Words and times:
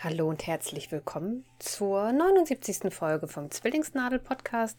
Hallo 0.00 0.28
und 0.28 0.46
herzlich 0.46 0.92
willkommen 0.92 1.44
zur 1.58 2.12
79. 2.12 2.94
Folge 2.94 3.26
vom 3.26 3.50
Zwillingsnadel-Podcast. 3.50 4.78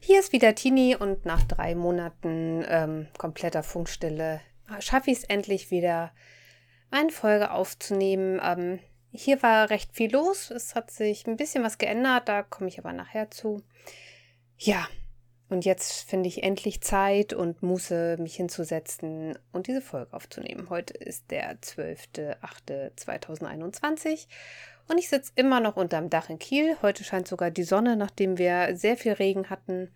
Hier 0.00 0.18
ist 0.18 0.32
wieder 0.32 0.54
Tini 0.54 0.96
und 0.96 1.26
nach 1.26 1.42
drei 1.42 1.74
Monaten 1.74 2.64
ähm, 2.66 3.06
kompletter 3.18 3.62
Funkstille 3.62 4.40
schaffe 4.78 5.10
ich 5.10 5.18
es 5.18 5.24
endlich 5.24 5.70
wieder, 5.70 6.10
eine 6.90 7.10
Folge 7.10 7.50
aufzunehmen. 7.50 8.40
Ähm, 8.42 8.78
hier 9.12 9.42
war 9.42 9.68
recht 9.68 9.92
viel 9.92 10.10
los. 10.10 10.50
Es 10.50 10.74
hat 10.74 10.90
sich 10.90 11.26
ein 11.26 11.36
bisschen 11.36 11.62
was 11.62 11.76
geändert, 11.76 12.26
da 12.26 12.42
komme 12.42 12.68
ich 12.68 12.78
aber 12.78 12.94
nachher 12.94 13.30
zu. 13.30 13.62
Ja, 14.56 14.88
und 15.48 15.64
jetzt 15.64 16.08
finde 16.08 16.28
ich 16.28 16.42
endlich 16.42 16.80
Zeit 16.80 17.32
und 17.32 17.62
Muße, 17.62 18.16
mich 18.18 18.34
hinzusetzen 18.34 19.38
und 19.52 19.68
diese 19.68 19.80
Folge 19.80 20.12
aufzunehmen. 20.12 20.70
Heute 20.70 20.94
ist 20.94 21.30
der 21.30 21.60
12.08.2021 21.60 24.26
und 24.88 24.98
ich 24.98 25.08
sitze 25.08 25.30
immer 25.36 25.60
noch 25.60 25.76
unterm 25.76 26.10
Dach 26.10 26.30
in 26.30 26.40
Kiel. 26.40 26.76
Heute 26.82 27.04
scheint 27.04 27.28
sogar 27.28 27.52
die 27.52 27.62
Sonne, 27.62 27.96
nachdem 27.96 28.38
wir 28.38 28.76
sehr 28.76 28.96
viel 28.96 29.12
Regen 29.12 29.48
hatten. 29.48 29.92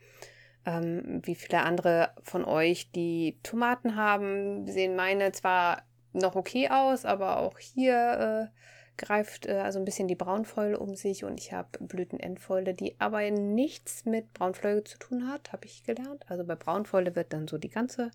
Ähm, 0.66 1.22
wie 1.24 1.34
viele 1.34 1.62
andere 1.62 2.10
von 2.22 2.44
euch, 2.44 2.92
die 2.92 3.38
Tomaten 3.42 3.96
haben, 3.96 4.66
sehen 4.66 4.94
meine 4.94 5.32
zwar 5.32 5.82
noch 6.12 6.36
okay 6.36 6.68
aus, 6.68 7.04
aber 7.04 7.38
auch 7.38 7.58
hier 7.58 8.50
äh, 8.52 8.56
greift 9.00 9.46
äh, 9.46 9.54
also 9.54 9.78
ein 9.78 9.84
bisschen 9.84 10.06
die 10.06 10.14
Braunfäule 10.14 10.78
um 10.78 10.94
sich 10.94 11.24
und 11.24 11.40
ich 11.40 11.52
habe 11.52 11.78
Blütenendfäule, 11.80 12.74
die 12.74 13.00
aber 13.00 13.28
nichts 13.30 14.04
mit 14.04 14.32
Braunfäule 14.34 14.84
zu 14.84 14.98
tun 14.98 15.26
hat, 15.26 15.52
habe 15.52 15.66
ich 15.66 15.82
gelernt. 15.82 16.24
Also 16.28 16.44
bei 16.44 16.54
Braunfäule 16.54 17.16
wird 17.16 17.32
dann 17.32 17.48
so 17.48 17.58
die 17.58 17.70
ganze 17.70 18.10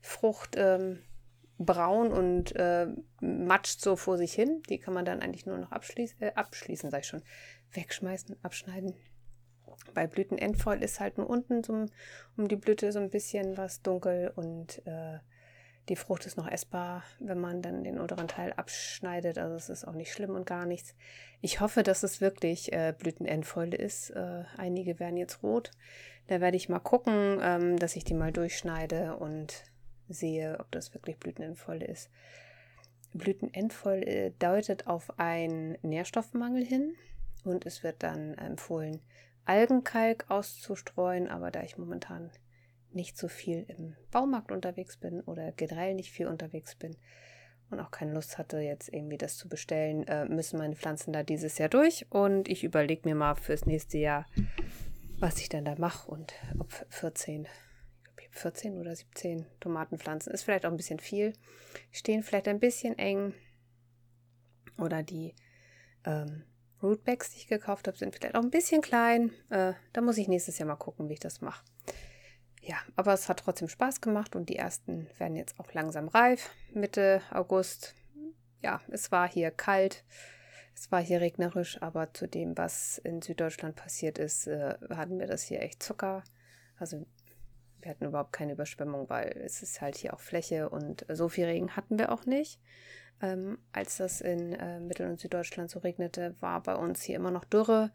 Frucht 0.00 0.54
ähm, 0.56 0.98
braun 1.58 2.12
und 2.12 2.54
äh, 2.56 2.88
matscht 3.20 3.80
so 3.80 3.96
vor 3.96 4.18
sich 4.18 4.34
hin. 4.34 4.62
Die 4.68 4.78
kann 4.78 4.94
man 4.94 5.04
dann 5.04 5.20
eigentlich 5.20 5.46
nur 5.46 5.58
noch 5.58 5.72
abschließen, 5.72 6.20
äh, 6.20 6.32
abschließen, 6.34 6.90
sag 6.90 7.00
ich 7.00 7.06
schon, 7.06 7.22
wegschmeißen, 7.72 8.36
abschneiden. 8.42 8.94
Bei 9.94 10.06
Blütenendfäule 10.06 10.84
ist 10.84 11.00
halt 11.00 11.16
nur 11.16 11.28
unten 11.28 11.64
so, 11.64 11.86
um 12.36 12.48
die 12.48 12.56
Blüte 12.56 12.92
so 12.92 12.98
ein 12.98 13.10
bisschen 13.10 13.56
was 13.56 13.80
dunkel 13.80 14.30
und 14.36 14.86
äh, 14.86 15.18
die 15.88 15.96
Frucht 15.96 16.26
ist 16.26 16.36
noch 16.36 16.48
essbar, 16.48 17.02
wenn 17.18 17.40
man 17.40 17.60
dann 17.60 17.82
den 17.82 17.98
unteren 17.98 18.28
Teil 18.28 18.52
abschneidet. 18.52 19.38
Also 19.38 19.56
es 19.56 19.68
ist 19.68 19.86
auch 19.86 19.94
nicht 19.94 20.12
schlimm 20.12 20.30
und 20.30 20.46
gar 20.46 20.64
nichts. 20.64 20.94
Ich 21.40 21.60
hoffe, 21.60 21.82
dass 21.82 22.02
es 22.02 22.20
wirklich 22.20 22.72
äh, 22.72 22.94
Blütenendfäule 22.96 23.76
ist. 23.76 24.10
Äh, 24.10 24.44
einige 24.56 25.00
werden 25.00 25.16
jetzt 25.16 25.42
rot. 25.42 25.72
Da 26.28 26.40
werde 26.40 26.56
ich 26.56 26.68
mal 26.68 26.78
gucken, 26.78 27.40
ähm, 27.42 27.78
dass 27.78 27.96
ich 27.96 28.04
die 28.04 28.14
mal 28.14 28.32
durchschneide 28.32 29.16
und 29.16 29.64
sehe, 30.08 30.58
ob 30.60 30.70
das 30.70 30.94
wirklich 30.94 31.18
Blütenendfäule 31.18 31.84
ist. 31.84 32.10
Blütenendfäule 33.12 34.06
äh, 34.06 34.32
deutet 34.38 34.86
auf 34.86 35.18
einen 35.18 35.76
Nährstoffmangel 35.82 36.64
hin 36.64 36.94
und 37.44 37.66
es 37.66 37.82
wird 37.82 38.02
dann 38.02 38.34
empfohlen, 38.34 39.00
Algenkalk 39.44 40.26
auszustreuen, 40.28 41.28
aber 41.28 41.50
da 41.50 41.62
ich 41.62 41.76
momentan 41.76 42.30
nicht 42.94 43.16
so 43.16 43.28
viel 43.28 43.64
im 43.68 43.96
Baumarkt 44.10 44.52
unterwegs 44.52 44.96
bin 44.96 45.20
oder 45.22 45.52
generell 45.52 45.94
nicht 45.94 46.12
viel 46.12 46.26
unterwegs 46.26 46.74
bin 46.74 46.96
und 47.72 47.80
auch 47.80 47.90
keine 47.90 48.12
Lust 48.12 48.38
hatte, 48.38 48.58
jetzt 48.58 48.92
irgendwie 48.92 49.18
das 49.18 49.36
zu 49.36 49.48
bestellen, 49.48 50.06
äh, 50.06 50.26
müssen 50.26 50.58
meine 50.58 50.76
Pflanzen 50.76 51.12
da 51.12 51.22
dieses 51.22 51.58
Jahr 51.58 51.68
durch. 51.68 52.06
Und 52.10 52.48
ich 52.48 52.64
überlege 52.64 53.08
mir 53.08 53.14
mal 53.14 53.34
fürs 53.34 53.66
nächste 53.66 53.98
Jahr, 53.98 54.26
was 55.18 55.38
ich 55.38 55.48
dann 55.48 55.64
da 55.64 55.74
mache 55.76 56.10
und 56.10 56.34
ob 56.58 56.72
14, 56.90 57.44
ich 57.44 58.16
glaube, 58.16 58.22
14 58.30 58.78
oder 58.78 58.94
17 58.94 59.46
Tomatenpflanzen 59.60 60.32
ist 60.32 60.42
vielleicht 60.42 60.66
auch 60.66 60.70
ein 60.70 60.76
bisschen 60.76 60.98
viel, 60.98 61.32
stehen 61.90 62.22
vielleicht 62.22 62.48
ein 62.48 62.60
bisschen 62.60 62.98
eng 62.98 63.34
oder 64.78 65.02
die 65.02 65.34
ähm, 66.04 66.44
Rootbacks, 66.82 67.30
die 67.30 67.38
ich 67.38 67.46
gekauft 67.46 67.86
habe, 67.86 67.96
sind 67.96 68.14
vielleicht 68.14 68.34
auch 68.34 68.42
ein 68.42 68.50
bisschen 68.50 68.82
klein. 68.82 69.30
Äh, 69.50 69.74
da 69.92 70.00
muss 70.00 70.18
ich 70.18 70.28
nächstes 70.28 70.58
Jahr 70.58 70.66
mal 70.66 70.76
gucken, 70.76 71.08
wie 71.08 71.14
ich 71.14 71.20
das 71.20 71.40
mache. 71.40 71.64
Ja, 72.64 72.76
aber 72.94 73.12
es 73.12 73.28
hat 73.28 73.40
trotzdem 73.40 73.68
Spaß 73.68 74.00
gemacht 74.00 74.36
und 74.36 74.48
die 74.48 74.56
ersten 74.56 75.08
werden 75.18 75.36
jetzt 75.36 75.58
auch 75.58 75.72
langsam 75.74 76.06
reif. 76.06 76.50
Mitte 76.72 77.20
August. 77.32 77.94
Ja, 78.62 78.80
es 78.88 79.10
war 79.10 79.28
hier 79.28 79.50
kalt, 79.50 80.04
es 80.74 80.92
war 80.92 81.00
hier 81.00 81.20
regnerisch, 81.20 81.82
aber 81.82 82.14
zu 82.14 82.28
dem, 82.28 82.56
was 82.56 82.98
in 82.98 83.20
Süddeutschland 83.20 83.74
passiert 83.74 84.18
ist, 84.18 84.46
äh, 84.46 84.76
hatten 84.90 85.18
wir 85.18 85.26
das 85.26 85.42
hier 85.42 85.60
echt 85.60 85.82
Zucker. 85.82 86.22
Also 86.78 87.04
wir 87.80 87.90
hatten 87.90 88.04
überhaupt 88.04 88.32
keine 88.32 88.52
Überschwemmung, 88.52 89.10
weil 89.10 89.36
es 89.44 89.62
ist 89.62 89.80
halt 89.80 89.96
hier 89.96 90.14
auch 90.14 90.20
Fläche 90.20 90.68
und 90.68 91.04
so 91.12 91.28
viel 91.28 91.46
Regen 91.46 91.74
hatten 91.76 91.98
wir 91.98 92.12
auch 92.12 92.26
nicht. 92.26 92.60
Ähm, 93.20 93.58
als 93.72 93.96
das 93.96 94.20
in 94.20 94.52
äh, 94.52 94.78
Mittel- 94.78 95.10
und 95.10 95.18
Süddeutschland 95.18 95.68
so 95.68 95.80
regnete, 95.80 96.36
war 96.40 96.62
bei 96.62 96.76
uns 96.76 97.02
hier 97.02 97.16
immer 97.16 97.32
noch 97.32 97.44
Dürre. 97.44 97.90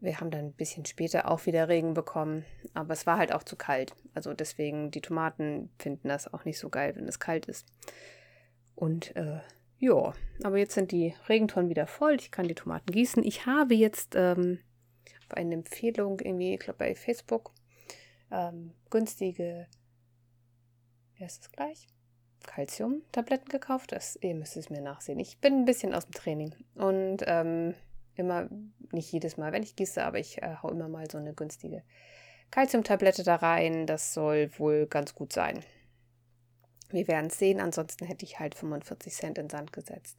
Wir 0.00 0.20
haben 0.20 0.30
dann 0.30 0.46
ein 0.46 0.52
bisschen 0.52 0.84
später 0.84 1.28
auch 1.30 1.46
wieder 1.46 1.68
Regen 1.68 1.94
bekommen, 1.94 2.44
aber 2.72 2.92
es 2.92 3.06
war 3.06 3.18
halt 3.18 3.32
auch 3.32 3.42
zu 3.42 3.56
kalt. 3.56 3.94
Also 4.14 4.32
deswegen, 4.32 4.90
die 4.90 5.00
Tomaten 5.00 5.70
finden 5.78 6.08
das 6.08 6.32
auch 6.32 6.44
nicht 6.44 6.58
so 6.58 6.68
geil, 6.68 6.94
wenn 6.94 7.08
es 7.08 7.18
kalt 7.18 7.46
ist. 7.46 7.66
Und 8.76 9.16
äh, 9.16 9.40
ja, 9.78 10.12
aber 10.44 10.58
jetzt 10.58 10.74
sind 10.74 10.92
die 10.92 11.14
Regentonnen 11.28 11.70
wieder 11.70 11.86
voll. 11.86 12.14
Ich 12.14 12.30
kann 12.30 12.46
die 12.46 12.54
Tomaten 12.54 12.92
gießen. 12.92 13.24
Ich 13.24 13.46
habe 13.46 13.74
jetzt 13.74 14.14
ähm, 14.14 14.60
auf 15.28 15.36
eine 15.36 15.54
Empfehlung 15.54 16.20
irgendwie, 16.20 16.54
ich 16.54 16.60
glaube 16.60 16.78
bei 16.78 16.94
Facebook, 16.94 17.52
ähm, 18.30 18.74
günstige, 18.90 19.66
wie 21.14 21.24
heißt 21.24 21.42
das 21.42 21.52
gleich? 21.52 21.88
Calcium-Tabletten 22.46 23.48
gekauft. 23.48 23.92
Das, 23.92 24.16
ihr 24.20 24.34
müsst 24.34 24.56
es 24.56 24.70
mir 24.70 24.80
nachsehen. 24.80 25.18
Ich 25.18 25.38
bin 25.38 25.54
ein 25.54 25.64
bisschen 25.64 25.94
aus 25.94 26.06
dem 26.06 26.12
Training 26.12 26.54
und 26.74 27.18
ähm, 27.26 27.74
immer, 28.18 28.48
nicht 28.92 29.12
jedes 29.12 29.36
Mal, 29.36 29.52
wenn 29.52 29.62
ich 29.62 29.76
gieße, 29.76 30.04
aber 30.04 30.18
ich 30.18 30.42
äh, 30.42 30.56
hau 30.62 30.70
immer 30.70 30.88
mal 30.88 31.10
so 31.10 31.18
eine 31.18 31.34
günstige 31.34 31.82
Kalziumtablette 32.50 33.22
da 33.22 33.36
rein. 33.36 33.86
Das 33.86 34.14
soll 34.14 34.50
wohl 34.58 34.86
ganz 34.86 35.14
gut 35.14 35.32
sein. 35.32 35.64
Wir 36.90 37.06
werden 37.06 37.26
es 37.26 37.38
sehen, 37.38 37.60
ansonsten 37.60 38.06
hätte 38.06 38.24
ich 38.24 38.38
halt 38.38 38.54
45 38.54 39.14
Cent 39.14 39.38
in 39.38 39.50
Sand 39.50 39.72
gesetzt. 39.72 40.18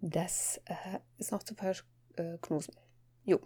Das 0.00 0.60
äh, 0.66 0.98
ist 1.18 1.32
noch 1.32 1.42
zu 1.42 1.54
verknusen. 1.54 2.74
Äh, 2.74 3.30
jo. 3.30 3.40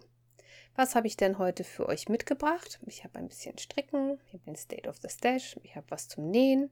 Was 0.75 0.95
habe 0.95 1.07
ich 1.07 1.17
denn 1.17 1.37
heute 1.37 1.63
für 1.63 1.87
euch 1.87 2.07
mitgebracht? 2.07 2.79
Ich 2.85 3.03
habe 3.03 3.19
ein 3.19 3.27
bisschen 3.27 3.57
Stricken, 3.57 4.19
ich 4.27 4.33
habe 4.33 4.43
den 4.45 4.55
State 4.55 4.87
of 4.87 4.97
the 5.01 5.09
Stash, 5.09 5.59
ich 5.63 5.75
habe 5.75 5.87
was 5.89 6.07
zum 6.07 6.29
Nähen, 6.29 6.69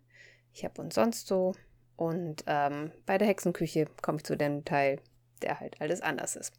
ich 0.53 0.63
habe 0.63 0.81
und 0.81 0.93
sonst 0.93 1.27
so. 1.27 1.53
Und 1.97 2.43
ähm, 2.47 2.93
bei 3.05 3.17
der 3.17 3.27
Hexenküche 3.27 3.87
komme 4.01 4.19
ich 4.19 4.23
zu 4.23 4.37
dem 4.37 4.63
Teil, 4.63 5.01
der 5.41 5.59
halt 5.59 5.81
alles 5.81 5.99
anders 6.01 6.37
ist 6.37 6.53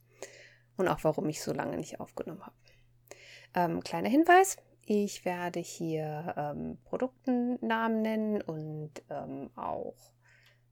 und 0.80 0.88
auch 0.88 1.04
warum 1.04 1.28
ich 1.28 1.42
so 1.42 1.52
lange 1.52 1.76
nicht 1.76 2.00
aufgenommen 2.00 2.42
habe. 2.42 2.56
Ähm, 3.54 3.82
kleiner 3.82 4.08
Hinweis, 4.08 4.56
ich 4.84 5.24
werde 5.24 5.60
hier 5.60 6.34
ähm, 6.36 6.78
Produktennamen 6.84 8.02
nennen 8.02 8.42
und 8.42 8.90
ähm, 9.08 9.50
auch 9.56 9.96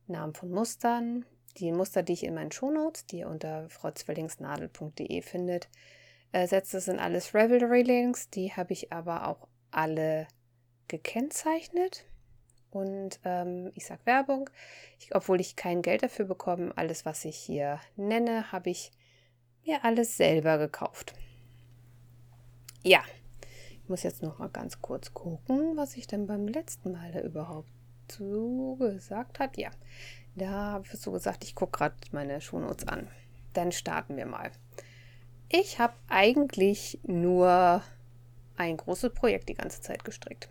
Namen 0.07 0.35
von 0.35 0.51
Mustern. 0.51 1.25
Die 1.59 1.73
Muster, 1.73 2.03
die 2.03 2.15
ich 2.15 2.25
in 2.25 2.35
meinen 2.35 2.53
Shownotes, 2.53 3.07
die 3.07 3.21
ihr 3.21 3.29
unter 3.29 3.69
frauzwillingsnadel.de 3.69 5.23
findet, 5.23 5.69
äh, 6.33 6.47
setzt 6.47 6.75
es 6.75 6.89
in 6.89 6.99
alles 6.99 7.35
Revelry-Links. 7.35 8.31
Die 8.31 8.53
habe 8.53 8.73
ich 8.73 8.93
aber 8.93 9.29
auch 9.29 9.49
alle 9.71 10.27
gekennzeichnet. 10.89 12.05
Und 12.71 13.21
ähm, 13.25 13.71
ich 13.75 13.87
sage 13.87 14.03
Werbung, 14.05 14.51
ich, 14.99 15.15
obwohl 15.15 15.41
ich 15.41 15.57
kein 15.57 15.81
Geld 15.83 16.03
dafür 16.03 16.27
bekomme, 16.27 16.73
alles, 16.77 17.07
was 17.07 17.25
ich 17.25 17.37
hier 17.37 17.81
nenne, 17.97 18.53
habe 18.53 18.71
ich 18.71 18.91
mir 19.69 19.85
alles 19.85 20.17
selber 20.17 20.59
gekauft. 20.59 21.15
Ja, 22.83 23.03
ich 23.83 23.89
muss 23.89 24.03
jetzt 24.03 24.23
noch 24.23 24.39
mal 24.39 24.49
ganz 24.49 24.81
kurz 24.81 25.13
gucken, 25.13 25.77
was 25.77 25.97
ich 25.97 26.07
denn 26.07 26.27
beim 26.27 26.49
letzten 26.49 26.93
Mal 26.93 27.13
da 27.13 27.21
überhaupt 27.21 27.69
so 28.11 28.77
gesagt 28.77 29.39
habe. 29.39 29.61
Ja, 29.61 29.71
da 30.35 30.49
habe 30.49 30.87
ich 30.87 30.99
so 30.99 31.13
gesagt, 31.13 31.45
ich 31.45 31.55
gucke 31.55 31.79
gerade 31.79 31.95
meine 32.13 32.41
Shownotes 32.41 32.89
an. 32.89 33.09
Dann 33.53 33.71
starten 33.71 34.17
wir 34.17 34.27
mal. 34.27 34.51
Ich 35.51 35.79
habe 35.79 35.95
eigentlich 36.09 36.99
nur 37.07 37.83
ein 38.57 38.77
großes 38.77 39.13
Projekt 39.13 39.49
die 39.49 39.55
ganze 39.55 39.81
Zeit 39.81 40.05
gestrickt. 40.05 40.49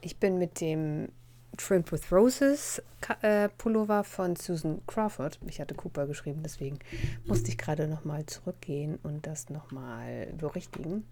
Ich 0.00 0.18
bin 0.18 0.38
mit 0.38 0.60
dem 0.60 1.10
Trimmed 1.56 1.90
with 1.92 2.12
Roses 2.12 2.82
äh, 3.22 3.48
Pullover 3.58 4.04
von 4.04 4.36
Susan 4.36 4.80
Crawford. 4.86 5.38
Ich 5.46 5.60
hatte 5.60 5.74
Cooper 5.74 6.06
geschrieben, 6.06 6.42
deswegen 6.42 6.78
musste 7.24 7.48
ich 7.50 7.58
gerade 7.58 7.88
nochmal 7.88 8.26
zurückgehen 8.26 8.98
und 9.02 9.26
das 9.26 9.50
nochmal 9.50 10.32
berichtigen. 10.36 11.06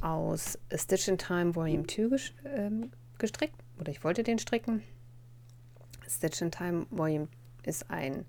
Aus 0.00 0.58
A 0.72 0.78
Stitch 0.78 1.08
in 1.08 1.18
Time 1.18 1.54
Volume 1.54 1.86
2 1.86 2.20
ähm, 2.44 2.90
gestrickt. 3.18 3.56
Oder 3.80 3.90
ich 3.90 4.04
wollte 4.04 4.22
den 4.22 4.38
stricken. 4.38 4.82
Stitch 6.08 6.40
in 6.42 6.50
Time 6.50 6.86
Volume 6.90 7.28
ist 7.64 7.90
ein 7.90 8.24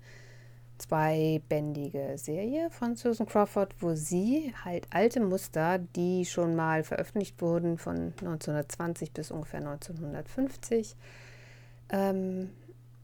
zweibändige 0.78 2.16
Serie 2.16 2.70
von 2.70 2.96
Susan 2.96 3.26
Crawford, 3.26 3.74
wo 3.80 3.94
sie 3.94 4.54
halt 4.64 4.86
alte 4.90 5.20
Muster, 5.20 5.78
die 5.78 6.24
schon 6.24 6.54
mal 6.54 6.84
veröffentlicht 6.84 7.40
wurden 7.42 7.78
von 7.78 8.12
1920 8.20 9.12
bis 9.12 9.30
ungefähr 9.30 9.60
1950, 9.60 10.96
ähm, 11.90 12.50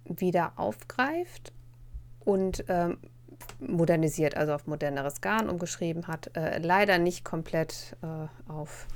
wieder 0.04 0.52
aufgreift 0.56 1.52
und 2.20 2.64
ähm, 2.68 2.98
modernisiert, 3.58 4.36
also 4.36 4.54
auf 4.54 4.66
moderneres 4.66 5.20
Garn 5.20 5.48
umgeschrieben 5.48 6.06
hat. 6.06 6.36
Äh, 6.36 6.58
leider 6.58 6.98
nicht 6.98 7.24
komplett 7.24 7.96
äh, 8.02 8.50
auf 8.50 8.86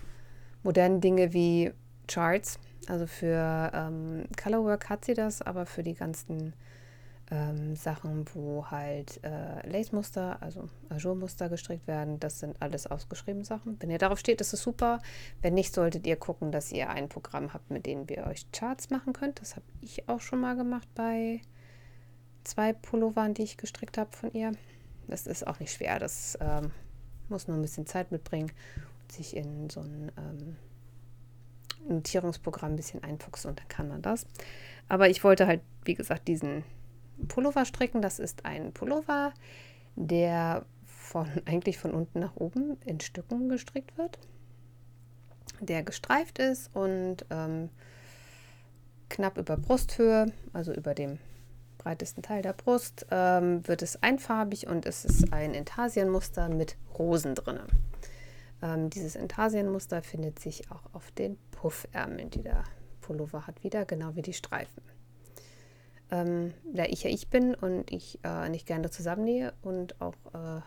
moderne 0.62 1.00
Dinge 1.00 1.32
wie 1.32 1.72
Charts. 2.06 2.58
Also 2.88 3.06
für 3.06 3.70
ähm, 3.74 4.24
Colorwork 4.42 4.88
hat 4.88 5.04
sie 5.04 5.14
das, 5.14 5.42
aber 5.42 5.66
für 5.66 5.82
die 5.82 5.94
ganzen 5.94 6.54
ähm, 7.30 7.76
Sachen, 7.76 8.24
wo 8.34 8.66
halt 8.66 9.22
äh, 9.22 9.68
Lace-Muster, 9.68 10.40
also 10.40 10.68
Ajour-Muster 10.88 11.48
gestrickt 11.48 11.86
werden, 11.86 12.18
das 12.20 12.40
sind 12.40 12.60
alles 12.60 12.86
ausgeschriebene 12.86 13.44
Sachen. 13.44 13.76
Wenn 13.80 13.90
ihr 13.90 13.98
darauf 13.98 14.18
steht, 14.18 14.40
ist 14.40 14.52
es 14.52 14.62
super. 14.62 15.00
Wenn 15.42 15.54
nicht, 15.54 15.74
solltet 15.74 16.06
ihr 16.06 16.16
gucken, 16.16 16.52
dass 16.52 16.72
ihr 16.72 16.88
ein 16.88 17.08
Programm 17.08 17.52
habt, 17.52 17.70
mit 17.70 17.86
dem 17.86 18.06
ihr 18.08 18.26
euch 18.26 18.50
Charts 18.52 18.90
machen 18.90 19.12
könnt. 19.12 19.40
Das 19.40 19.56
habe 19.56 19.66
ich 19.82 20.08
auch 20.08 20.20
schon 20.20 20.40
mal 20.40 20.56
gemacht 20.56 20.88
bei 20.94 21.40
zwei 22.44 22.72
Pullovern, 22.72 23.34
die 23.34 23.42
ich 23.42 23.58
gestrickt 23.58 23.98
habe 23.98 24.16
von 24.16 24.32
ihr. 24.32 24.52
Das 25.06 25.26
ist 25.26 25.46
auch 25.46 25.60
nicht 25.60 25.72
schwer. 25.72 25.98
Das 25.98 26.38
ähm, 26.40 26.70
muss 27.28 27.46
nur 27.46 27.56
ein 27.56 27.62
bisschen 27.62 27.86
Zeit 27.86 28.10
mitbringen 28.10 28.52
und 29.02 29.12
sich 29.12 29.36
in 29.36 29.68
so 29.68 29.80
ein 29.80 30.12
ähm, 30.16 30.56
Notierungsprogramm 31.88 32.72
ein 32.72 32.76
bisschen 32.76 33.02
einfuchsen 33.04 33.50
und 33.50 33.60
dann 33.60 33.68
kann 33.68 33.88
man 33.88 34.02
das. 34.02 34.26
Aber 34.88 35.08
ich 35.08 35.24
wollte 35.24 35.46
halt, 35.46 35.60
wie 35.84 35.94
gesagt, 35.94 36.28
diesen 36.28 36.64
Pullover 37.26 37.64
stricken. 37.64 38.02
Das 38.02 38.18
ist 38.18 38.44
ein 38.44 38.72
Pullover, 38.72 39.32
der 39.96 40.64
von, 40.84 41.28
eigentlich 41.46 41.78
von 41.78 41.92
unten 41.92 42.20
nach 42.20 42.36
oben 42.36 42.76
in 42.84 43.00
Stücken 43.00 43.48
gestrickt 43.48 43.96
wird, 43.98 44.18
der 45.60 45.82
gestreift 45.82 46.38
ist 46.38 46.74
und 46.74 47.24
ähm, 47.30 47.70
knapp 49.08 49.38
über 49.38 49.56
Brusthöhe, 49.56 50.32
also 50.52 50.72
über 50.72 50.94
dem 50.94 51.18
breitesten 51.78 52.22
Teil 52.22 52.42
der 52.42 52.52
Brust, 52.52 53.06
ähm, 53.10 53.66
wird 53.66 53.82
es 53.82 54.02
einfarbig 54.02 54.66
und 54.66 54.84
es 54.84 55.04
ist 55.04 55.32
ein 55.32 55.54
Intarsienmuster 55.54 56.48
mit 56.48 56.76
Rosen 56.98 57.34
drin. 57.34 57.60
Ähm, 58.60 58.90
dieses 58.90 59.14
Intarsienmuster 59.14 60.02
findet 60.02 60.38
sich 60.38 60.70
auch 60.70 60.92
auf 60.92 61.10
den 61.12 61.38
Puffärmeln, 61.52 62.30
die 62.30 62.42
der 62.42 62.64
Pullover 63.00 63.46
hat, 63.46 63.62
wieder, 63.62 63.84
genau 63.84 64.14
wie 64.16 64.22
die 64.22 64.32
Streifen. 64.32 64.82
Ähm, 66.10 66.54
da 66.64 66.84
ich 66.84 67.02
ja 67.02 67.10
ich 67.10 67.28
bin 67.28 67.54
und 67.54 67.92
ich 67.92 68.18
äh, 68.24 68.48
nicht 68.48 68.66
gerne 68.66 68.90
zusammennähe 68.90 69.52
und 69.62 70.00
auch, 70.00 70.14
äh, 70.32 70.60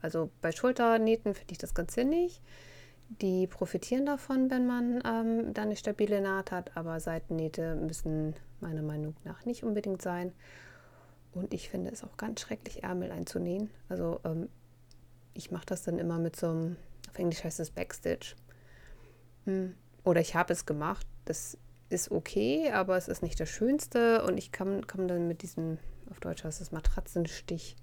also 0.00 0.30
bei 0.40 0.52
Schulternähten 0.52 1.34
finde 1.34 1.52
ich 1.52 1.58
das 1.58 1.74
ganz 1.74 1.94
sinnig. 1.94 2.40
Die 3.08 3.46
profitieren 3.46 4.06
davon, 4.06 4.50
wenn 4.50 4.66
man 4.66 5.02
ähm, 5.04 5.52
da 5.52 5.62
eine 5.62 5.76
stabile 5.76 6.20
Naht 6.20 6.52
hat, 6.52 6.76
aber 6.76 7.00
Seitennähte 7.00 7.74
müssen 7.74 8.34
meiner 8.60 8.82
Meinung 8.82 9.14
nach 9.24 9.44
nicht 9.44 9.64
unbedingt 9.64 10.00
sein. 10.00 10.32
Und 11.32 11.52
ich 11.52 11.68
finde 11.68 11.90
es 11.90 12.04
auch 12.04 12.16
ganz 12.16 12.40
schrecklich, 12.40 12.84
Ärmel 12.84 13.10
einzunähen. 13.10 13.70
Also 13.88 14.20
ähm, 14.24 14.48
ich 15.34 15.50
mache 15.50 15.66
das 15.66 15.82
dann 15.82 15.98
immer 15.98 16.18
mit 16.18 16.36
so 16.36 16.48
einem, 16.48 16.76
auf 17.10 17.18
Englisch 17.18 17.42
heißt 17.42 17.60
es 17.60 17.70
Backstitch. 17.70 18.36
Hm. 19.44 19.74
Oder 20.04 20.20
ich 20.20 20.34
habe 20.34 20.52
es 20.52 20.64
gemacht. 20.64 21.06
Das 21.24 21.58
ist 21.94 22.10
okay, 22.10 22.70
aber 22.70 22.96
es 22.96 23.08
ist 23.08 23.22
nicht 23.22 23.40
das 23.40 23.48
Schönste 23.48 24.22
und 24.24 24.36
ich 24.36 24.52
komme 24.52 24.82
komm 24.86 25.08
dann 25.08 25.28
mit 25.28 25.42
diesem, 25.42 25.78
auf 26.10 26.20
Deutsch 26.20 26.44
heißt 26.44 26.60
es 26.60 26.72
Matratzenstich, 26.72 27.76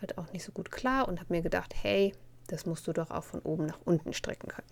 halt 0.00 0.16
auch 0.16 0.32
nicht 0.32 0.44
so 0.44 0.52
gut 0.52 0.70
klar 0.70 1.08
und 1.08 1.20
habe 1.20 1.34
mir 1.34 1.42
gedacht, 1.42 1.74
hey, 1.74 2.14
das 2.46 2.64
musst 2.64 2.86
du 2.86 2.92
doch 2.92 3.10
auch 3.10 3.24
von 3.24 3.40
oben 3.40 3.66
nach 3.66 3.78
unten 3.84 4.12
strecken 4.12 4.48
können. 4.48 4.66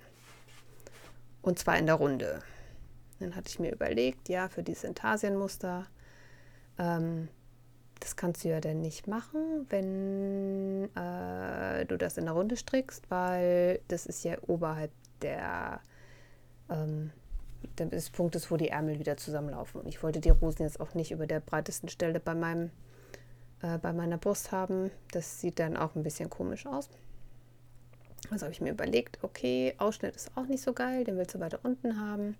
Und 1.42 1.58
zwar 1.58 1.78
in 1.78 1.86
der 1.86 1.96
Runde. 1.96 2.40
Dann 3.20 3.34
hatte 3.34 3.48
ich 3.48 3.58
mir 3.58 3.72
überlegt, 3.72 4.28
ja, 4.28 4.48
für 4.48 4.62
dieses 4.62 4.84
Intarsienmuster, 4.84 5.86
ähm, 6.78 7.28
das 8.00 8.16
kannst 8.16 8.44
du 8.44 8.48
ja 8.48 8.60
dann 8.60 8.80
nicht 8.80 9.08
machen, 9.08 9.66
wenn 9.70 10.88
äh, 10.94 11.84
du 11.86 11.98
das 11.98 12.16
in 12.16 12.26
der 12.26 12.34
Runde 12.34 12.56
strickst, 12.56 13.10
weil 13.10 13.80
das 13.88 14.06
ist 14.06 14.24
ja 14.24 14.36
oberhalb 14.46 14.92
der 15.20 15.80
ähm, 16.70 17.10
des 17.78 18.10
Punktes, 18.10 18.50
wo 18.50 18.56
die 18.56 18.68
Ärmel 18.68 18.98
wieder 18.98 19.16
zusammenlaufen. 19.16 19.80
Und 19.80 19.88
ich 19.88 20.02
wollte 20.02 20.20
die 20.20 20.30
Rosen 20.30 20.62
jetzt 20.62 20.80
auch 20.80 20.94
nicht 20.94 21.10
über 21.10 21.26
der 21.26 21.40
breitesten 21.40 21.88
Stelle 21.88 22.20
bei, 22.20 22.34
meinem, 22.34 22.70
äh, 23.62 23.78
bei 23.78 23.92
meiner 23.92 24.18
Brust 24.18 24.52
haben. 24.52 24.90
Das 25.12 25.40
sieht 25.40 25.58
dann 25.58 25.76
auch 25.76 25.94
ein 25.94 26.02
bisschen 26.02 26.30
komisch 26.30 26.66
aus. 26.66 26.88
Also 28.30 28.46
habe 28.46 28.52
ich 28.52 28.60
mir 28.60 28.72
überlegt, 28.72 29.18
okay, 29.22 29.74
Ausschnitt 29.78 30.16
ist 30.16 30.30
auch 30.36 30.46
nicht 30.46 30.62
so 30.62 30.72
geil, 30.72 31.04
den 31.04 31.16
willst 31.16 31.34
du 31.34 31.40
weiter 31.40 31.60
unten 31.62 32.00
haben. 32.00 32.36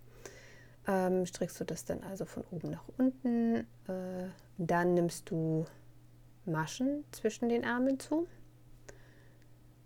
Ähm, 0.87 1.27
strickst 1.27 1.61
du 1.61 1.65
das 1.65 1.85
dann 1.85 2.03
also 2.03 2.25
von 2.25 2.45
oben 2.51 2.71
nach 2.71 2.85
unten. 2.97 3.57
Äh, 3.87 4.29
dann 4.59 4.95
nimmst 4.95 5.31
du 5.31 5.67
Maschen 6.47 7.05
zwischen 7.13 7.49
den 7.49 7.63
Ärmeln 7.63 8.01
zu, 8.01 8.27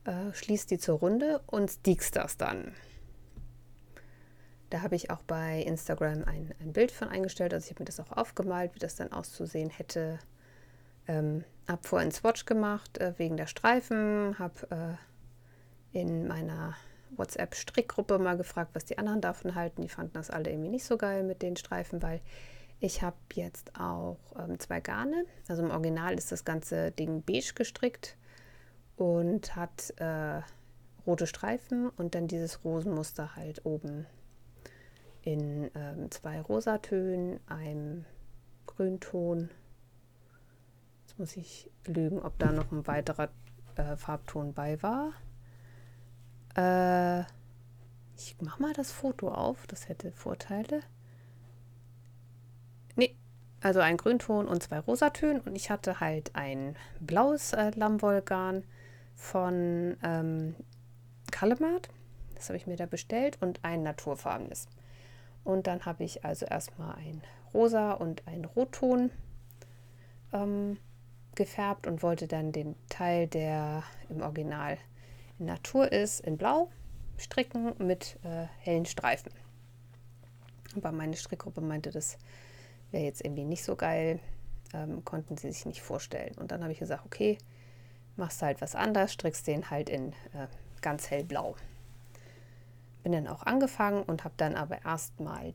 äh, 0.04 0.32
schließt 0.32 0.70
die 0.70 0.78
zur 0.78 0.98
Runde 0.98 1.40
und 1.46 1.70
stickst 1.70 2.16
das 2.16 2.36
dann. 2.36 2.74
Da 4.72 4.80
habe 4.80 4.96
ich 4.96 5.10
auch 5.10 5.20
bei 5.24 5.60
Instagram 5.60 6.24
ein, 6.24 6.54
ein 6.58 6.72
Bild 6.72 6.92
von 6.92 7.08
eingestellt. 7.08 7.52
Also 7.52 7.66
ich 7.66 7.72
habe 7.72 7.82
mir 7.82 7.84
das 7.84 8.00
auch 8.00 8.10
aufgemalt, 8.10 8.74
wie 8.74 8.78
das 8.78 8.96
dann 8.96 9.12
auszusehen 9.12 9.68
hätte. 9.68 10.18
Ähm, 11.06 11.44
habe 11.68 11.86
vorher 11.86 12.04
einen 12.04 12.12
Swatch 12.12 12.46
gemacht 12.46 12.96
äh, 12.96 13.12
wegen 13.18 13.36
der 13.36 13.48
Streifen. 13.48 14.38
Habe 14.38 14.98
äh, 15.92 15.98
in 16.00 16.26
meiner 16.26 16.74
WhatsApp-Strickgruppe 17.10 18.18
mal 18.18 18.38
gefragt, 18.38 18.70
was 18.72 18.86
die 18.86 18.96
anderen 18.96 19.20
davon 19.20 19.54
halten. 19.54 19.82
Die 19.82 19.90
fanden 19.90 20.14
das 20.14 20.30
alle 20.30 20.48
irgendwie 20.48 20.70
nicht 20.70 20.86
so 20.86 20.96
geil 20.96 21.22
mit 21.22 21.42
den 21.42 21.56
Streifen, 21.56 22.00
weil 22.00 22.22
ich 22.80 23.02
habe 23.02 23.18
jetzt 23.34 23.78
auch 23.78 24.16
ähm, 24.38 24.58
zwei 24.58 24.80
Garne. 24.80 25.26
Also 25.48 25.62
im 25.62 25.70
Original 25.70 26.14
ist 26.14 26.32
das 26.32 26.46
ganze 26.46 26.92
Ding 26.92 27.22
beige 27.26 27.52
gestrickt 27.54 28.16
und 28.96 29.54
hat 29.54 29.92
äh, 29.98 30.40
rote 31.06 31.26
Streifen 31.26 31.90
und 31.90 32.14
dann 32.14 32.26
dieses 32.26 32.64
Rosenmuster 32.64 33.36
halt 33.36 33.66
oben 33.66 34.06
in 35.22 35.70
ähm, 35.74 36.10
zwei 36.10 36.40
Rosatönen, 36.40 37.40
einem 37.46 38.04
Grünton. 38.66 39.50
Jetzt 41.02 41.18
muss 41.18 41.36
ich 41.36 41.70
lügen, 41.86 42.20
ob 42.20 42.38
da 42.38 42.52
noch 42.52 42.70
ein 42.72 42.86
weiterer 42.86 43.28
äh, 43.76 43.96
Farbton 43.96 44.52
bei 44.52 44.82
war. 44.82 45.12
Äh, 46.56 47.24
ich 48.16 48.40
mache 48.40 48.60
mal 48.60 48.72
das 48.72 48.92
Foto 48.92 49.30
auf, 49.30 49.66
das 49.66 49.88
hätte 49.88 50.12
Vorteile. 50.12 50.80
Nee, 52.96 53.16
also 53.60 53.80
ein 53.80 53.96
Grünton 53.96 54.46
und 54.46 54.62
zwei 54.62 54.78
Rosatönen 54.80 55.40
und 55.42 55.56
ich 55.56 55.70
hatte 55.70 56.00
halt 56.00 56.34
ein 56.34 56.76
blaues 57.00 57.52
äh, 57.52 57.70
Lammwollgarn 57.74 58.64
von 59.14 59.96
ähm, 60.02 60.54
Kalemat. 61.30 61.88
Das 62.34 62.48
habe 62.48 62.56
ich 62.56 62.66
mir 62.66 62.76
da 62.76 62.86
bestellt 62.86 63.38
und 63.40 63.60
ein 63.64 63.82
naturfarbenes. 63.82 64.66
Und 65.44 65.66
dann 65.66 65.84
habe 65.84 66.04
ich 66.04 66.24
also 66.24 66.46
erstmal 66.46 66.94
ein 66.96 67.22
Rosa 67.52 67.92
und 67.92 68.26
ein 68.26 68.44
Rotton 68.44 69.10
ähm, 70.32 70.78
gefärbt 71.34 71.86
und 71.86 72.02
wollte 72.02 72.28
dann 72.28 72.52
den 72.52 72.76
Teil, 72.88 73.26
der 73.26 73.82
im 74.08 74.22
Original 74.22 74.78
in 75.38 75.46
Natur 75.46 75.90
ist, 75.90 76.20
in 76.20 76.36
Blau 76.36 76.70
stricken 77.18 77.72
mit 77.78 78.18
äh, 78.22 78.46
hellen 78.60 78.86
Streifen. 78.86 79.32
Aber 80.76 80.92
meine 80.92 81.16
Strickgruppe 81.16 81.60
meinte, 81.60 81.90
das 81.90 82.18
wäre 82.90 83.04
jetzt 83.04 83.24
irgendwie 83.24 83.44
nicht 83.44 83.64
so 83.64 83.76
geil, 83.76 84.20
ähm, 84.72 85.04
konnten 85.04 85.36
sie 85.36 85.52
sich 85.52 85.66
nicht 85.66 85.82
vorstellen. 85.82 86.34
Und 86.38 86.50
dann 86.50 86.62
habe 86.62 86.72
ich 86.72 86.78
gesagt, 86.78 87.04
okay, 87.04 87.38
machst 88.16 88.42
halt 88.42 88.60
was 88.60 88.74
anders, 88.74 89.12
strickst 89.12 89.46
den 89.46 89.70
halt 89.70 89.88
in 89.90 90.12
äh, 90.12 90.46
ganz 90.80 91.10
hellblau 91.10 91.56
bin 93.02 93.12
dann 93.12 93.28
auch 93.28 93.42
angefangen 93.42 94.02
und 94.02 94.24
habe 94.24 94.34
dann 94.36 94.54
aber 94.54 94.84
erstmal 94.84 95.54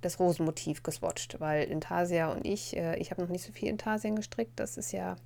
das 0.00 0.18
Rosenmotiv 0.18 0.82
geswatcht, 0.82 1.40
weil 1.40 1.64
Intarsia 1.64 2.32
und 2.32 2.46
ich, 2.46 2.76
äh, 2.76 2.96
ich 2.98 3.10
habe 3.10 3.22
noch 3.22 3.28
nicht 3.28 3.44
so 3.44 3.52
viel 3.52 3.68
Intarsien 3.68 4.16
gestrickt. 4.16 4.58
Das 4.58 4.76
ist 4.76 4.92
ja, 4.92 5.16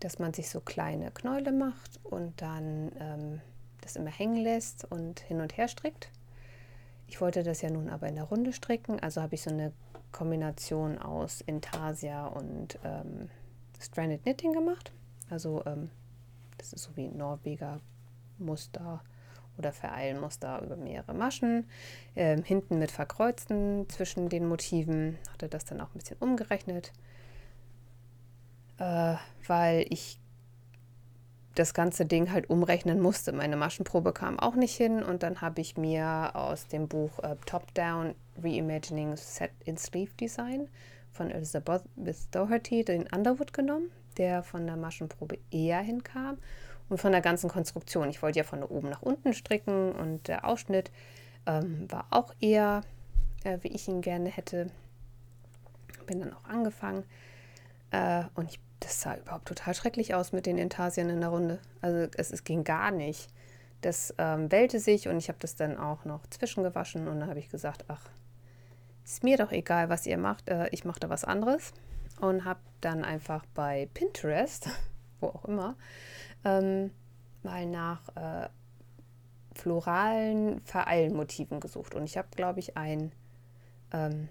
dass 0.00 0.18
man 0.18 0.32
sich 0.34 0.50
so 0.50 0.60
kleine 0.60 1.10
Knäule 1.10 1.52
macht 1.52 1.98
und 2.04 2.40
dann 2.40 2.92
ähm, 3.00 3.40
das 3.80 3.96
immer 3.96 4.10
hängen 4.10 4.36
lässt 4.36 4.84
und 4.84 5.20
hin 5.20 5.40
und 5.40 5.56
her 5.56 5.68
strickt. 5.68 6.10
Ich 7.06 7.20
wollte 7.20 7.42
das 7.42 7.62
ja 7.62 7.70
nun 7.70 7.88
aber 7.88 8.06
in 8.08 8.16
der 8.16 8.24
Runde 8.24 8.52
stricken, 8.52 9.00
also 9.00 9.22
habe 9.22 9.34
ich 9.34 9.42
so 9.42 9.50
eine 9.50 9.72
Kombination 10.12 10.98
aus 10.98 11.40
Intarsia 11.40 12.26
und 12.26 12.78
ähm, 12.84 13.30
Stranded 13.80 14.22
Knitting 14.22 14.52
gemacht. 14.52 14.92
Also 15.30 15.62
ähm, 15.66 15.90
das 16.58 16.72
ist 16.72 16.84
so 16.84 16.96
wie 16.96 17.08
Norweger 17.08 17.80
Muster 18.38 19.02
oder 19.58 19.72
vereilen 19.72 20.20
muss 20.20 20.38
da 20.38 20.60
über 20.60 20.76
mehrere 20.76 21.14
Maschen. 21.14 21.68
Ähm, 22.16 22.42
hinten 22.42 22.78
mit 22.78 22.90
verkreuzten 22.90 23.88
zwischen 23.88 24.28
den 24.28 24.46
Motiven 24.46 25.18
hatte 25.32 25.48
das 25.48 25.64
dann 25.64 25.80
auch 25.80 25.88
ein 25.94 25.98
bisschen 25.98 26.18
umgerechnet, 26.20 26.92
äh, 28.78 29.14
weil 29.46 29.86
ich 29.90 30.18
das 31.58 31.74
ganze 31.74 32.06
Ding 32.06 32.30
halt 32.30 32.48
umrechnen 32.50 33.00
musste. 33.00 33.32
Meine 33.32 33.56
Maschenprobe 33.56 34.12
kam 34.12 34.38
auch 34.38 34.54
nicht 34.54 34.76
hin 34.76 35.02
und 35.02 35.24
dann 35.24 35.40
habe 35.40 35.60
ich 35.60 35.76
mir 35.76 36.30
aus 36.34 36.68
dem 36.68 36.86
Buch 36.86 37.18
äh, 37.20 37.36
Top 37.46 37.74
Down 37.74 38.14
Reimagining 38.42 39.16
Set 39.16 39.50
in 39.64 39.76
Sleeve 39.76 40.12
Design 40.20 40.68
von 41.10 41.30
Elizabeth 41.30 41.82
Doherty 42.30 42.84
den 42.84 43.08
Underwood 43.12 43.52
genommen, 43.52 43.90
der 44.18 44.44
von 44.44 44.66
der 44.66 44.76
Maschenprobe 44.76 45.38
eher 45.50 45.80
hinkam 45.80 46.38
und 46.88 46.98
von 46.98 47.12
der 47.12 47.20
ganzen 47.20 47.48
Konstruktion. 47.48 48.08
Ich 48.10 48.22
wollte 48.22 48.38
ja 48.38 48.44
von 48.44 48.62
oben 48.62 48.88
nach 48.88 49.02
unten 49.02 49.32
stricken 49.32 49.92
und 49.92 50.28
der 50.28 50.44
Ausschnitt 50.44 50.90
ähm, 51.46 51.90
war 51.90 52.06
auch 52.10 52.34
eher, 52.40 52.82
äh, 53.44 53.58
wie 53.62 53.68
ich 53.68 53.88
ihn 53.88 54.00
gerne 54.00 54.28
hätte. 54.28 54.68
Bin 56.06 56.20
dann 56.20 56.32
auch 56.32 56.44
angefangen 56.44 57.04
äh, 57.90 58.24
und 58.34 58.50
ich, 58.50 58.60
das 58.80 59.00
sah 59.00 59.16
überhaupt 59.16 59.46
total 59.46 59.74
schrecklich 59.74 60.14
aus 60.14 60.32
mit 60.32 60.46
den 60.46 60.58
Intarsien 60.58 61.10
in 61.10 61.20
der 61.20 61.30
Runde. 61.30 61.58
Also 61.80 62.08
es, 62.16 62.30
es 62.30 62.44
ging 62.44 62.64
gar 62.64 62.90
nicht. 62.90 63.28
Das 63.80 64.14
ähm, 64.18 64.50
wellte 64.50 64.80
sich 64.80 65.08
und 65.08 65.18
ich 65.18 65.28
habe 65.28 65.38
das 65.40 65.54
dann 65.54 65.78
auch 65.78 66.04
noch 66.04 66.26
zwischengewaschen 66.28 67.06
und 67.06 67.20
dann 67.20 67.28
habe 67.28 67.38
ich 67.38 67.48
gesagt, 67.48 67.84
ach, 67.88 68.08
ist 69.04 69.22
mir 69.22 69.36
doch 69.36 69.52
egal, 69.52 69.88
was 69.88 70.06
ihr 70.06 70.18
macht, 70.18 70.48
äh, 70.48 70.68
ich 70.70 70.84
mache 70.84 71.00
da 71.00 71.08
was 71.08 71.24
anderes 71.24 71.72
und 72.20 72.44
habe 72.44 72.60
dann 72.80 73.04
einfach 73.04 73.44
bei 73.54 73.88
Pinterest, 73.94 74.68
wo 75.20 75.28
auch 75.28 75.44
immer, 75.44 75.76
ähm, 76.44 76.90
mal 77.42 77.66
nach 77.66 78.08
äh, 78.16 78.48
floralen 79.54 80.60
Vereilmotiven 80.62 81.60
gesucht 81.60 81.94
und 81.94 82.04
ich 82.04 82.16
habe, 82.16 82.28
glaube 82.34 82.60
ich, 82.60 82.76
ein, 82.76 83.12
ähm, 83.92 84.28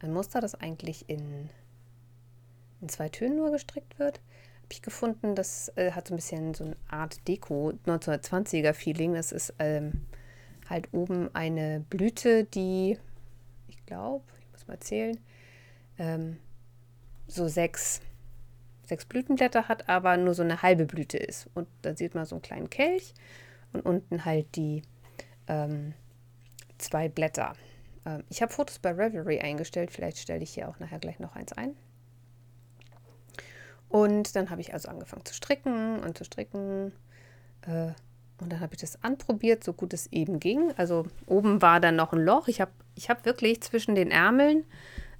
ein 0.00 0.12
Muster, 0.12 0.40
das 0.40 0.54
eigentlich 0.54 1.08
in, 1.08 1.48
in 2.80 2.88
zwei 2.88 3.08
Tönen 3.08 3.36
nur 3.36 3.50
gestrickt 3.50 3.98
wird 3.98 4.20
habe 4.66 4.74
ich 4.74 4.82
gefunden, 4.82 5.36
das 5.36 5.72
äh, 5.76 5.92
hat 5.92 6.08
so 6.08 6.14
ein 6.14 6.16
bisschen 6.16 6.52
so 6.52 6.64
eine 6.64 6.76
Art 6.88 7.28
Deko, 7.28 7.74
1920er 7.86 8.72
Feeling. 8.72 9.14
Das 9.14 9.30
ist 9.30 9.54
ähm, 9.60 9.92
halt 10.68 10.88
oben 10.92 11.32
eine 11.36 11.84
Blüte, 11.88 12.42
die, 12.42 12.98
ich 13.68 13.86
glaube, 13.86 14.24
ich 14.40 14.50
muss 14.50 14.66
mal 14.66 14.80
zählen, 14.80 15.20
ähm, 15.98 16.38
so 17.28 17.46
sechs, 17.46 18.00
sechs 18.86 19.04
Blütenblätter 19.04 19.68
hat, 19.68 19.88
aber 19.88 20.16
nur 20.16 20.34
so 20.34 20.42
eine 20.42 20.62
halbe 20.62 20.86
Blüte 20.86 21.18
ist. 21.18 21.48
Und 21.54 21.68
da 21.82 21.96
sieht 21.96 22.14
man 22.14 22.24
so 22.24 22.36
einen 22.36 22.42
kleinen 22.42 22.70
Kelch 22.70 23.14
und 23.72 23.80
unten 23.84 24.24
halt 24.24 24.56
die 24.56 24.82
ähm, 25.48 25.92
zwei 26.78 27.08
Blätter. 27.08 27.54
Ähm, 28.04 28.24
ich 28.28 28.42
habe 28.42 28.52
Fotos 28.52 28.78
bei 28.78 28.90
Revelry 28.90 29.40
eingestellt, 29.40 29.90
vielleicht 29.90 30.18
stelle 30.18 30.42
ich 30.42 30.54
hier 30.54 30.68
auch 30.68 30.78
nachher 30.78 30.98
gleich 30.98 31.18
noch 31.18 31.34
eins 31.34 31.52
ein. 31.52 31.74
Und 33.88 34.34
dann 34.34 34.50
habe 34.50 34.60
ich 34.60 34.72
also 34.72 34.88
angefangen 34.88 35.24
zu 35.24 35.34
stricken 35.34 36.00
und 36.00 36.18
zu 36.18 36.24
stricken. 36.24 36.92
Äh, 37.62 37.92
und 38.38 38.52
dann 38.52 38.60
habe 38.60 38.74
ich 38.74 38.80
das 38.80 39.02
anprobiert, 39.02 39.64
so 39.64 39.72
gut 39.72 39.94
es 39.94 40.12
eben 40.12 40.40
ging. 40.40 40.72
Also 40.76 41.06
oben 41.26 41.62
war 41.62 41.80
dann 41.80 41.96
noch 41.96 42.12
ein 42.12 42.20
Loch. 42.20 42.48
Ich 42.48 42.60
habe 42.60 42.72
ich 42.94 43.08
hab 43.08 43.24
wirklich 43.24 43.62
zwischen 43.62 43.94
den 43.94 44.10
Ärmeln 44.10 44.64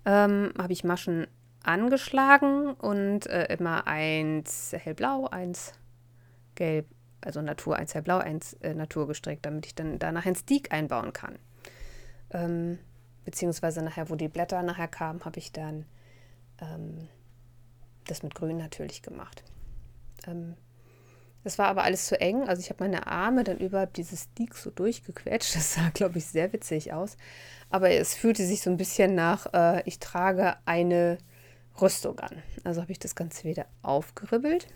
ähm, 0.06 0.52
habe 0.56 0.73
ich 0.73 0.85
Maschen 0.85 1.26
angeschlagen 1.66 2.73
und 2.75 3.26
äh, 3.26 3.52
immer 3.52 3.87
eins 3.87 4.73
hellblau, 4.73 5.26
eins 5.26 5.73
gelb, 6.54 6.87
also 7.20 7.42
Natur, 7.42 7.76
eins 7.76 7.94
hellblau, 7.94 8.18
eins 8.18 8.54
äh, 8.54 8.75
Natur 8.75 9.06
gestrickt, 9.06 9.44
damit 9.46 9.66
ich 9.66 9.75
dann 9.75 9.99
danach 9.99 10.26
ein 10.26 10.35
Steak 10.35 10.73
einbauen 10.73 11.12
kann. 11.12 11.38
Ähm, 12.30 12.78
beziehungsweise 13.25 13.82
nachher, 13.82 14.11
wo 14.11 14.14
die 14.14 14.28
Blätter 14.28 14.62
nachher 14.62 14.88
kamen, 14.88 15.25
habe 15.25 15.38
ich 15.38 15.52
dann 15.52 15.87
ähm, 16.61 17.08
das 18.06 18.23
mit 18.23 18.35
Grün 18.35 18.56
natürlich 18.56 19.02
gemacht. 19.02 19.42
Ähm, 20.26 20.54
das 21.46 21.58
war 21.58 21.68
aber 21.68 21.85
alles 21.85 22.06
zu 22.06 22.20
eng. 22.20 22.49
Also 22.49 22.61
ich 22.61 22.70
habe 22.70 22.82
meine 22.82 23.06
Arme 23.06 23.44
dann 23.44 23.58
überhalb 23.58 23.94
dieses 23.94 24.25
Stick 24.25 24.56
so 24.56 24.70
durchgequetscht. 24.70 25.54
Das 25.54 25.75
sah, 25.75 25.90
glaube 25.94 26.18
ich, 26.18 26.26
sehr 26.26 26.52
witzig 26.52 26.92
aus. 26.92 27.16
Aber 27.70 27.90
es 27.90 28.14
fühlte 28.14 28.44
sich 28.44 28.62
so 28.62 28.70
ein 28.70 28.76
bisschen 28.76 29.14
nach, 29.14 29.52
äh, 29.52 29.82
ich 29.85 30.00
trage 30.00 30.56
eine 30.64 31.18
Rüstung 31.80 32.18
an. 32.21 32.42
Also 32.64 32.83
habe 32.83 32.92
ich 32.92 32.99
das 32.99 33.14
Ganze 33.14 33.45
wieder 33.45 33.66
aufgeribbelt. 33.83 34.66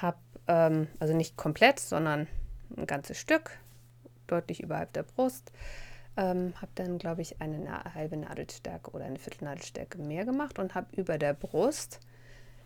Habe, 0.00 0.18
ähm, 0.46 0.88
also 0.98 1.14
nicht 1.14 1.36
komplett, 1.36 1.80
sondern 1.80 2.26
ein 2.76 2.86
ganzes 2.86 3.18
Stück, 3.18 3.58
deutlich 4.26 4.62
überhalb 4.62 4.92
der 4.92 5.02
Brust. 5.02 5.52
Ähm, 6.16 6.52
habe 6.60 6.72
dann, 6.74 6.98
glaube 6.98 7.22
ich, 7.22 7.40
eine 7.40 7.84
halbe 7.94 8.16
Nadelstärke 8.16 8.90
oder 8.90 9.04
eine 9.04 9.18
Viertelnadelstärke 9.18 9.98
mehr 9.98 10.24
gemacht 10.24 10.58
und 10.58 10.74
habe 10.74 10.88
über 10.96 11.16
der 11.16 11.32
Brust 11.32 12.00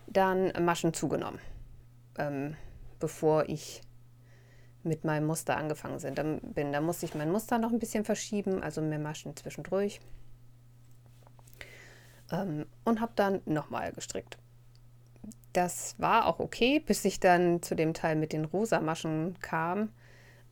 dann 0.07 0.51
Maschen 0.63 0.93
zugenommen, 0.93 1.39
ähm, 2.17 2.55
bevor 2.99 3.47
ich 3.47 3.81
mit 4.83 5.05
meinem 5.05 5.27
Muster 5.27 5.55
angefangen 5.55 5.99
bin. 6.53 6.73
Da 6.73 6.81
musste 6.81 7.05
ich 7.05 7.15
mein 7.15 7.31
Muster 7.31 7.57
noch 7.57 7.71
ein 7.71 7.79
bisschen 7.79 8.03
verschieben, 8.03 8.61
also 8.61 8.81
mehr 8.81 8.99
Maschen 8.99 9.35
zwischendurch. 9.35 10.01
Ähm, 12.33 12.65
und 12.83 12.99
habe 12.99 13.13
dann 13.15 13.41
nochmal 13.45 13.93
gestrickt. 13.93 14.37
Das 15.53 15.95
war 15.99 16.25
auch 16.25 16.39
okay, 16.39 16.79
bis 16.79 17.05
ich 17.05 17.19
dann 17.19 17.61
zu 17.61 17.75
dem 17.75 17.93
Teil 17.93 18.15
mit 18.15 18.33
den 18.33 18.43
rosa 18.43 18.81
Maschen 18.81 19.37
kam. 19.39 19.89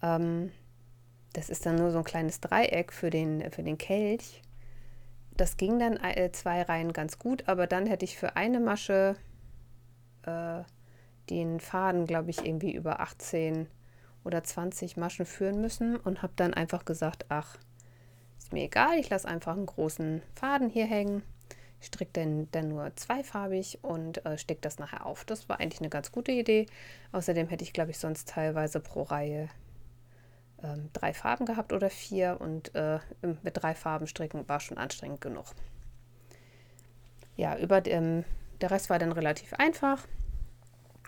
Ähm, 0.02 0.52
das 1.34 1.50
ist 1.50 1.66
dann 1.66 1.76
nur 1.76 1.92
so 1.92 1.98
ein 1.98 2.04
kleines 2.04 2.40
Dreieck 2.40 2.94
für 2.94 3.10
den, 3.10 3.50
für 3.52 3.64
den 3.64 3.78
Kelch. 3.78 4.44
Das 5.36 5.58
ging 5.58 5.80
dann 5.80 5.98
äh, 5.98 6.32
zwei 6.32 6.62
Reihen 6.62 6.94
ganz 6.94 7.18
gut, 7.18 7.48
aber 7.48 7.66
dann 7.66 7.88
hätte 7.88 8.06
ich 8.06 8.18
für 8.18 8.36
eine 8.36 8.60
Masche 8.60 9.16
äh, 10.24 10.62
den 11.30 11.60
Faden, 11.60 12.06
glaube 12.06 12.30
ich, 12.30 12.46
irgendwie 12.46 12.74
über 12.74 13.00
18 13.00 13.68
oder 14.24 14.44
20 14.44 14.98
Maschen 14.98 15.26
führen 15.26 15.62
müssen 15.62 15.96
und 15.96 16.22
habe 16.22 16.34
dann 16.36 16.54
einfach 16.54 16.86
gesagt, 16.86 17.26
ach, 17.30 17.58
ist 18.38 18.54
mir 18.54 18.66
egal, 18.66 19.00
ich 19.00 19.10
lasse 19.10 19.28
einfach 19.28 19.56
einen 19.56 19.66
großen 19.66 20.22
Faden 20.36 20.70
hier 20.70 20.86
hängen, 20.86 21.24
stricke 21.82 22.12
dann, 22.14 22.48
dann 22.52 22.70
nur 22.70 22.96
zweifarbig 22.96 23.80
und 23.82 24.26
äh, 24.26 24.38
stecke 24.38 24.62
das 24.62 24.80
nachher 24.80 25.06
auf. 25.06 25.26
Das 25.26 25.50
war 25.50 25.60
eigentlich 25.60 25.82
eine 25.82 25.90
ganz 25.90 26.12
gute 26.12 26.32
Idee. 26.32 26.68
Außerdem 27.12 27.48
hätte 27.48 27.64
ich, 27.64 27.74
glaube 27.74 27.92
ich, 27.92 28.00
sonst 28.00 28.30
teilweise 28.30 28.80
pro 28.80 29.04
Reihe 29.04 29.50
ähm, 30.64 30.90
drei 30.94 31.14
Farben 31.14 31.46
gehabt 31.46 31.74
oder 31.74 31.90
vier 31.90 32.38
und 32.40 32.74
äh, 32.76 33.00
mit 33.22 33.62
drei 33.62 33.74
Farben 33.74 34.08
stricken 34.08 34.48
war 34.48 34.60
schon 34.60 34.78
anstrengend 34.78 35.22
genug. 35.22 35.46
Ja, 37.36 37.58
über 37.58 37.82
dem 37.82 38.24
der 38.62 38.72
Rest 38.72 38.90
war 38.90 39.00
dann 39.00 39.12
relativ 39.12 39.54
einfach. 39.54 40.06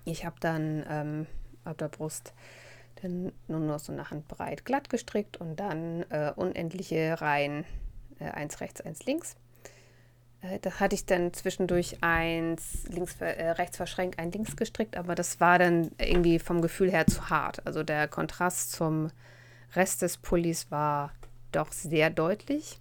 Ich 0.06 0.26
habe 0.26 0.36
dann 0.40 0.84
ähm, 0.90 1.28
auf 1.66 1.78
der 1.78 1.88
Brust 1.88 2.34
dann 3.02 3.32
nur 3.48 3.60
noch 3.60 3.80
so 3.80 3.92
eine 3.92 4.10
Handbreit 4.10 4.66
glatt 4.66 4.90
gestrickt 4.90 5.38
und 5.38 5.58
dann 5.58 6.04
äh, 6.10 6.32
unendliche 6.36 7.22
Reihen, 7.22 7.66
äh, 8.20 8.26
eins 8.26 8.60
rechts, 8.60 8.82
eins 8.82 9.06
links. 9.06 9.36
Äh, 10.44 10.60
da 10.60 10.80
hatte 10.80 10.96
ich 10.96 11.06
dann 11.06 11.34
zwischendurch 11.34 11.98
eins 12.02 12.84
links, 12.90 13.20
äh, 13.20 13.52
rechts 13.52 13.78
verschränkt, 13.78 14.20
ein 14.20 14.32
links 14.32 14.56
gestrickt, 14.56 14.98
aber 14.98 15.16
das 15.16 15.40
war 15.40 15.60
dann 15.60 15.92
irgendwie 15.98 16.40
vom 16.40 16.62
Gefühl 16.62 16.92
her 16.92 17.08
zu 17.08 17.30
hart. 17.30 17.66
Also 17.66 17.84
der 17.84 18.08
Kontrast 18.08 18.72
zum 18.74 19.10
Rest 19.76 20.02
des 20.02 20.18
Pullis 20.18 20.70
war 20.70 21.12
doch 21.52 21.72
sehr 21.72 22.10
deutlich. 22.10 22.80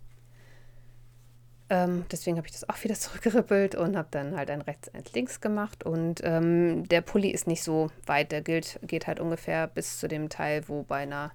Ähm, 1.71 2.05
deswegen 2.11 2.37
habe 2.37 2.47
ich 2.47 2.53
das 2.53 2.69
auch 2.69 2.83
wieder 2.85 2.95
zurückgerippelt 2.97 3.75
und 3.75 3.97
habe 3.97 4.09
dann 4.11 4.37
halt 4.37 4.51
ein 4.51 4.61
rechts, 4.61 4.89
ein 4.91 5.05
links 5.15 5.41
gemacht. 5.41 5.85
Und 5.85 6.21
ähm, 6.25 6.87
der 6.89 7.01
Pulli 7.01 7.31
ist 7.31 7.47
nicht 7.47 7.63
so 7.63 7.91
weit. 8.07 8.33
Der 8.33 8.43
gilt, 8.43 8.79
geht 8.83 9.07
halt 9.07 9.21
ungefähr 9.21 9.69
bis 9.69 9.99
zu 9.99 10.09
dem 10.09 10.29
Teil, 10.29 10.69
wo 10.69 10.83
bei 10.83 10.99
einer 10.99 11.33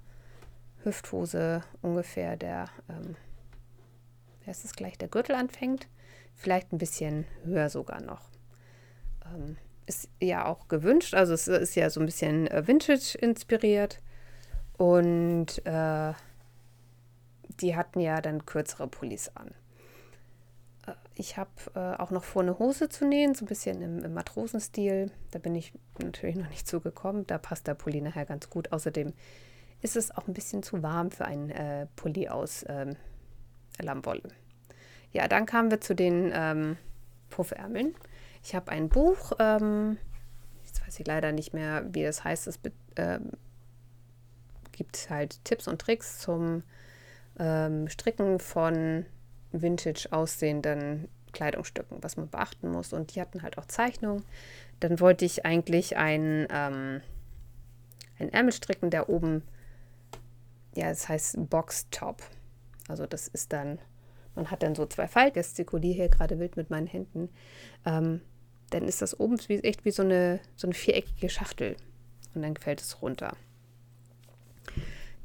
Hüfthose 0.84 1.64
ungefähr 1.82 2.38
der, 2.38 2.68
ähm, 2.90 3.16
ist 4.46 4.64
es 4.64 4.74
gleich, 4.74 4.98
der 4.98 5.08
Gürtel 5.08 5.36
anfängt. 5.36 5.88
Vielleicht 6.38 6.72
ein 6.72 6.78
bisschen 6.78 7.26
höher 7.44 7.70
sogar 7.70 8.00
noch. 8.00 8.30
Ähm, 9.26 9.58
ist 9.88 10.08
ja 10.22 10.46
auch 10.46 10.68
gewünscht. 10.68 11.16
Also 11.16 11.34
es 11.34 11.48
ist 11.48 11.76
ja 11.76 11.90
so 11.90 12.00
ein 12.00 12.06
bisschen 12.06 12.48
äh, 12.48 12.68
Vintage 12.68 13.18
inspiriert. 13.20 14.00
Und 14.78 15.66
äh, 15.66 16.14
die 17.60 17.76
hatten 17.76 18.00
ja 18.00 18.22
dann 18.22 18.46
kürzere 18.46 18.88
Pullis 18.88 19.32
an. 19.34 19.52
Ich 21.16 21.36
habe 21.36 21.50
äh, 21.74 22.00
auch 22.00 22.12
noch 22.12 22.24
vor, 22.24 22.44
eine 22.44 22.60
Hose 22.60 22.88
zu 22.88 23.06
nähen, 23.06 23.34
so 23.34 23.44
ein 23.44 23.48
bisschen 23.48 23.82
im, 23.82 24.06
im, 24.06 24.14
Matrosenstil. 24.14 25.12
Da 25.32 25.40
bin 25.40 25.56
ich 25.56 25.74
natürlich 26.00 26.36
noch 26.36 26.50
nicht 26.50 26.68
zugekommen. 26.68 27.26
Da 27.26 27.40
passt 27.40 27.66
der 27.66 27.74
Pulli 27.74 28.00
nachher 28.00 28.26
ganz 28.26 28.52
gut. 28.52 28.72
Außerdem 28.72 29.14
ist 29.82 29.96
es 29.96 30.12
auch 30.12 30.28
ein 30.28 30.36
bisschen 30.36 30.62
zu 30.62 30.84
warm 30.84 31.10
für 31.10 31.26
einen 31.26 31.50
äh, 31.50 31.88
Pulli 31.96 32.30
aus 32.30 32.64
ähm, 32.70 32.96
Lammwolle. 33.82 34.30
Ja, 35.18 35.28
dann 35.28 35.48
kamen 35.48 35.72
wir 35.72 35.82
zu 35.82 35.96
den 35.96 36.32
ähm, 36.32 36.78
Puffärmeln. 37.32 37.96
Ich 38.44 38.54
habe 38.54 38.70
ein 38.72 38.88
Buch, 38.88 39.32
ähm, 39.40 39.98
jetzt 40.64 40.86
weiß 40.86 41.00
ich 41.00 41.08
leider 41.08 41.32
nicht 41.32 41.56
mehr, 41.56 41.84
wie 41.92 42.04
das 42.04 42.24
heißt. 42.24 42.46
Es 42.46 42.60
äh, 42.94 43.18
gibt 44.74 45.10
halt 45.10 45.44
Tipps 45.44 45.68
und 45.68 45.82
Tricks 45.82 46.20
zum 46.20 46.62
ähm, 47.40 47.90
Stricken 47.90 48.40
von 48.40 49.08
vintage 49.52 50.08
aussehenden 50.12 51.08
Kleidungsstücken, 51.32 52.04
was 52.04 52.16
man 52.16 52.30
beachten 52.30 52.70
muss. 52.70 52.94
Und 52.94 53.16
die 53.16 53.22
hatten 53.22 53.42
halt 53.42 53.58
auch 53.58 53.66
Zeichnungen. 53.66 54.24
Dann 54.82 55.00
wollte 55.00 55.26
ich 55.26 55.48
eigentlich 55.48 55.98
einen, 55.98 56.46
ähm, 56.52 57.02
einen 58.20 58.30
Ärmel 58.34 58.54
stricken, 58.54 58.92
der 58.92 59.10
oben, 59.10 59.42
ja, 60.76 60.90
das 60.90 61.10
heißt 61.10 61.50
Box 61.50 61.88
Top. 61.90 62.22
Also 62.88 63.08
das 63.08 63.28
ist 63.28 63.52
dann 63.52 63.80
und 64.38 64.52
hat 64.52 64.64
dann 64.64 64.76
so 64.76 64.86
zwei 64.86 65.08
Falten, 65.08 65.36
gestikuliere 65.36 65.96
hier 65.96 66.10
gerade 66.10 66.40
wild 66.40 66.58
mit 66.58 66.70
meinen 66.70 66.88
Händen, 66.88 67.30
ähm, 67.86 68.22
dann 68.70 68.84
ist 68.84 69.02
das 69.02 69.20
oben 69.20 69.38
wie, 69.48 69.60
echt 69.60 69.86
wie 69.86 69.92
so 69.92 70.04
eine, 70.04 70.40
so 70.56 70.68
eine 70.68 70.74
viereckige 70.74 71.30
Schachtel 71.30 71.76
und 72.36 72.42
dann 72.42 72.56
fällt 72.56 72.82
es 72.82 73.02
runter. 73.02 73.36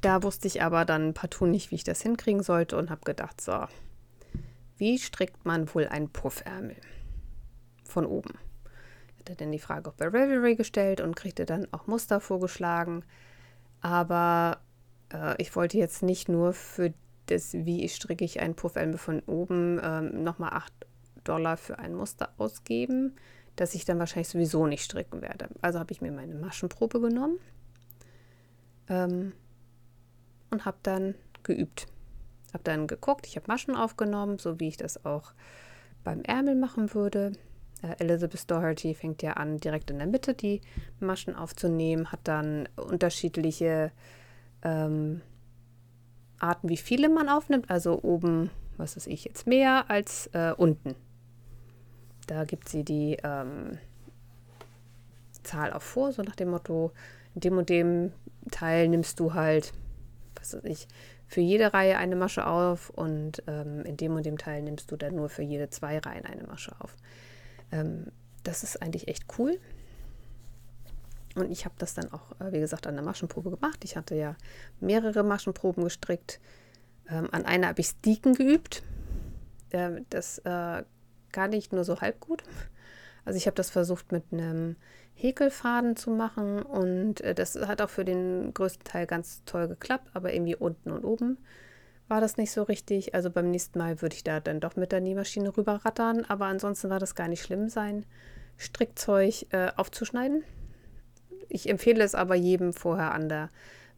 Da 0.01 0.23
wusste 0.23 0.49
ich 0.49 0.63
aber 0.63 0.85
dann 0.85 1.15
partout 1.15 1.47
nicht, 1.47 1.71
wie 1.71 1.77
ich 1.77 1.85
das 1.85 2.03
hinkriegen 2.03 2.43
sollte 2.43 2.77
und 2.77 2.91
habe 2.91 3.03
gedacht, 3.05 3.41
so, 3.41 3.67
wie 4.77 4.99
strickt 4.99 5.45
man 5.45 5.73
wohl 5.75 5.87
einen 5.87 6.09
Puffärmel? 6.09 6.77
Von 7.85 8.07
oben. 8.07 8.39
Ich 9.15 9.21
hatte 9.21 9.37
dann 9.37 9.53
die 9.53 9.59
Frage 9.59 9.91
auch 9.91 9.95
bei 9.95 10.07
Ravelry 10.07 10.57
gestellt 10.57 11.01
und 11.01 11.15
kriegte 11.15 11.45
dann 11.45 11.69
auch 11.73 11.87
Muster 11.87 12.21
vorgeschlagen. 12.21 13.05
Aber 13.81 14.59
äh, 15.13 15.41
ich 15.41 15.55
wollte 15.55 15.79
jetzt 15.79 16.03
nicht 16.03 16.29
nur 16.29 16.53
für 16.53 16.93
das, 17.27 17.55
wie 17.55 17.89
stricke 17.89 18.25
ich 18.25 18.41
einen 18.41 18.55
Puffärmel 18.55 18.99
von 18.99 19.21
oben, 19.21 19.81
ähm, 19.83 20.23
nochmal 20.23 20.51
8 20.53 20.73
Dollar 21.25 21.57
für 21.57 21.79
ein 21.79 21.95
Muster 21.95 22.33
ausgeben, 22.39 23.15
das 23.57 23.75
ich 23.75 23.85
dann 23.85 23.99
wahrscheinlich 23.99 24.29
sowieso 24.29 24.67
nicht 24.67 24.85
stricken 24.85 25.23
werde. 25.23 25.49
Also 25.61 25.79
habe 25.79 25.93
ich 25.93 26.01
mir 26.01 26.13
meine 26.13 26.35
Maschenprobe 26.35 27.01
genommen 27.01 27.39
ähm, 28.89 29.33
und 30.51 30.65
habe 30.65 30.79
dann 30.83 31.15
geübt. 31.43 31.87
Habe 32.53 32.65
dann 32.65 32.87
geguckt, 32.87 33.27
ich 33.27 33.37
habe 33.37 33.47
Maschen 33.49 33.75
aufgenommen, 33.75 34.39
so 34.39 34.61
wie 34.61 34.69
ich 34.69 34.77
das 34.77 35.05
auch 35.05 35.33
beim 36.05 36.23
Ärmel 36.23 36.55
machen 36.55 36.93
würde. 36.95 37.33
Äh, 37.83 37.97
Elizabeth 37.99 38.51
Doherty 38.51 38.95
fängt 38.95 39.23
ja 39.23 39.35
an, 39.35 39.59
direkt 39.59 39.91
in 39.91 39.99
der 39.99 40.07
Mitte 40.07 40.35
die 40.35 40.61
Maschen 41.01 41.35
aufzunehmen, 41.35 42.11
hat 42.13 42.21
dann 42.25 42.69
unterschiedliche 42.77 43.93
ähm, 44.63 45.21
Arten, 46.43 46.69
wie 46.69 46.77
viele 46.77 47.09
man 47.09 47.29
aufnimmt. 47.29 47.71
Also 47.71 48.01
oben, 48.03 48.51
was 48.77 48.97
weiß 48.97 49.07
ich, 49.07 49.25
jetzt 49.25 49.47
mehr 49.47 49.91
als 49.91 50.29
äh, 50.33 50.53
unten. 50.57 50.95
Da 52.27 52.45
gibt 52.45 52.69
sie 52.69 52.85
die 52.85 53.17
ähm, 53.23 53.79
Zahl 55.43 55.73
auch 55.73 55.83
vor, 55.83 56.13
so 56.13 56.23
nach 56.23 56.37
dem 56.37 56.51
Motto, 56.51 56.93
in 57.35 57.41
dem 57.41 57.59
und 57.59 57.69
dem 57.69 58.13
Teil 58.51 58.89
nimmst 58.89 59.19
du 59.21 59.35
halt, 59.35 59.73
was 60.37 60.55
weiß 60.55 60.65
ich, 60.65 60.87
für 61.27 61.41
jede 61.41 61.73
Reihe 61.73 61.97
eine 61.97 62.17
Masche 62.17 62.47
auf 62.47 62.91
und 62.91 63.43
ähm, 63.47 63.85
in 63.85 63.97
dem 63.97 64.15
und 64.15 64.27
dem 64.27 64.39
Teil 64.39 64.63
nimmst 64.63 64.91
du 64.91 64.97
dann 64.97 65.17
nur 65.17 65.29
für 65.29 65.43
jede 65.43 65.71
zwei 65.71 65.99
Reihen 65.99 66.27
eine 66.27 66.45
Masche 66.45 66.73
auf. 66.79 66.97
Ähm, 67.71 68.07
das 68.45 68.63
ist 68.63 68.83
eigentlich 68.83 69.09
echt 69.09 69.25
cool. 69.39 69.59
Und 71.35 71.51
ich 71.51 71.65
habe 71.65 71.75
das 71.79 71.95
dann 71.95 72.13
auch, 72.13 72.33
äh, 72.41 72.53
wie 72.53 72.61
gesagt, 72.61 72.87
an 72.87 72.95
der 72.95 73.05
Maschenprobe 73.05 73.51
gemacht. 73.51 73.85
Ich 73.85 73.97
hatte 73.97 74.15
ja 74.15 74.37
mehrere 74.81 75.23
Maschenproben 75.23 75.85
gestrickt. 75.85 76.41
Ähm, 77.09 77.29
an 77.33 77.45
einer 77.45 77.69
habe 77.69 77.81
ich 77.81 77.89
Sticken 77.89 78.35
geübt. 78.35 78.83
Äh, 79.71 80.03
das 80.11 80.39
äh, 80.39 80.83
gar 81.33 81.49
nicht 81.49 81.73
nur 81.73 81.85
so 81.85 82.01
halb 82.01 82.21
gut. 82.21 82.43
Also 83.25 83.37
ich 83.37 83.47
habe 83.47 83.55
das 83.55 83.71
versucht 83.71 84.13
mit 84.13 84.25
einem 84.33 84.77
Häkelfaden 85.15 85.97
zu 85.97 86.11
machen 86.11 86.63
und 86.63 87.21
äh, 87.21 87.35
das 87.35 87.55
hat 87.55 87.81
auch 87.81 87.91
für 87.91 88.05
den 88.05 88.53
größten 88.53 88.85
Teil 88.85 89.07
ganz 89.07 89.43
toll 89.45 89.69
geklappt, 89.69 90.11
aber 90.15 90.33
irgendwie 90.33 90.57
unten 90.57 90.91
und 90.91 91.05
oben 91.05 91.39
war 92.09 92.21
das 92.21 92.37
nicht 92.37 92.53
so 92.53 92.63
richtig. 92.63 93.15
Also 93.15 93.31
beim 93.31 93.51
nächsten 93.51 93.79
Mal 93.79 94.03
würde 94.03 94.15
ich 94.15 94.25
da 94.25 94.41
dann 94.41 94.61
doch 94.61 94.77
mit 94.77 94.93
der 94.93 95.01
Nähmaschine 95.01 95.57
rüberrattern, 95.57 96.25
aber 96.27 96.47
ansonsten 96.47 96.91
war 96.91 96.99
das 96.99 97.15
gar 97.15 97.29
nicht 97.29 97.43
schlimm, 97.43 97.69
sein 97.69 98.05
Strickzeug 98.59 99.47
äh, 99.51 99.71
aufzuschneiden. 99.77 100.45
Ich 101.49 101.69
empfehle 101.69 102.03
es 102.05 102.15
aber 102.15 102.35
jedem 102.35 102.73
vorher 102.73 103.13
an 103.13 103.29
der 103.29 103.49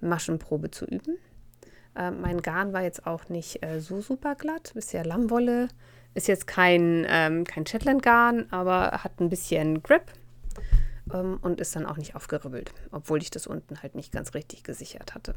Maschenprobe 0.01 0.71
zu 0.71 0.85
üben. 0.85 1.19
Äh, 1.97 2.11
mein 2.11 2.43
Garn 2.43 2.73
war 2.73 2.83
jetzt 2.83 3.07
auch 3.07 3.29
nicht 3.29 3.65
äh, 3.65 3.81
so 3.81 4.01
super 4.01 4.35
glatt, 4.35 4.73
bisher 4.75 5.05
Lammwolle. 5.05 5.69
Ist 6.15 6.29
jetzt 6.29 6.47
kein, 6.47 7.07
ähm, 7.09 7.45
kein 7.45 7.67
Shetland-Garn, 7.67 8.47
aber 8.51 9.03
hat 9.03 9.21
ein 9.21 9.29
bisschen 9.29 9.83
Grip 9.83 10.13
ähm, 11.13 11.39
und 11.43 11.61
ist 11.61 11.75
dann 11.75 11.87
auch 11.87 11.97
nicht 11.97 12.15
aufgeribbelt, 12.15 12.73
obwohl 12.93 13.21
ich 13.21 13.31
das 13.31 13.47
unten 13.47 13.83
halt 13.83 13.95
nicht 13.95 14.13
ganz 14.13 14.35
richtig 14.35 14.63
gesichert 14.63 15.15
hatte. 15.15 15.35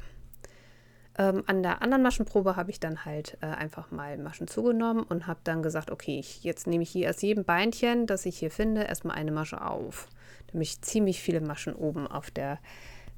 Ähm, 1.20 1.44
an 1.48 1.64
der 1.64 1.82
anderen 1.82 2.04
Maschenprobe 2.04 2.56
habe 2.56 2.70
ich 2.70 2.80
dann 2.80 3.04
halt 3.04 3.38
äh, 3.42 3.48
einfach 3.48 3.90
mal 3.90 4.18
Maschen 4.18 4.48
zugenommen 4.48 5.04
und 5.04 5.26
habe 5.26 5.40
dann 5.44 5.64
gesagt, 5.64 5.90
okay, 5.90 6.20
ich, 6.20 6.44
jetzt 6.44 6.68
nehme 6.68 6.84
ich 6.84 6.92
hier 6.92 7.10
aus 7.10 7.22
jedem 7.22 7.44
Beinchen, 7.44 8.06
das 8.06 8.26
ich 8.28 8.38
hier 8.38 8.52
finde, 8.52 8.84
erstmal 8.84 9.16
eine 9.16 9.32
Masche 9.32 9.62
auf. 9.62 10.08
Damit 10.52 10.68
ich 10.68 10.82
ziemlich 10.82 11.22
viele 11.22 11.42
Maschen 11.42 11.74
oben 11.74 12.06
auf 12.06 12.30
der, 12.30 12.60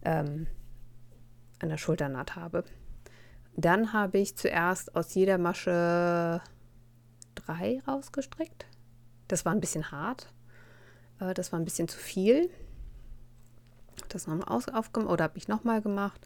ähm, 0.03 0.47
an 1.59 1.69
der 1.69 1.77
Schulternaht 1.77 2.37
habe. 2.37 2.63
Dann 3.57 3.91
habe 3.91 4.19
ich 4.19 4.37
zuerst 4.37 4.95
aus 4.95 5.13
jeder 5.13 5.37
Masche 5.37 6.41
drei 7.35 7.81
rausgestrickt. 7.85 8.65
Das 9.27 9.43
war 9.43 9.51
ein 9.51 9.59
bisschen 9.59 9.91
hart. 9.91 10.31
Äh, 11.19 11.33
das 11.33 11.51
war 11.51 11.59
ein 11.59 11.65
bisschen 11.65 11.89
zu 11.89 11.97
viel. 11.97 12.49
Das 14.07 14.25
nochmal 14.25 14.47
aufgemacht 14.47 15.11
oder 15.11 15.25
habe 15.25 15.37
ich 15.37 15.49
nochmal 15.49 15.81
gemacht 15.81 16.25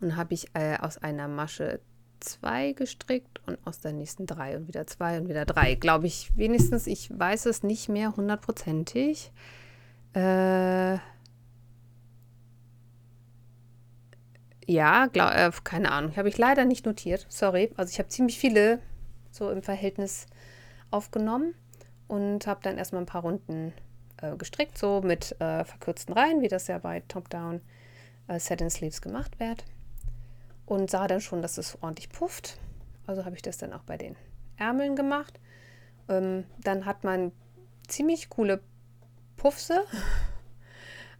und 0.00 0.16
habe 0.16 0.34
ich 0.34 0.48
äh, 0.54 0.76
aus 0.78 0.98
einer 0.98 1.28
Masche 1.28 1.80
zwei 2.20 2.72
gestrickt 2.72 3.40
und 3.46 3.58
aus 3.66 3.80
der 3.80 3.92
nächsten 3.92 4.26
drei 4.26 4.56
und 4.56 4.68
wieder 4.68 4.86
zwei 4.86 5.18
und 5.18 5.28
wieder 5.28 5.44
drei. 5.44 5.74
Glaube 5.74 6.06
ich 6.06 6.30
wenigstens, 6.36 6.86
ich 6.86 7.10
weiß 7.16 7.46
es 7.46 7.62
nicht 7.62 7.88
mehr 7.88 8.16
hundertprozentig. 8.16 9.32
Äh, 10.14 10.98
ja, 14.66 15.06
glaub, 15.06 15.32
äh, 15.32 15.50
keine 15.64 15.90
Ahnung. 15.92 16.16
Habe 16.16 16.28
ich 16.28 16.38
leider 16.38 16.64
nicht 16.64 16.86
notiert. 16.86 17.26
Sorry. 17.28 17.72
Also 17.76 17.90
ich 17.90 17.98
habe 17.98 18.08
ziemlich 18.08 18.38
viele 18.38 18.80
so 19.30 19.50
im 19.50 19.62
Verhältnis 19.62 20.26
aufgenommen 20.90 21.54
und 22.08 22.46
habe 22.46 22.60
dann 22.62 22.78
erstmal 22.78 23.02
ein 23.02 23.06
paar 23.06 23.22
Runden 23.22 23.72
äh, 24.18 24.36
gestrickt, 24.36 24.76
so 24.76 25.00
mit 25.00 25.40
äh, 25.40 25.64
verkürzten 25.64 26.14
Reihen, 26.14 26.42
wie 26.42 26.48
das 26.48 26.66
ja 26.66 26.78
bei 26.78 27.00
Top-Down 27.08 27.60
äh, 28.28 28.38
Set-in-Sleeves 28.38 29.00
gemacht 29.00 29.38
wird. 29.38 29.64
Und 30.70 30.88
sah 30.88 31.08
dann 31.08 31.20
schon, 31.20 31.42
dass 31.42 31.58
es 31.58 31.76
ordentlich 31.82 32.10
pufft. 32.10 32.56
Also 33.04 33.24
habe 33.24 33.34
ich 33.34 33.42
das 33.42 33.58
dann 33.58 33.72
auch 33.72 33.82
bei 33.82 33.96
den 33.96 34.14
Ärmeln 34.56 34.94
gemacht. 34.94 35.40
Ähm, 36.08 36.44
dann 36.62 36.86
hat 36.86 37.02
man 37.02 37.32
ziemlich 37.88 38.30
coole 38.30 38.60
Puffse, 39.36 39.84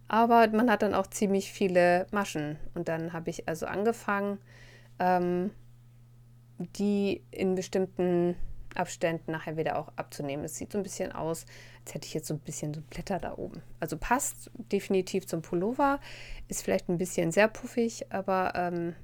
aber 0.07 0.47
man 0.47 0.71
hat 0.71 0.83
dann 0.83 0.93
auch 0.93 1.07
ziemlich 1.07 1.51
viele 1.51 2.07
Maschen. 2.11 2.55
Und 2.75 2.87
dann 2.87 3.11
habe 3.11 3.29
ich 3.29 3.49
also 3.49 3.65
angefangen, 3.65 4.39
ähm, 4.99 5.51
die 6.57 7.21
in 7.29 7.55
bestimmten 7.55 8.37
Abständen 8.73 9.33
nachher 9.33 9.57
wieder 9.57 9.77
auch 9.77 9.91
abzunehmen. 9.97 10.45
Es 10.45 10.55
sieht 10.55 10.71
so 10.71 10.77
ein 10.77 10.83
bisschen 10.83 11.11
aus, 11.11 11.45
als 11.83 11.93
hätte 11.93 12.07
ich 12.07 12.13
jetzt 12.13 12.27
so 12.27 12.35
ein 12.35 12.39
bisschen 12.39 12.73
so 12.73 12.79
Blätter 12.79 13.19
da 13.19 13.37
oben. 13.37 13.61
Also 13.81 13.97
passt 13.97 14.49
definitiv 14.53 15.27
zum 15.27 15.41
Pullover, 15.41 15.99
ist 16.47 16.63
vielleicht 16.63 16.87
ein 16.87 16.97
bisschen 16.97 17.33
sehr 17.33 17.49
puffig, 17.49 18.13
aber 18.13 18.53
ähm, 18.55 18.95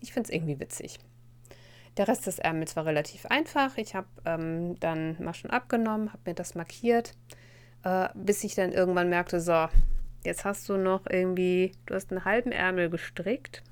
ich 0.00 0.12
finde 0.12 0.28
es 0.28 0.34
irgendwie 0.34 0.60
witzig. 0.60 0.98
Der 1.96 2.08
Rest 2.08 2.26
des 2.26 2.38
Ärmels 2.38 2.76
war 2.76 2.84
relativ 2.84 3.26
einfach. 3.26 3.78
Ich 3.78 3.94
habe 3.94 4.08
ähm, 4.24 4.78
dann 4.80 5.16
Maschen 5.22 5.50
abgenommen, 5.50 6.12
habe 6.12 6.30
mir 6.30 6.34
das 6.34 6.54
markiert, 6.54 7.14
äh, 7.84 8.08
bis 8.14 8.44
ich 8.44 8.54
dann 8.54 8.72
irgendwann 8.72 9.08
merkte, 9.08 9.40
so, 9.40 9.68
jetzt 10.24 10.44
hast 10.44 10.68
du 10.68 10.76
noch 10.76 11.06
irgendwie, 11.08 11.72
du 11.86 11.94
hast 11.94 12.10
einen 12.10 12.24
halben 12.24 12.52
Ärmel 12.52 12.90
gestrickt 12.90 13.62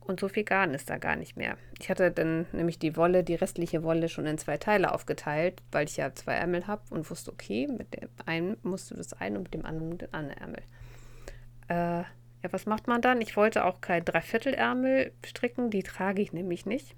und 0.00 0.20
so 0.20 0.28
viel 0.28 0.44
Garn 0.44 0.74
ist 0.74 0.90
da 0.90 0.98
gar 0.98 1.16
nicht 1.16 1.36
mehr. 1.36 1.56
Ich 1.78 1.88
hatte 1.88 2.10
dann 2.10 2.46
nämlich 2.52 2.78
die 2.78 2.96
Wolle, 2.96 3.24
die 3.24 3.34
restliche 3.34 3.82
Wolle 3.82 4.08
schon 4.08 4.26
in 4.26 4.38
zwei 4.38 4.58
Teile 4.58 4.92
aufgeteilt, 4.92 5.62
weil 5.72 5.86
ich 5.86 5.96
ja 5.96 6.14
zwei 6.14 6.34
Ärmel 6.34 6.66
habe 6.66 6.82
und 6.90 7.08
wusste, 7.10 7.32
okay, 7.32 7.66
mit 7.66 7.94
dem 7.94 8.08
einen 8.26 8.56
musst 8.62 8.90
du 8.90 8.94
das 8.94 9.12
eine 9.14 9.38
und 9.38 9.44
mit 9.44 9.54
dem 9.54 9.64
anderen 9.64 9.98
den 9.98 10.12
anderen 10.12 10.38
Ärmel. 10.38 10.62
Äh, 11.68 12.04
ja, 12.44 12.52
was 12.52 12.66
macht 12.66 12.86
man 12.88 13.00
dann? 13.00 13.22
Ich 13.22 13.38
wollte 13.38 13.64
auch 13.64 13.80
kein 13.80 14.04
Dreiviertelärmel 14.04 15.12
stricken, 15.24 15.70
die 15.70 15.82
trage 15.82 16.20
ich 16.20 16.34
nämlich 16.34 16.66
nicht. 16.66 16.94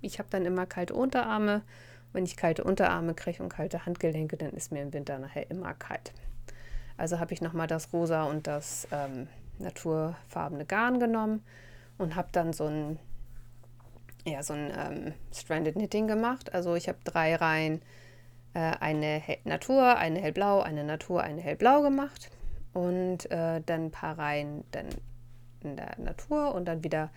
Ich 0.00 0.20
habe 0.20 0.28
dann 0.30 0.46
immer 0.46 0.66
kalte 0.66 0.94
Unterarme. 0.94 1.62
Wenn 2.12 2.24
ich 2.24 2.36
kalte 2.36 2.62
Unterarme 2.62 3.14
kriege 3.14 3.42
und 3.42 3.48
kalte 3.48 3.86
Handgelenke, 3.86 4.36
dann 4.36 4.50
ist 4.50 4.70
mir 4.70 4.82
im 4.82 4.92
Winter 4.92 5.18
nachher 5.18 5.50
immer 5.50 5.74
kalt. 5.74 6.12
Also 6.96 7.18
habe 7.18 7.34
ich 7.34 7.42
nochmal 7.42 7.66
das 7.66 7.92
rosa 7.92 8.22
und 8.22 8.46
das 8.46 8.86
ähm, 8.92 9.26
naturfarbene 9.58 10.64
Garn 10.64 11.00
genommen 11.00 11.42
und 11.98 12.14
habe 12.14 12.28
dann 12.30 12.52
so 12.52 12.66
ein, 12.66 13.00
ja, 14.24 14.44
so 14.44 14.52
ein 14.52 14.70
ähm, 14.76 15.12
Stranded 15.32 15.74
Knitting 15.74 16.06
gemacht. 16.06 16.54
Also 16.54 16.76
ich 16.76 16.86
habe 16.86 16.98
drei 17.02 17.34
Reihen, 17.34 17.82
äh, 18.52 18.60
eine 18.60 19.18
Hell 19.18 19.38
Natur, 19.42 19.96
eine 19.96 20.20
hellblau, 20.20 20.60
eine 20.60 20.84
Natur, 20.84 21.24
eine 21.24 21.40
hellblau 21.40 21.82
gemacht 21.82 22.30
und 22.74 23.30
äh, 23.30 23.62
dann 23.64 23.86
ein 23.86 23.90
paar 23.90 24.18
Reihen 24.18 24.64
dann 24.72 24.86
in 25.62 25.76
der 25.76 25.98
Natur 25.98 26.54
und 26.54 26.66
dann 26.66 26.84
wieder 26.84 27.10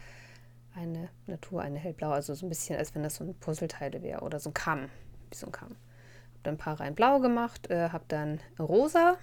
eine 0.75 1.09
Natur, 1.25 1.61
eine 1.61 1.79
hellblau, 1.79 2.11
also 2.11 2.33
so 2.33 2.45
ein 2.45 2.49
bisschen, 2.49 2.77
als 2.77 2.93
wenn 2.95 3.03
das 3.03 3.15
so 3.15 3.23
ein 3.23 3.33
Puzzleteile 3.35 4.01
wäre 4.01 4.21
oder 4.21 4.39
so 4.39 4.51
ein 4.51 4.53
Kamm, 4.53 4.89
wie 5.29 5.35
so 5.35 5.47
ein 5.47 5.51
Kamm. 5.51 5.69
Habe 5.69 6.43
dann 6.43 6.55
ein 6.55 6.59
paar 6.59 6.79
Reihen 6.79 6.95
blau 6.95 7.19
gemacht, 7.19 7.69
äh, 7.69 7.89
habe 7.89 8.05
dann 8.07 8.39
rosa 8.59 9.17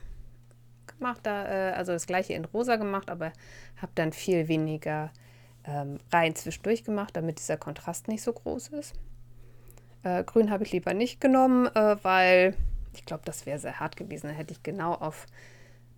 gemacht, 0.86 1.20
da, 1.22 1.46
äh, 1.46 1.72
also 1.72 1.92
das 1.92 2.06
gleiche 2.06 2.34
in 2.34 2.44
rosa 2.44 2.76
gemacht, 2.76 3.08
aber 3.08 3.32
habe 3.80 3.92
dann 3.94 4.12
viel 4.12 4.48
weniger 4.48 5.10
ähm, 5.64 5.98
Reihen 6.12 6.34
zwischendurch 6.34 6.84
gemacht, 6.84 7.16
damit 7.16 7.38
dieser 7.38 7.56
Kontrast 7.56 8.08
nicht 8.08 8.22
so 8.22 8.32
groß 8.32 8.68
ist. 8.68 8.94
Äh, 10.02 10.24
grün 10.24 10.50
habe 10.50 10.64
ich 10.64 10.72
lieber 10.72 10.92
nicht 10.92 11.20
genommen, 11.20 11.66
äh, 11.74 11.96
weil 12.02 12.54
ich 12.94 13.04
glaube, 13.04 13.22
das 13.24 13.46
wäre 13.46 13.58
sehr 13.58 13.80
hart 13.80 13.96
gewesen. 13.96 14.28
Da 14.28 14.34
hätte 14.34 14.52
ich 14.52 14.62
genau 14.62 14.92
auf 14.92 15.26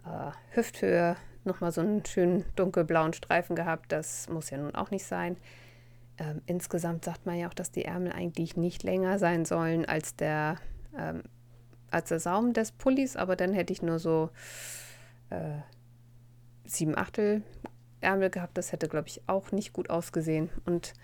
äh, 0.06 0.30
Hüfthöhe 0.54 1.16
nochmal 1.44 1.72
so 1.72 1.80
einen 1.80 2.04
schönen 2.04 2.44
dunkelblauen 2.56 3.12
Streifen 3.12 3.56
gehabt. 3.56 3.92
Das 3.92 4.28
muss 4.28 4.50
ja 4.50 4.58
nun 4.58 4.74
auch 4.74 4.90
nicht 4.90 5.04
sein. 5.04 5.36
Ähm, 6.18 6.42
insgesamt 6.46 7.04
sagt 7.04 7.26
man 7.26 7.38
ja 7.38 7.48
auch, 7.48 7.54
dass 7.54 7.70
die 7.70 7.84
Ärmel 7.84 8.12
eigentlich 8.12 8.56
nicht 8.56 8.82
länger 8.82 9.18
sein 9.18 9.44
sollen 9.44 9.84
als 9.84 10.16
der, 10.16 10.56
ähm, 10.96 11.22
als 11.90 12.08
der 12.08 12.20
Saum 12.20 12.52
des 12.52 12.72
Pullis, 12.72 13.16
aber 13.16 13.36
dann 13.36 13.52
hätte 13.52 13.72
ich 13.72 13.82
nur 13.82 13.98
so 13.98 14.30
äh, 15.30 15.58
sieben 16.64 16.96
Achtel 16.96 17.42
Ärmel 18.00 18.30
gehabt. 18.30 18.56
Das 18.56 18.72
hätte, 18.72 18.88
glaube 18.88 19.08
ich, 19.08 19.22
auch 19.26 19.52
nicht 19.52 19.72
gut 19.72 19.90
ausgesehen. 19.90 20.50
Und 20.64 20.94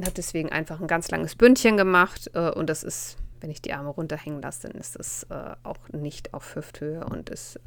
habe 0.00 0.14
deswegen 0.14 0.50
einfach 0.50 0.80
ein 0.80 0.86
ganz 0.86 1.10
langes 1.10 1.34
Bündchen 1.34 1.76
gemacht. 1.76 2.30
Äh, 2.34 2.50
und 2.50 2.68
das 2.70 2.82
ist, 2.82 3.16
wenn 3.40 3.50
ich 3.50 3.62
die 3.62 3.72
Arme 3.72 3.90
runterhängen 3.90 4.42
lasse, 4.42 4.68
dann 4.68 4.80
ist 4.80 4.98
das 4.98 5.24
äh, 5.24 5.54
auch 5.62 5.88
nicht 5.90 6.34
auf 6.34 6.54
Hüfthöhe 6.54 7.04
und 7.04 7.30
ist, 7.30 7.56
äh, 7.56 7.60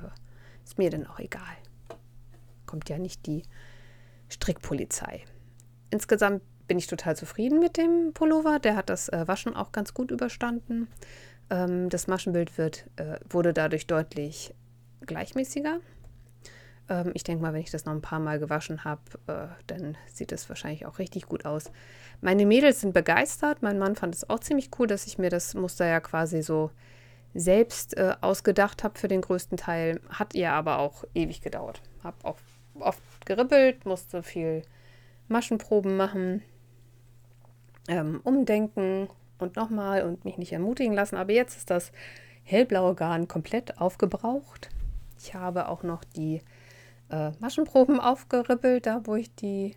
ist 0.63 0.77
mir 0.77 0.89
dann 0.89 1.07
auch 1.07 1.19
egal. 1.19 1.41
Kommt 2.65 2.89
ja 2.89 2.97
nicht 2.97 3.25
die 3.25 3.43
Strickpolizei. 4.29 5.23
Insgesamt 5.89 6.41
bin 6.67 6.77
ich 6.77 6.87
total 6.87 7.15
zufrieden 7.15 7.59
mit 7.59 7.77
dem 7.77 8.13
Pullover. 8.13 8.59
Der 8.59 8.75
hat 8.75 8.89
das 8.89 9.09
äh, 9.09 9.27
Waschen 9.27 9.55
auch 9.55 9.71
ganz 9.71 9.93
gut 9.93 10.11
überstanden. 10.11 10.87
Ähm, 11.49 11.89
das 11.89 12.07
Maschenbild 12.07 12.57
wird, 12.57 12.85
äh, 12.95 13.19
wurde 13.29 13.53
dadurch 13.53 13.85
deutlich 13.85 14.55
gleichmäßiger. 15.05 15.79
Ähm, 16.89 17.11
ich 17.13 17.23
denke 17.23 17.41
mal, 17.41 17.53
wenn 17.53 17.61
ich 17.61 17.71
das 17.71 17.85
noch 17.85 17.93
ein 17.93 18.01
paar 18.01 18.19
Mal 18.19 18.39
gewaschen 18.39 18.83
habe, 18.83 19.01
äh, 19.27 19.47
dann 19.67 19.97
sieht 20.07 20.31
es 20.31 20.49
wahrscheinlich 20.49 20.85
auch 20.85 20.99
richtig 20.99 21.27
gut 21.27 21.45
aus. 21.45 21.71
Meine 22.21 22.45
Mädels 22.45 22.81
sind 22.81 22.93
begeistert. 22.93 23.61
Mein 23.61 23.77
Mann 23.77 23.95
fand 23.95 24.15
es 24.15 24.29
auch 24.29 24.39
ziemlich 24.39 24.69
cool, 24.79 24.87
dass 24.87 25.05
ich 25.05 25.17
mir 25.17 25.29
das 25.29 25.53
Muster 25.53 25.85
ja 25.85 25.99
quasi 25.99 26.41
so 26.41 26.71
selbst 27.33 27.97
äh, 27.97 28.15
ausgedacht 28.21 28.83
habe 28.83 28.97
für 28.97 29.07
den 29.07 29.21
größten 29.21 29.57
Teil. 29.57 29.99
Hat 30.09 30.35
ihr 30.35 30.51
aber 30.51 30.79
auch 30.79 31.03
ewig 31.13 31.41
gedauert. 31.41 31.81
Habe 32.03 32.17
auch 32.23 32.37
oft 32.79 33.25
geribbelt, 33.25 33.85
musste 33.85 34.23
viel 34.23 34.63
Maschenproben 35.27 35.97
machen, 35.97 36.41
ähm, 37.87 38.21
umdenken 38.23 39.07
und 39.39 39.55
nochmal 39.55 40.03
und 40.03 40.25
mich 40.25 40.37
nicht 40.37 40.53
ermutigen 40.53 40.93
lassen. 40.93 41.15
Aber 41.15 41.33
jetzt 41.33 41.57
ist 41.57 41.69
das 41.69 41.91
hellblaue 42.43 42.95
Garn 42.95 43.27
komplett 43.27 43.79
aufgebraucht. 43.79 44.69
Ich 45.19 45.33
habe 45.33 45.69
auch 45.69 45.83
noch 45.83 46.03
die 46.03 46.41
äh, 47.09 47.31
Maschenproben 47.39 47.99
aufgeribbelt, 47.99 48.85
da 48.85 49.01
wo 49.05 49.15
ich 49.15 49.33
die, 49.35 49.75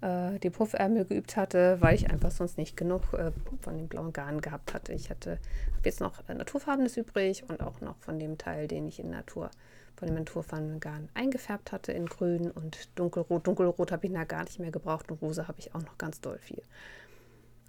äh, 0.00 0.38
die 0.38 0.50
Puffärmel 0.50 1.04
geübt 1.04 1.36
hatte, 1.36 1.76
weil 1.80 1.94
ich 1.94 2.10
einfach 2.10 2.30
sonst 2.30 2.58
nicht 2.58 2.76
genug 2.76 3.12
äh, 3.12 3.32
von 3.60 3.76
dem 3.76 3.88
blauen 3.88 4.12
Garn 4.12 4.40
gehabt 4.40 4.74
hatte. 4.74 4.92
Ich 4.92 5.10
hatte 5.10 5.38
jetzt 5.84 6.00
noch 6.00 6.28
äh, 6.28 6.34
Naturfarbenes 6.34 6.96
übrig 6.96 7.44
und 7.48 7.62
auch 7.62 7.80
noch 7.80 7.96
von 7.98 8.18
dem 8.18 8.38
Teil, 8.38 8.68
den 8.68 8.86
ich 8.86 9.00
in 9.00 9.10
Natur, 9.10 9.50
von 9.96 10.08
dem 10.08 10.16
naturfarbenen 10.16 10.80
Garn 10.80 11.08
eingefärbt 11.14 11.72
hatte 11.72 11.92
in 11.92 12.06
grün 12.06 12.50
und 12.50 12.88
dunkelrot. 12.98 13.46
Dunkelrot 13.46 13.92
habe 13.92 14.06
ich 14.06 14.12
da 14.12 14.24
gar 14.24 14.44
nicht 14.44 14.58
mehr 14.58 14.70
gebraucht 14.70 15.10
und 15.10 15.20
rosa 15.20 15.48
habe 15.48 15.58
ich 15.58 15.74
auch 15.74 15.82
noch 15.82 15.98
ganz 15.98 16.20
doll 16.20 16.38
viel. 16.38 16.62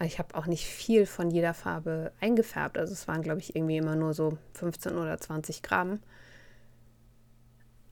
Ich 0.03 0.17
habe 0.17 0.33
auch 0.35 0.47
nicht 0.47 0.65
viel 0.65 1.05
von 1.05 1.29
jeder 1.29 1.53
Farbe 1.53 2.11
eingefärbt. 2.19 2.77
Also 2.77 2.93
es 2.93 3.07
waren, 3.07 3.21
glaube 3.21 3.39
ich, 3.39 3.55
irgendwie 3.55 3.77
immer 3.77 3.95
nur 3.95 4.13
so 4.13 4.37
15 4.53 4.97
oder 4.97 5.17
20 5.19 5.61
Gramm. 5.61 5.99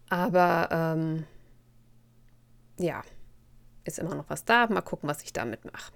Aber 0.10 0.70
ähm, 0.72 1.26
ja, 2.80 3.04
ist 3.90 4.00
immer 4.00 4.16
noch 4.16 4.30
was 4.30 4.46
da. 4.46 4.68
Mal 4.68 4.82
gucken, 4.82 5.10
was 5.10 5.22
ich 5.24 5.34
damit 5.34 5.66
mache. 5.66 5.92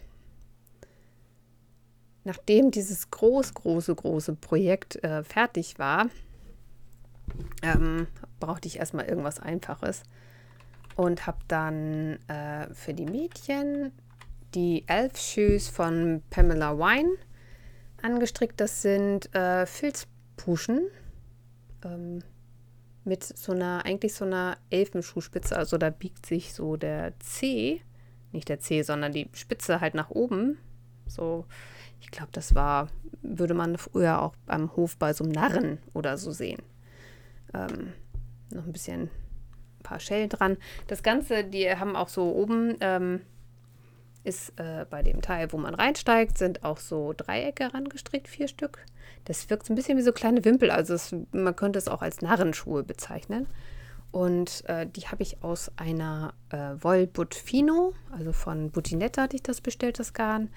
Nachdem 2.26 2.72
dieses 2.72 3.10
groß, 3.12 3.54
große, 3.54 3.96
große 3.96 4.36
Projekt 4.36 5.04
äh, 5.04 5.24
fertig 5.24 5.78
war, 5.78 6.10
ähm, 7.62 8.08
brauchte 8.40 8.68
ich 8.68 8.80
erstmal 8.80 9.06
irgendwas 9.06 9.40
Einfaches 9.40 10.04
und 10.96 11.28
habe 11.28 11.40
dann 11.48 12.20
äh, 12.28 12.74
für 12.74 12.94
die 12.94 13.06
Mädchen 13.06 13.92
die 14.54 14.88
Elf 14.88 15.18
Shoes 15.18 15.68
von 15.68 16.22
Pamela 16.30 16.78
Wine 16.78 17.16
angestrickt. 18.02 18.60
Das 18.62 18.82
sind 18.82 19.34
äh, 19.36 19.66
Filzpuschen. 19.66 20.88
Ähm, 21.84 22.24
mit 23.06 23.24
so 23.24 23.52
einer, 23.52 23.86
eigentlich 23.86 24.14
so 24.14 24.26
einer 24.26 24.58
Elfenschuhspitze. 24.70 25.56
Also 25.56 25.78
da 25.78 25.90
biegt 25.90 26.26
sich 26.26 26.54
so 26.54 26.78
der 26.78 27.18
C, 27.20 27.82
nicht 28.32 28.50
der 28.50 28.60
C, 28.60 28.82
sondern 28.82 29.12
die 29.12 29.30
Spitze 29.34 29.82
halt 29.82 29.94
nach 29.96 30.10
oben. 30.10 30.58
So, 31.08 31.46
ich 32.00 32.12
glaube, 32.12 32.32
das 32.32 32.56
war, 32.56 32.90
würde 33.22 33.54
man 33.54 33.78
früher 33.78 34.22
auch 34.22 34.36
beim 34.46 34.76
Hof 34.76 34.98
bei 34.98 35.14
so 35.14 35.24
einem 35.24 35.34
Narren 35.34 35.80
oder 35.94 36.18
so 36.18 36.32
sehen. 36.32 36.62
Ähm, 37.54 37.94
noch 38.52 38.66
ein 38.66 38.74
bisschen, 38.74 39.04
ein 39.04 39.84
paar 39.84 40.00
Schellen 40.00 40.30
dran. 40.30 40.58
Das 40.88 41.04
Ganze, 41.04 41.44
die 41.44 41.70
haben 41.70 41.96
auch 41.96 42.10
so 42.10 42.34
oben, 42.34 42.76
ähm, 42.80 43.22
ist 44.24 44.54
äh, 44.60 44.86
bei 44.90 45.04
dem 45.04 45.22
Teil, 45.22 45.52
wo 45.52 45.58
man 45.58 45.76
reinsteigt, 45.76 46.38
sind 46.38 46.64
auch 46.64 46.78
so 46.78 47.14
Dreiecke 47.16 47.74
rangestrickt, 47.74 48.28
vier 48.28 48.48
Stück. 48.48 48.80
Das 49.26 49.50
wirkt 49.50 49.66
so 49.66 49.74
ein 49.74 49.76
bisschen 49.76 49.98
wie 49.98 50.02
so 50.04 50.12
kleine 50.12 50.44
Wimpel, 50.46 50.72
also 50.72 50.94
es, 50.94 51.16
man 51.32 51.56
könnte 51.56 51.80
es 51.80 51.88
auch 51.88 52.02
als 52.02 52.22
Narrenschuhe 52.22 52.84
bezeichnen. 52.84 53.48
Und 54.12 54.64
äh, 54.68 54.86
die 54.86 55.08
habe 55.08 55.24
ich 55.24 55.42
aus 55.44 55.72
einer 55.76 56.36
äh, 56.50 56.76
Wollbutfino, 56.80 57.94
also 58.12 58.32
von 58.32 58.70
Butinetta 58.70 59.24
hatte 59.24 59.36
ich 59.36 59.44
das 59.44 59.60
bestellt, 59.60 59.98
das 59.98 60.14
Garn. 60.14 60.50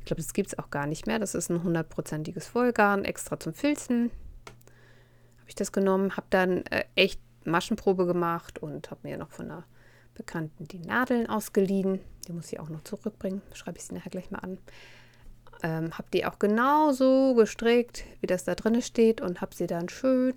Ich 0.00 0.06
glaube, 0.06 0.20
das 0.20 0.34
gibt 0.34 0.48
es 0.48 0.58
auch 0.58 0.68
gar 0.68 0.86
nicht 0.86 1.06
mehr. 1.06 1.18
Das 1.18 1.34
ist 1.34 1.48
ein 1.48 1.62
hundertprozentiges 1.62 2.54
Wollgarn, 2.54 3.04
extra 3.04 3.38
zum 3.38 3.54
Filzen. 3.54 4.10
Habe 5.38 5.48
ich 5.48 5.54
das 5.54 5.72
genommen, 5.72 6.16
habe 6.16 6.26
dann 6.30 6.66
äh, 6.66 6.84
echt 6.96 7.20
Maschenprobe 7.44 8.04
gemacht 8.04 8.58
und 8.58 8.90
habe 8.90 9.00
mir 9.04 9.16
noch 9.16 9.30
von 9.30 9.50
einer 9.50 9.64
Bekannten 10.14 10.66
die 10.66 10.80
Nadeln 10.80 11.28
ausgeliehen. 11.28 12.00
Die 12.24 12.32
muss 12.32 12.52
ich 12.52 12.60
auch 12.60 12.68
noch 12.68 12.84
zurückbringen. 12.84 13.42
Schreibe 13.52 13.78
ich 13.78 13.84
sie 13.84 13.94
nachher 13.94 14.10
gleich 14.10 14.30
mal 14.30 14.38
an. 14.38 14.58
Ähm, 15.62 15.96
habe 15.96 16.08
die 16.12 16.26
auch 16.26 16.38
genauso 16.38 17.34
gestrickt, 17.34 18.04
wie 18.20 18.26
das 18.26 18.44
da 18.44 18.54
drin 18.54 18.80
steht 18.82 19.20
und 19.20 19.40
habe 19.40 19.54
sie 19.54 19.66
dann 19.66 19.88
schön 19.88 20.34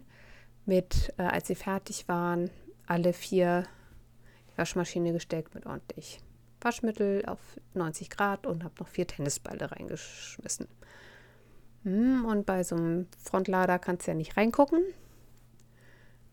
mit, 0.65 1.13
äh, 1.17 1.23
als 1.23 1.47
sie 1.47 1.56
fertig 1.56 2.08
waren, 2.08 2.50
alle 2.86 3.13
vier 3.13 3.63
die 4.52 4.58
Waschmaschine 4.58 5.13
gesteckt 5.13 5.56
mit 5.56 5.65
ordentlich 5.65 6.19
Waschmittel 6.62 7.23
auf 7.26 7.39
90 7.73 8.10
Grad 8.10 8.47
und 8.47 8.63
habe 8.63 8.73
noch 8.80 8.88
vier 8.88 9.08
Tennisbälle 9.08 9.71
reingeschmissen. 9.71 10.67
Hm, 11.84 12.26
und 12.26 12.45
bei 12.45 12.63
so 12.63 12.76
einem 12.76 13.08
Frontlader 13.23 13.80
kannst 13.80 14.08
du 14.08 14.12
ja 14.12 14.15
nicht 14.15 14.38
reingucken. 14.38 14.82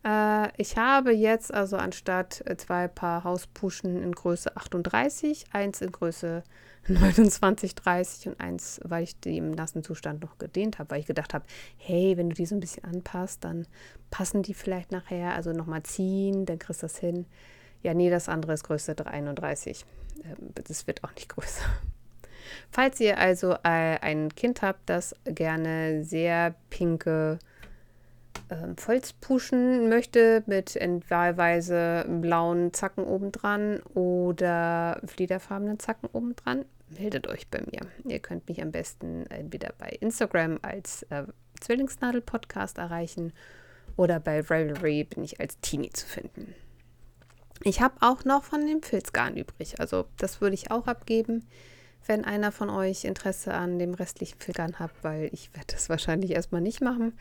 Äh, 0.04 0.48
ich 0.60 0.76
habe 0.76 1.12
jetzt 1.12 1.52
also 1.52 1.76
anstatt 1.76 2.42
äh, 2.46 2.56
zwei 2.56 2.88
Paar 2.88 3.24
Hauspuschen 3.24 4.02
in 4.02 4.12
Größe 4.12 4.56
38, 4.56 5.46
eins 5.52 5.80
in 5.80 5.92
Größe 5.92 6.42
29, 6.88 7.74
30 7.74 8.28
und 8.28 8.40
eins, 8.40 8.78
weil 8.84 9.04
ich 9.04 9.18
die 9.18 9.38
im 9.38 9.52
nassen 9.52 9.82
Zustand 9.82 10.20
noch 10.20 10.36
gedehnt 10.36 10.78
habe, 10.78 10.90
weil 10.90 11.00
ich 11.00 11.06
gedacht 11.06 11.32
habe, 11.32 11.46
hey, 11.78 12.16
wenn 12.18 12.28
du 12.28 12.36
die 12.36 12.44
so 12.44 12.54
ein 12.54 12.60
bisschen 12.60 12.84
anpasst, 12.84 13.42
dann 13.42 13.66
passen 14.10 14.42
die 14.42 14.52
vielleicht 14.52 14.92
nachher, 14.92 15.34
also 15.34 15.52
nochmal 15.52 15.82
ziehen, 15.82 16.44
dann 16.44 16.58
kriegst 16.58 16.82
du 16.82 16.86
das 16.86 16.98
hin. 16.98 17.24
Ja, 17.82 17.94
nee, 17.94 18.10
das 18.10 18.28
andere 18.28 18.52
ist 18.52 18.64
Größe 18.64 18.94
31. 19.04 19.86
Ähm, 20.24 20.50
das 20.54 20.86
wird 20.86 21.02
auch 21.04 21.14
nicht 21.14 21.28
größer. 21.34 21.64
Falls 22.70 23.00
ihr 23.00 23.16
also 23.18 23.52
äh, 23.62 23.98
ein 24.00 24.34
Kind 24.34 24.60
habt, 24.60 24.90
das 24.90 25.16
gerne 25.24 26.04
sehr 26.04 26.54
pinke 26.68 27.38
ähm, 28.50 28.76
Holz 28.86 29.12
pushen 29.12 29.88
möchte 29.88 30.42
mit 30.46 30.78
wahlweise 31.08 32.04
blauen 32.08 32.72
Zacken 32.72 33.04
obendran 33.04 33.80
oder 33.94 35.00
fliederfarbenen 35.04 35.78
Zacken 35.78 36.08
obendran, 36.12 36.64
meldet 36.98 37.26
euch 37.28 37.48
bei 37.48 37.60
mir. 37.60 37.80
Ihr 38.06 38.18
könnt 38.18 38.48
mich 38.48 38.60
am 38.62 38.70
besten 38.70 39.26
entweder 39.26 39.72
bei 39.78 39.88
Instagram 40.00 40.58
als 40.62 41.04
äh, 41.04 41.24
Zwillingsnadel-Podcast 41.60 42.78
erreichen 42.78 43.32
oder 43.96 44.20
bei 44.20 44.40
Ravelry 44.40 45.04
bin 45.04 45.24
ich 45.24 45.40
als 45.40 45.58
Teenie 45.60 45.90
zu 45.90 46.06
finden. 46.06 46.54
Ich 47.62 47.80
habe 47.80 47.94
auch 48.00 48.24
noch 48.24 48.44
von 48.44 48.66
dem 48.66 48.82
Filzgarn 48.82 49.36
übrig, 49.36 49.80
also 49.80 50.06
das 50.18 50.40
würde 50.40 50.54
ich 50.54 50.70
auch 50.70 50.86
abgeben, 50.86 51.46
wenn 52.06 52.24
einer 52.24 52.52
von 52.52 52.68
euch 52.68 53.04
Interesse 53.04 53.54
an 53.54 53.78
dem 53.78 53.94
restlichen 53.94 54.38
Filzgarn 54.38 54.78
hat, 54.78 54.90
weil 55.02 55.30
ich 55.32 55.54
werde 55.54 55.72
das 55.72 55.88
wahrscheinlich 55.88 56.32
erstmal 56.32 56.60
nicht 56.60 56.82
machen. 56.82 57.14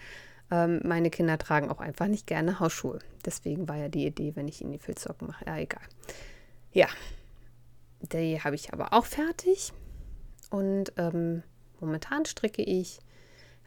Ähm, 0.54 0.82
meine 0.84 1.10
Kinder 1.10 1.40
tragen 1.40 1.72
auch 1.72 1.80
einfach 1.80 2.06
nicht 2.06 2.28
gerne 2.28 2.60
Hausschuhe. 2.60 3.00
Deswegen 3.26 3.68
war 3.68 3.76
ja 3.76 3.90
die 3.90 4.06
Idee, 4.06 4.36
wenn 4.36 4.48
ich 4.48 4.62
ihnen 4.62 4.72
die 4.72 4.78
Filzsocken 4.78 5.28
mache. 5.28 5.44
Ja, 5.48 5.58
egal. 5.58 5.82
Ja, 6.72 6.88
die 8.02 8.40
habe 8.40 8.54
ich 8.54 8.72
aber 8.72 8.94
auch 8.94 9.06
fertig. 9.06 9.74
Und 10.52 10.94
ähm, 10.98 11.42
momentan 11.80 12.26
stricke 12.26 12.62
ich 12.62 13.00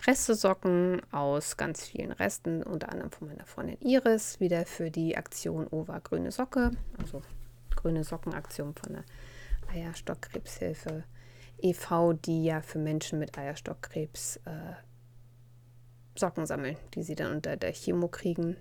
Reste-Socken 0.06 1.02
aus 1.10 1.56
ganz 1.56 1.84
vielen 1.84 2.12
Resten, 2.12 2.62
unter 2.62 2.92
anderem 2.92 3.10
von 3.10 3.26
meiner 3.26 3.46
Freundin 3.46 3.80
Iris, 3.80 4.38
wieder 4.38 4.64
für 4.64 4.92
die 4.92 5.16
Aktion 5.16 5.66
Ova 5.66 5.98
Grüne 5.98 6.30
Socke, 6.30 6.70
also 6.98 7.22
grüne 7.74 8.04
Sockenaktion 8.04 8.74
von 8.74 8.92
der 8.92 9.04
Eierstockkrebshilfe 9.74 11.02
e.V., 11.58 12.12
die 12.12 12.44
ja 12.44 12.60
für 12.60 12.78
Menschen 12.78 13.18
mit 13.18 13.36
Eierstockkrebs 13.36 14.36
äh, 14.44 14.74
Socken 16.16 16.46
sammeln, 16.46 16.76
die 16.94 17.02
sie 17.02 17.14
dann 17.14 17.32
unter 17.32 17.56
der 17.56 17.72
Chemo 17.72 18.08
kriegen. 18.08 18.56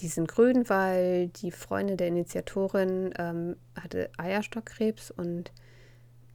Die 0.00 0.08
sind 0.08 0.28
grün, 0.28 0.68
weil 0.68 1.28
die 1.28 1.50
Freundin 1.50 1.96
der 1.96 2.08
Initiatorin 2.08 3.12
ähm, 3.18 3.56
hatte 3.74 4.10
Eierstockkrebs 4.16 5.10
und 5.10 5.50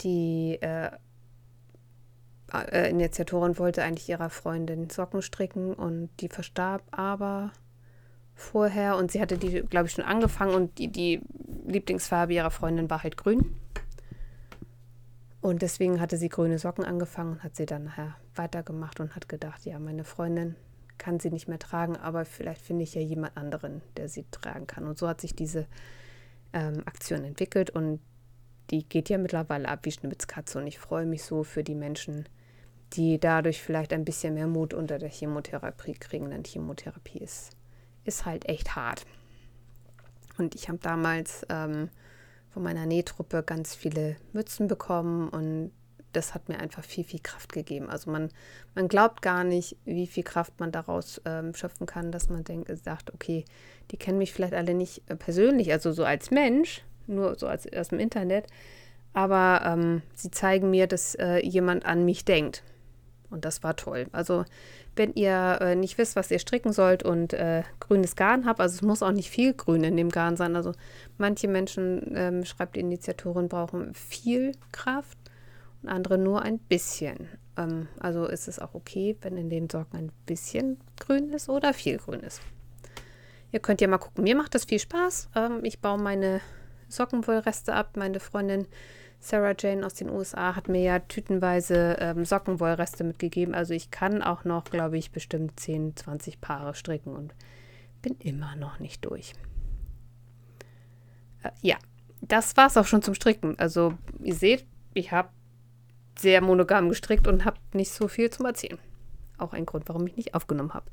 die 0.01 0.57
äh, 0.61 0.91
äh, 2.51 2.89
Initiatorin 2.89 3.57
wollte 3.57 3.83
eigentlich 3.83 4.09
ihrer 4.09 4.29
Freundin 4.29 4.89
Socken 4.89 5.21
stricken 5.21 5.73
und 5.73 6.09
die 6.19 6.27
verstarb 6.27 6.83
aber 6.91 7.51
vorher 8.35 8.97
und 8.97 9.11
sie 9.11 9.21
hatte 9.21 9.37
die, 9.37 9.61
glaube 9.61 9.87
ich, 9.87 9.93
schon 9.93 10.05
angefangen 10.05 10.53
und 10.53 10.77
die, 10.77 10.87
die 10.89 11.21
Lieblingsfarbe 11.65 12.33
ihrer 12.33 12.51
Freundin 12.51 12.89
war 12.89 13.03
halt 13.03 13.17
grün. 13.17 13.55
Und 15.43 15.61
deswegen 15.61 15.99
hatte 15.99 16.15
sie 16.15 16.29
grüne 16.29 16.57
Socken 16.57 16.85
angefangen 16.85 17.33
und 17.33 17.43
hat 17.43 17.57
sie 17.57 17.65
dann 17.65 17.83
nachher 17.83 18.15
weitergemacht 18.33 19.01
und 19.01 19.13
hat 19.13 19.27
gedacht, 19.27 19.65
ja, 19.65 19.77
meine 19.77 20.05
Freundin 20.05 20.55
kann 20.97 21.19
sie 21.19 21.31
nicht 21.31 21.49
mehr 21.49 21.59
tragen, 21.59 21.97
aber 21.97 22.23
vielleicht 22.23 22.61
finde 22.61 22.83
ich 22.83 22.95
ja 22.95 23.01
jemand 23.01 23.35
anderen, 23.35 23.81
der 23.97 24.07
sie 24.07 24.23
tragen 24.31 24.67
kann. 24.67 24.87
Und 24.87 24.97
so 24.97 25.05
hat 25.05 25.19
sich 25.19 25.35
diese 25.35 25.67
ähm, 26.53 26.83
Aktion 26.85 27.25
entwickelt 27.25 27.71
und 27.71 27.99
die 28.71 28.87
geht 28.87 29.09
ja 29.09 29.17
mittlerweile 29.17 29.67
ab 29.67 29.79
wie 29.83 29.91
Schnibbelskatze 29.91 30.59
und 30.59 30.65
ich 30.65 30.79
freue 30.79 31.05
mich 31.05 31.25
so 31.25 31.43
für 31.43 31.61
die 31.61 31.75
Menschen, 31.75 32.29
die 32.93 33.19
dadurch 33.19 33.61
vielleicht 33.61 33.91
ein 33.91 34.05
bisschen 34.05 34.35
mehr 34.35 34.47
Mut 34.47 34.73
unter 34.73 34.97
der 34.97 35.09
Chemotherapie 35.09 35.95
kriegen, 35.95 36.29
denn 36.29 36.45
Chemotherapie 36.45 37.19
ist, 37.19 37.49
ist 38.05 38.25
halt 38.25 38.47
echt 38.47 38.77
hart. 38.77 39.05
Und 40.37 40.55
ich 40.55 40.69
habe 40.69 40.79
damals 40.79 41.45
ähm, 41.49 41.89
von 42.53 42.63
meiner 42.63 42.85
Nähtruppe 42.85 43.43
ganz 43.43 43.73
viele 43.73 44.15
Mützen 44.31 44.67
bekommen 44.67 45.29
und 45.29 45.71
das 46.13 46.35
hat 46.35 46.47
mir 46.47 46.59
einfach 46.59 46.83
viel, 46.83 47.03
viel 47.03 47.19
Kraft 47.19 47.51
gegeben. 47.51 47.89
Also 47.89 48.11
man, 48.11 48.29
man 48.75 48.87
glaubt 48.87 49.23
gar 49.23 49.43
nicht, 49.43 49.75
wie 49.85 50.05
viel 50.05 50.23
Kraft 50.23 50.59
man 50.59 50.71
daraus 50.71 51.19
ähm, 51.25 51.55
schöpfen 51.55 51.87
kann, 51.87 52.11
dass 52.11 52.29
man 52.29 52.43
denkt, 52.43 52.71
sagt, 52.83 53.11
okay, 53.11 53.45
die 53.89 53.97
kennen 53.97 54.19
mich 54.19 54.31
vielleicht 54.31 54.53
alle 54.53 54.75
nicht 54.75 55.01
äh, 55.09 55.15
persönlich, 55.15 55.71
also 55.71 55.91
so 55.91 56.05
als 56.05 56.29
Mensch, 56.29 56.83
nur 57.07 57.35
so 57.35 57.47
als 57.47 57.71
aus 57.73 57.89
dem 57.89 57.99
Internet, 57.99 58.45
aber 59.13 59.61
ähm, 59.65 60.03
sie 60.13 60.29
zeigen 60.29 60.69
mir, 60.69 60.85
dass 60.85 61.15
äh, 61.15 61.39
jemand 61.43 61.85
an 61.85 62.05
mich 62.05 62.23
denkt. 62.23 62.63
Und 63.31 63.45
das 63.45 63.63
war 63.63 63.75
toll. 63.75 64.05
Also 64.11 64.45
wenn 64.95 65.13
ihr 65.13 65.59
äh, 65.61 65.75
nicht 65.75 65.97
wisst, 65.97 66.15
was 66.15 66.31
ihr 66.31 66.39
stricken 66.39 66.73
sollt 66.73 67.03
und 67.03 67.33
äh, 67.33 67.63
grünes 67.79 68.15
Garn 68.15 68.45
habt, 68.45 68.59
also 68.59 68.75
es 68.75 68.81
muss 68.81 69.03
auch 69.03 69.11
nicht 69.11 69.29
viel 69.29 69.53
Grün 69.53 69.83
in 69.83 69.97
dem 69.97 70.09
Garn 70.09 70.37
sein. 70.37 70.55
Also 70.55 70.73
manche 71.17 71.47
Menschen, 71.47 72.13
ähm, 72.15 72.45
schreibt 72.45 72.75
die 72.75 72.81
Initiatorin, 72.81 73.49
brauchen 73.49 73.93
viel 73.93 74.53
Kraft 74.71 75.17
und 75.81 75.89
andere 75.89 76.17
nur 76.17 76.41
ein 76.41 76.59
bisschen. 76.59 77.29
Ähm, 77.57 77.87
also 77.99 78.25
ist 78.25 78.47
es 78.47 78.59
auch 78.59 78.73
okay, 78.73 79.17
wenn 79.21 79.37
in 79.37 79.49
den 79.49 79.69
Socken 79.69 79.97
ein 79.99 80.11
bisschen 80.25 80.77
grün 80.99 81.29
ist 81.31 81.49
oder 81.49 81.73
viel 81.73 81.97
grün 81.97 82.21
ist. 82.21 82.41
Ihr 83.51 83.59
könnt 83.59 83.81
ja 83.81 83.87
mal 83.87 83.99
gucken. 83.99 84.23
Mir 84.23 84.35
macht 84.35 84.55
das 84.55 84.65
viel 84.65 84.79
Spaß. 84.79 85.29
Ähm, 85.35 85.59
ich 85.63 85.79
baue 85.79 85.99
meine 85.99 86.41
Sockenwollreste 86.87 87.73
ab. 87.73 87.97
Meine 87.97 88.19
Freundin 88.19 88.67
Sarah 89.23 89.55
Jane 89.57 89.85
aus 89.85 89.93
den 89.93 90.09
USA 90.09 90.53
hat 90.53 90.67
mir 90.67 90.81
ja 90.81 90.99
tütenweise 90.99 91.95
ähm, 91.99 92.25
Sockenwollreste 92.25 93.05
mitgegeben. 93.05 93.55
Also 93.55 93.73
ich 93.73 93.89
kann 93.89 94.21
auch 94.21 94.43
noch, 94.43 94.65
glaube 94.65 94.97
ich, 94.97 95.11
bestimmt 95.11 95.57
10, 95.57 95.95
20 95.95 96.41
Paare 96.41 96.75
stricken 96.75 97.15
und 97.15 97.33
bin 98.01 98.17
immer 98.19 98.57
noch 98.57 98.79
nicht 98.79 99.05
durch. 99.05 99.31
Äh, 101.41 101.51
ja, 101.61 101.77
das 102.19 102.57
war 102.57 102.67
es 102.67 102.75
auch 102.75 102.85
schon 102.85 103.01
zum 103.01 103.13
Stricken. 103.13 103.57
Also 103.57 103.93
ihr 104.21 104.35
seht, 104.35 104.65
ich 104.93 105.13
habe 105.13 105.29
sehr 106.19 106.41
monogam 106.41 106.89
gestrickt 106.89 107.25
und 107.25 107.45
habe 107.45 107.57
nicht 107.71 107.91
so 107.91 108.09
viel 108.09 108.29
zum 108.29 108.45
Erzählen. 108.45 108.79
Auch 109.37 109.53
ein 109.53 109.65
Grund, 109.65 109.87
warum 109.87 110.05
ich 110.05 110.17
nicht 110.17 110.35
aufgenommen 110.35 110.73
habe. 110.73 110.91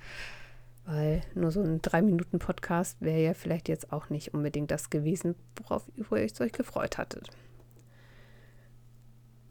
Weil 0.84 1.22
nur 1.34 1.50
so 1.50 1.60
ein 1.60 1.80
3-Minuten-Podcast 1.80 3.00
wäre 3.00 3.20
ja 3.20 3.34
vielleicht 3.34 3.68
jetzt 3.68 3.92
auch 3.92 4.08
nicht 4.08 4.34
unbedingt 4.34 4.70
das 4.70 4.88
gewesen, 4.88 5.34
worauf 5.56 5.90
ihr 5.96 6.12
euch 6.12 6.52
gefreut 6.52 6.96
hattet. 6.96 7.28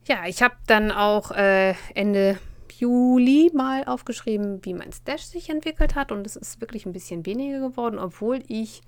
Ja, 0.10 0.26
ich 0.26 0.42
habe 0.42 0.56
dann 0.66 0.92
auch 0.92 1.30
äh, 1.30 1.76
Ende 1.94 2.40
Juli 2.80 3.52
mal 3.54 3.84
aufgeschrieben, 3.86 4.66
wie 4.66 4.74
mein 4.74 4.92
Stash 4.92 5.22
sich 5.22 5.52
entwickelt 5.52 5.94
hat. 5.94 6.12
Und 6.12 6.26
es 6.26 6.36
ist 6.36 6.60
wirklich 6.62 6.88
ein 6.88 6.94
bisschen 6.94 7.28
weniger 7.28 7.60
geworden, 7.60 8.00
obwohl 8.00 8.42
ich 8.48 8.82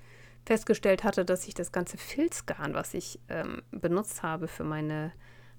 festgestellt 0.44 1.04
hatte, 1.04 1.24
dass 1.24 1.46
ich 1.46 1.54
das 1.54 1.70
ganze 1.70 1.96
Filzgarn, 1.96 2.74
was 2.74 2.92
ich 2.94 3.20
ähm, 3.28 3.62
benutzt 3.70 4.24
habe 4.24 4.48
für 4.48 4.64
meine 4.64 5.12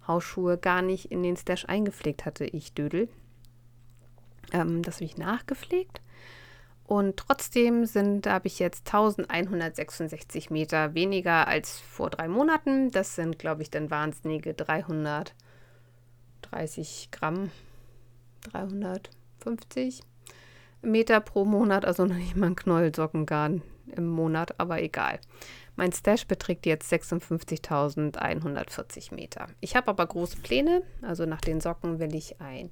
Hausschuhe, 0.06 0.58
gar 0.58 0.82
nicht 0.82 1.10
in 1.14 1.24
den 1.24 1.38
Stash 1.38 1.64
eingepflegt 1.64 2.26
hatte, 2.26 2.44
ich 2.44 2.74
Dödel. 2.74 3.08
Ähm, 4.52 4.82
das 4.82 4.96
habe 4.96 5.06
ich 5.06 5.18
nachgepflegt. 5.18 6.02
Und 6.84 7.16
trotzdem 7.16 7.86
sind, 7.86 8.28
habe 8.28 8.48
ich 8.48 8.60
jetzt 8.60 8.88
1166 8.88 10.50
Meter 10.50 10.94
weniger 10.94 11.48
als 11.48 11.80
vor 11.80 12.10
drei 12.10 12.28
Monaten. 12.28 12.92
Das 12.92 13.16
sind, 13.16 13.40
glaube 13.40 13.62
ich, 13.62 13.70
dann 13.70 13.90
wahnsinnige 13.90 14.54
300 14.54 15.34
30 16.44 17.10
Gramm, 17.12 17.52
350 18.52 20.02
Meter 20.82 21.22
pro 21.22 21.46
Monat, 21.46 21.86
also 21.86 22.06
noch 22.06 22.16
nicht 22.16 22.36
mal 22.36 22.48
ein 22.48 22.56
Knäuel 22.56 22.94
Sockengarn 22.94 23.62
im 23.96 24.08
Monat, 24.08 24.60
aber 24.60 24.82
egal. 24.82 25.20
Mein 25.76 25.92
Stash 25.92 26.28
beträgt 26.28 26.66
jetzt 26.66 26.92
56.140 26.92 29.14
Meter. 29.14 29.48
Ich 29.60 29.76
habe 29.76 29.88
aber 29.88 30.06
große 30.06 30.38
Pläne, 30.38 30.84
also 31.02 31.26
nach 31.26 31.42
den 31.42 31.62
Socken 31.62 32.00
will 32.00 32.14
ich 32.14 32.40
ein 32.40 32.70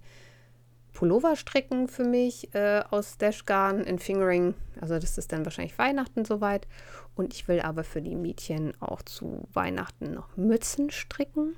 Pullover 0.94 1.36
stricken 1.36 1.88
für 1.88 2.04
mich 2.04 2.54
äh, 2.54 2.84
aus 2.90 3.14
Stashgarn 3.14 3.82
in 3.82 3.98
Fingering. 3.98 4.54
Also 4.80 5.00
das 5.00 5.18
ist 5.18 5.32
dann 5.32 5.46
wahrscheinlich 5.46 5.78
Weihnachten 5.78 6.26
soweit. 6.26 6.68
Und 7.16 7.34
ich 7.34 7.48
will 7.48 7.62
aber 7.62 7.84
für 7.84 8.02
die 8.02 8.16
Mädchen 8.16 8.74
auch 8.82 9.02
zu 9.02 9.48
Weihnachten 9.54 10.14
noch 10.14 10.36
Mützen 10.38 10.92
stricken. 10.92 11.56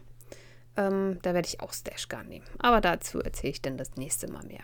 Ähm, 0.75 1.19
da 1.21 1.33
werde 1.33 1.47
ich 1.47 1.61
auch 1.61 1.73
Stashgarn 1.73 2.27
nehmen. 2.27 2.45
Aber 2.59 2.81
dazu 2.81 3.19
erzähle 3.19 3.51
ich 3.51 3.61
dann 3.61 3.77
das 3.77 3.95
nächste 3.95 4.31
Mal 4.31 4.43
mehr. 4.45 4.63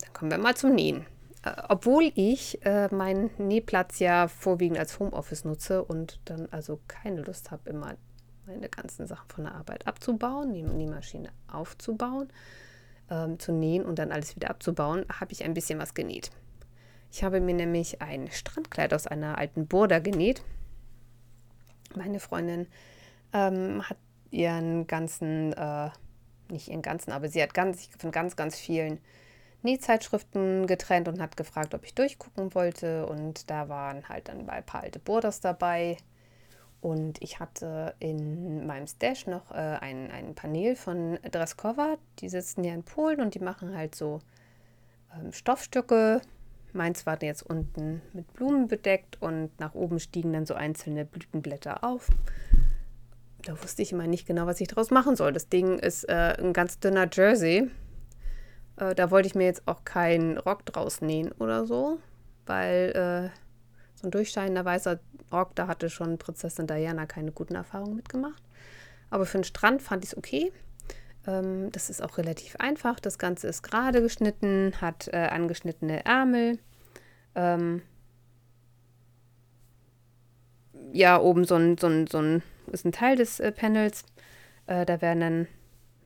Dann 0.00 0.12
kommen 0.12 0.30
wir 0.30 0.38
mal 0.38 0.56
zum 0.56 0.74
Nähen. 0.74 1.06
Äh, 1.42 1.62
obwohl 1.68 2.12
ich 2.14 2.64
äh, 2.64 2.92
meinen 2.94 3.30
Nähplatz 3.38 3.98
ja 3.98 4.28
vorwiegend 4.28 4.78
als 4.78 4.98
Homeoffice 4.98 5.44
nutze 5.44 5.84
und 5.84 6.20
dann 6.24 6.48
also 6.50 6.80
keine 6.88 7.22
Lust 7.22 7.50
habe, 7.50 7.70
immer 7.70 7.96
meine 8.46 8.68
ganzen 8.68 9.06
Sachen 9.06 9.28
von 9.28 9.44
der 9.44 9.54
Arbeit 9.54 9.86
abzubauen, 9.86 10.52
die 10.52 10.62
Nähmaschine 10.62 11.30
aufzubauen, 11.48 12.28
ähm, 13.10 13.38
zu 13.38 13.52
nähen 13.52 13.84
und 13.84 13.98
dann 13.98 14.12
alles 14.12 14.36
wieder 14.36 14.50
abzubauen, 14.50 15.04
habe 15.20 15.32
ich 15.32 15.44
ein 15.44 15.54
bisschen 15.54 15.78
was 15.78 15.94
genäht. 15.94 16.30
Ich 17.12 17.24
habe 17.24 17.40
mir 17.40 17.54
nämlich 17.54 18.02
ein 18.02 18.30
Strandkleid 18.30 18.92
aus 18.92 19.06
einer 19.06 19.38
alten 19.38 19.66
Burda 19.66 20.00
genäht. 20.00 20.42
Meine 21.94 22.20
Freundin 22.20 22.66
ähm, 23.36 23.82
hat 23.88 23.98
ihren 24.30 24.86
ganzen, 24.86 25.52
äh, 25.52 25.90
nicht 26.48 26.68
ihren 26.68 26.82
ganzen, 26.82 27.12
aber 27.12 27.28
sie 27.28 27.42
hat 27.42 27.54
ganz, 27.54 27.88
von 27.98 28.10
ganz, 28.10 28.36
ganz 28.36 28.58
vielen 28.58 28.98
Nähzeitschriften 29.62 30.66
getrennt 30.66 31.08
und 31.08 31.20
hat 31.20 31.36
gefragt, 31.36 31.74
ob 31.74 31.84
ich 31.84 31.94
durchgucken 31.94 32.54
wollte. 32.54 33.06
Und 33.06 33.50
da 33.50 33.68
waren 33.68 34.08
halt 34.08 34.28
dann 34.28 34.48
ein 34.48 34.64
paar 34.64 34.82
alte 34.82 34.98
Borders 34.98 35.40
dabei. 35.40 35.96
Und 36.80 37.20
ich 37.22 37.40
hatte 37.40 37.94
in 37.98 38.66
meinem 38.66 38.86
Stash 38.86 39.26
noch 39.26 39.50
äh, 39.50 39.54
ein, 39.54 40.10
ein 40.10 40.34
Panel 40.34 40.76
von 40.76 41.18
Dreskova. 41.30 41.96
Die 42.20 42.28
sitzen 42.28 42.64
ja 42.64 42.74
in 42.74 42.84
Polen 42.84 43.20
und 43.20 43.34
die 43.34 43.40
machen 43.40 43.76
halt 43.76 43.94
so 43.94 44.20
ähm, 45.14 45.32
Stoffstücke. 45.32 46.20
Meins 46.72 47.06
war 47.06 47.20
jetzt 47.22 47.42
unten 47.42 48.02
mit 48.12 48.32
Blumen 48.34 48.68
bedeckt 48.68 49.20
und 49.20 49.58
nach 49.58 49.74
oben 49.74 49.98
stiegen 49.98 50.32
dann 50.32 50.46
so 50.46 50.54
einzelne 50.54 51.06
Blütenblätter 51.06 51.82
auf 51.82 52.08
da 53.46 53.62
wusste 53.62 53.82
ich 53.82 53.92
immer 53.92 54.06
nicht 54.06 54.26
genau, 54.26 54.46
was 54.46 54.60
ich 54.60 54.68
daraus 54.68 54.90
machen 54.90 55.16
soll. 55.16 55.32
Das 55.32 55.48
Ding 55.48 55.78
ist 55.78 56.08
äh, 56.08 56.34
ein 56.38 56.52
ganz 56.52 56.80
dünner 56.80 57.08
Jersey. 57.12 57.70
Äh, 58.76 58.94
da 58.94 59.10
wollte 59.10 59.28
ich 59.28 59.34
mir 59.34 59.44
jetzt 59.44 59.62
auch 59.66 59.84
keinen 59.84 60.36
Rock 60.38 60.66
draus 60.66 61.00
nähen 61.00 61.32
oder 61.32 61.64
so, 61.66 61.98
weil 62.44 62.90
äh, 62.90 63.38
so 63.94 64.08
ein 64.08 64.10
durchscheinender 64.10 64.64
weißer 64.64 64.98
Rock, 65.32 65.54
da 65.54 65.68
hatte 65.68 65.90
schon 65.90 66.18
Prinzessin 66.18 66.66
Diana 66.66 67.06
keine 67.06 67.32
guten 67.32 67.54
Erfahrungen 67.54 67.96
mitgemacht. 67.96 68.42
Aber 69.10 69.26
für 69.26 69.38
den 69.38 69.44
Strand 69.44 69.80
fand 69.80 70.04
ich 70.04 70.10
es 70.10 70.16
okay. 70.16 70.52
Ähm, 71.26 71.70
das 71.70 71.88
ist 71.88 72.02
auch 72.02 72.18
relativ 72.18 72.56
einfach. 72.56 72.98
Das 72.98 73.18
Ganze 73.18 73.46
ist 73.46 73.62
gerade 73.62 74.02
geschnitten, 74.02 74.72
hat 74.80 75.08
äh, 75.12 75.28
angeschnittene 75.28 76.04
Ärmel. 76.04 76.58
Ähm, 77.34 77.82
ja, 80.92 81.20
oben 81.20 81.44
so 81.44 81.54
ein, 81.54 81.78
so 81.78 81.86
ein, 81.86 82.06
so 82.06 82.18
ein 82.18 82.42
ist 82.68 82.84
ein 82.84 82.92
Teil 82.92 83.16
des 83.16 83.40
äh, 83.40 83.52
Panels. 83.52 84.04
Äh, 84.66 84.86
da 84.86 85.00
werden 85.00 85.20
dann, 85.20 85.46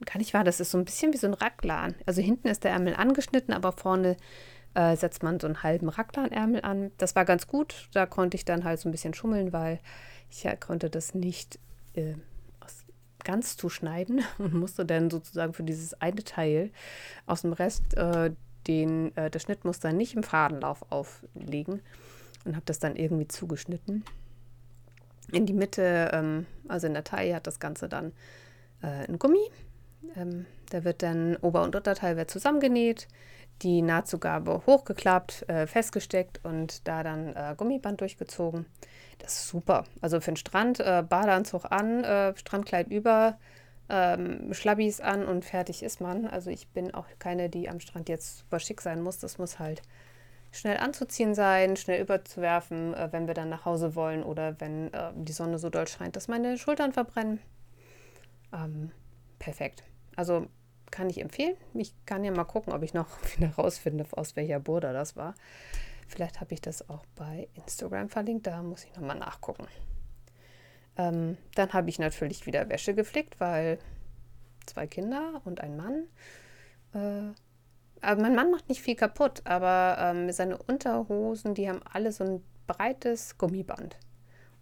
gar 0.05 0.19
nicht 0.19 0.35
wahr, 0.35 0.45
das 0.45 0.61
ist 0.61 0.71
so 0.71 0.79
ein 0.79 0.85
bisschen 0.85 1.13
wie 1.13 1.19
so 1.19 1.27
ein 1.27 1.35
Raglan. 1.35 1.95
Also 2.07 2.23
hinten 2.23 2.49
ist 2.49 2.65
der 2.65 2.73
Ärmel 2.73 2.95
angeschnitten, 2.95 3.53
aber 3.53 3.73
vorne 3.73 4.17
äh, 4.75 4.97
setzt 4.97 5.23
man 5.23 5.41
so 5.41 5.47
einen 5.47 5.63
halben 5.63 5.89
Raglanärmel 5.89 6.63
an. 6.63 6.91
Das 6.99 7.17
war 7.17 7.25
ganz 7.25 7.47
gut. 7.47 7.89
Da 7.93 8.07
konnte 8.07 8.37
ich 8.37 8.45
dann 8.45 8.65
halt 8.65 8.81
so 8.81 8.89
ein 8.89 8.93
bisschen 8.93 9.15
schummeln, 9.15 9.53
weil 9.53 9.81
ich 10.31 10.45
ja 10.45 10.57
konnte 10.57 10.91
das 10.91 11.15
nicht 11.15 11.59
äh, 11.95 12.15
ganz 13.25 13.57
zuschneiden 13.57 14.23
und 14.39 14.55
musste 14.55 14.85
dann 14.85 15.11
sozusagen 15.11 15.53
für 15.53 15.63
dieses 15.63 15.95
eine 16.01 16.25
Teil 16.25 16.71
aus 17.27 17.43
dem 17.43 17.53
Rest 17.53 17.97
äh, 17.97 18.33
den, 18.67 19.17
äh, 19.17 19.31
das 19.31 19.43
Schnittmuster 19.43 19.93
nicht 19.93 20.15
im 20.15 20.23
Fadenlauf 20.23 20.85
auflegen 20.91 21.81
und 22.45 22.57
habe 22.57 22.67
das 22.67 22.79
dann 22.79 22.97
irgendwie 22.97 23.29
zugeschnitten. 23.29 24.05
In 25.33 25.47
die 25.47 25.53
Mitte, 25.53 26.11
ähm, 26.13 26.47
also 26.69 26.87
in 26.87 26.95
der 26.95 27.05
Taille, 27.05 27.35
hat 27.35 27.47
das 27.47 27.61
Ganze 27.61 27.89
dann 27.89 28.13
äh, 28.83 29.09
ein 29.09 29.19
Gummi. 29.19 29.51
Ähm, 30.17 30.47
da 30.71 30.85
wird 30.85 31.03
dann 31.03 31.37
Ober- 31.37 31.63
und 31.63 31.77
Unterteil 31.77 32.17
wird 32.17 32.31
zusammengenäht, 32.31 33.09
die 33.63 33.83
Nahtzugabe 33.83 34.63
hochgeklappt, 34.67 35.49
äh, 35.49 35.67
festgesteckt 35.67 36.41
und 36.45 36.87
da 36.89 37.03
dann 37.03 37.35
äh, 37.35 37.55
Gummiband 37.57 38.01
durchgezogen. 38.01 38.67
Das 39.19 39.35
ist 39.35 39.49
super. 39.49 39.85
Also 40.01 40.21
für 40.21 40.31
den 40.33 40.37
Strand, 40.37 40.81
äh, 40.81 41.05
Badeanzug 41.07 41.67
an, 41.71 42.05
äh, 42.05 42.35
Strandkleid 42.37 42.89
über, 42.89 43.39
ähm, 43.91 44.55
Schlabbis 44.55 45.01
an 45.01 45.27
und 45.27 45.45
fertig 45.45 45.83
ist 45.83 46.01
man. 46.01 46.27
Also 46.27 46.49
ich 46.51 46.69
bin 46.69 46.95
auch 46.95 47.07
keine, 47.19 47.51
die 47.51 47.69
am 47.69 47.81
Strand 47.81 48.09
jetzt 48.09 48.39
super 48.39 48.61
schick 48.61 48.81
sein 48.81 49.03
muss. 49.03 49.19
Das 49.19 49.39
muss 49.39 49.59
halt 49.59 49.83
schnell 50.53 50.79
anzuziehen 50.79 51.35
sein, 51.35 51.77
schnell 51.77 52.01
überzuwerfen, 52.03 52.95
äh, 52.95 53.09
wenn 53.13 53.27
wir 53.27 53.35
dann 53.35 53.49
nach 53.49 53.65
Hause 53.65 53.95
wollen 53.95 54.23
oder 54.23 54.61
wenn 54.61 54.93
äh, 54.93 55.13
die 55.15 55.33
Sonne 55.33 55.59
so 55.59 55.71
doll 55.71 55.87
scheint, 55.87 56.17
dass 56.17 56.29
meine 56.29 56.59
Schultern 56.59 56.93
verbrennen. 56.93 57.41
Ähm, 58.53 58.91
perfekt. 59.39 59.85
Also 60.17 60.47
kann 60.91 61.09
ich 61.09 61.21
empfehlen. 61.21 61.57
Ich 61.75 61.95
kann 62.05 62.25
ja 62.25 62.33
mal 62.33 62.45
gucken, 62.45 62.73
ob 62.73 62.83
ich 62.83 62.95
noch 62.95 63.07
wieder 63.37 63.51
rausfinde, 63.55 64.07
aus 64.13 64.37
welcher 64.37 64.61
Burda 64.61 64.93
das 64.93 65.17
war. 65.17 65.35
Vielleicht 66.09 66.41
habe 66.41 66.55
ich 66.55 66.61
das 66.61 66.89
auch 66.91 67.05
bei 67.15 67.49
Instagram 67.55 68.09
verlinkt, 68.09 68.47
da 68.47 68.63
muss 68.63 68.85
ich 68.85 68.95
nochmal 68.97 69.19
nachgucken. 69.19 69.69
Ähm, 70.97 71.37
dann 71.55 71.73
habe 71.73 71.89
ich 71.89 72.01
natürlich 72.01 72.47
wieder 72.47 72.69
Wäsche 72.69 72.95
geflickt, 72.95 73.39
weil 73.39 73.79
zwei 74.67 74.89
Kinder 74.89 75.41
und 75.45 75.61
ein 75.61 75.77
Mann. 75.77 76.05
Äh, 76.93 77.33
aber 78.03 78.23
mein 78.23 78.35
Mann 78.35 78.51
macht 78.51 78.69
nicht 78.69 78.83
viel 78.83 78.97
kaputt, 78.97 79.43
aber 79.45 79.97
ähm, 79.99 80.31
seine 80.33 80.59
Unterhosen, 80.59 81.55
die 81.55 81.69
haben 81.69 81.81
alle 81.93 82.13
so 82.13 82.25
ein 82.25 82.45
breites 82.67 83.37
Gummiband. 83.37 83.97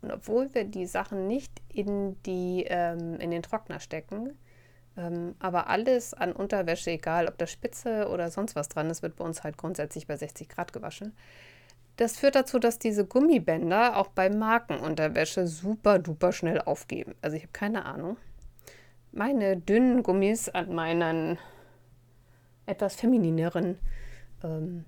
Und 0.01 0.12
obwohl 0.12 0.53
wir 0.55 0.64
die 0.64 0.87
Sachen 0.87 1.27
nicht 1.27 1.53
in, 1.68 2.20
die, 2.22 2.64
ähm, 2.68 3.16
in 3.20 3.31
den 3.31 3.42
Trockner 3.42 3.81
stecken, 3.81 4.38
ähm, 4.96 5.35
aber 5.38 5.68
alles 5.68 6.14
an 6.14 6.33
Unterwäsche, 6.33 6.90
egal 6.90 7.29
ob 7.29 7.38
da 7.38 7.46
Spitze 7.46 8.09
oder 8.09 8.31
sonst 8.31 8.57
was 8.57 8.68
dran 8.68 8.90
ist, 8.90 9.03
wird 9.03 9.16
bei 9.16 9.24
uns 9.24 9.44
halt 9.44 9.57
grundsätzlich 9.57 10.07
bei 10.07 10.16
60 10.16 10.48
Grad 10.48 10.72
gewaschen. 10.72 11.14
Das 11.96 12.16
führt 12.16 12.37
dazu, 12.37 12.59
dass 12.61 12.79
diese 12.79 13.05
Gummibänder 13.05 13.96
auch 13.96 14.09
bei 14.09 14.31
Markenunterwäsche 14.31 15.48
super 15.48 15.98
duper 15.98 16.33
schnell 16.33 16.61
aufgeben. 16.61 17.14
Also 17.22 17.37
ich 17.37 17.42
habe 17.42 17.53
keine 17.53 17.87
Ahnung. 17.87 18.16
Meine 19.11 19.57
dünnen 19.57 20.03
Gummis 20.03 20.48
an 20.48 20.74
meinen 20.74 21.38
etwas 22.68 22.94
feminineren 22.96 23.78
ähm, 24.42 24.85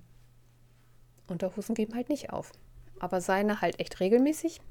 Unterhosen 1.27 1.75
geben 1.75 1.95
halt 1.95 2.09
nicht 2.09 2.31
auf. 2.31 2.51
Aber 2.99 3.21
seine 3.21 3.61
halt 3.61 3.79
echt 3.79 3.99
regelmäßig. 3.99 4.61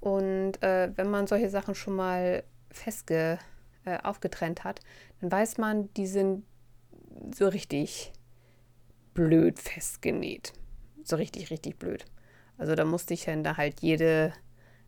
Und 0.00 0.62
äh, 0.62 0.90
wenn 0.96 1.10
man 1.10 1.26
solche 1.26 1.50
Sachen 1.50 1.74
schon 1.74 1.96
mal 1.96 2.44
festge 2.70 3.38
äh, 3.84 3.98
aufgetrennt 4.02 4.64
hat, 4.64 4.80
dann 5.20 5.30
weiß 5.30 5.58
man, 5.58 5.92
die 5.94 6.06
sind 6.06 6.44
so 7.34 7.48
richtig 7.48 8.12
blöd 9.14 9.58
festgenäht. 9.58 10.52
So 11.02 11.16
richtig, 11.16 11.50
richtig 11.50 11.78
blöd. 11.78 12.04
Also 12.56 12.74
da 12.74 12.84
musste 12.84 13.14
ich 13.14 13.24
dann 13.24 13.42
da 13.42 13.56
halt 13.56 13.80
jede 13.80 14.32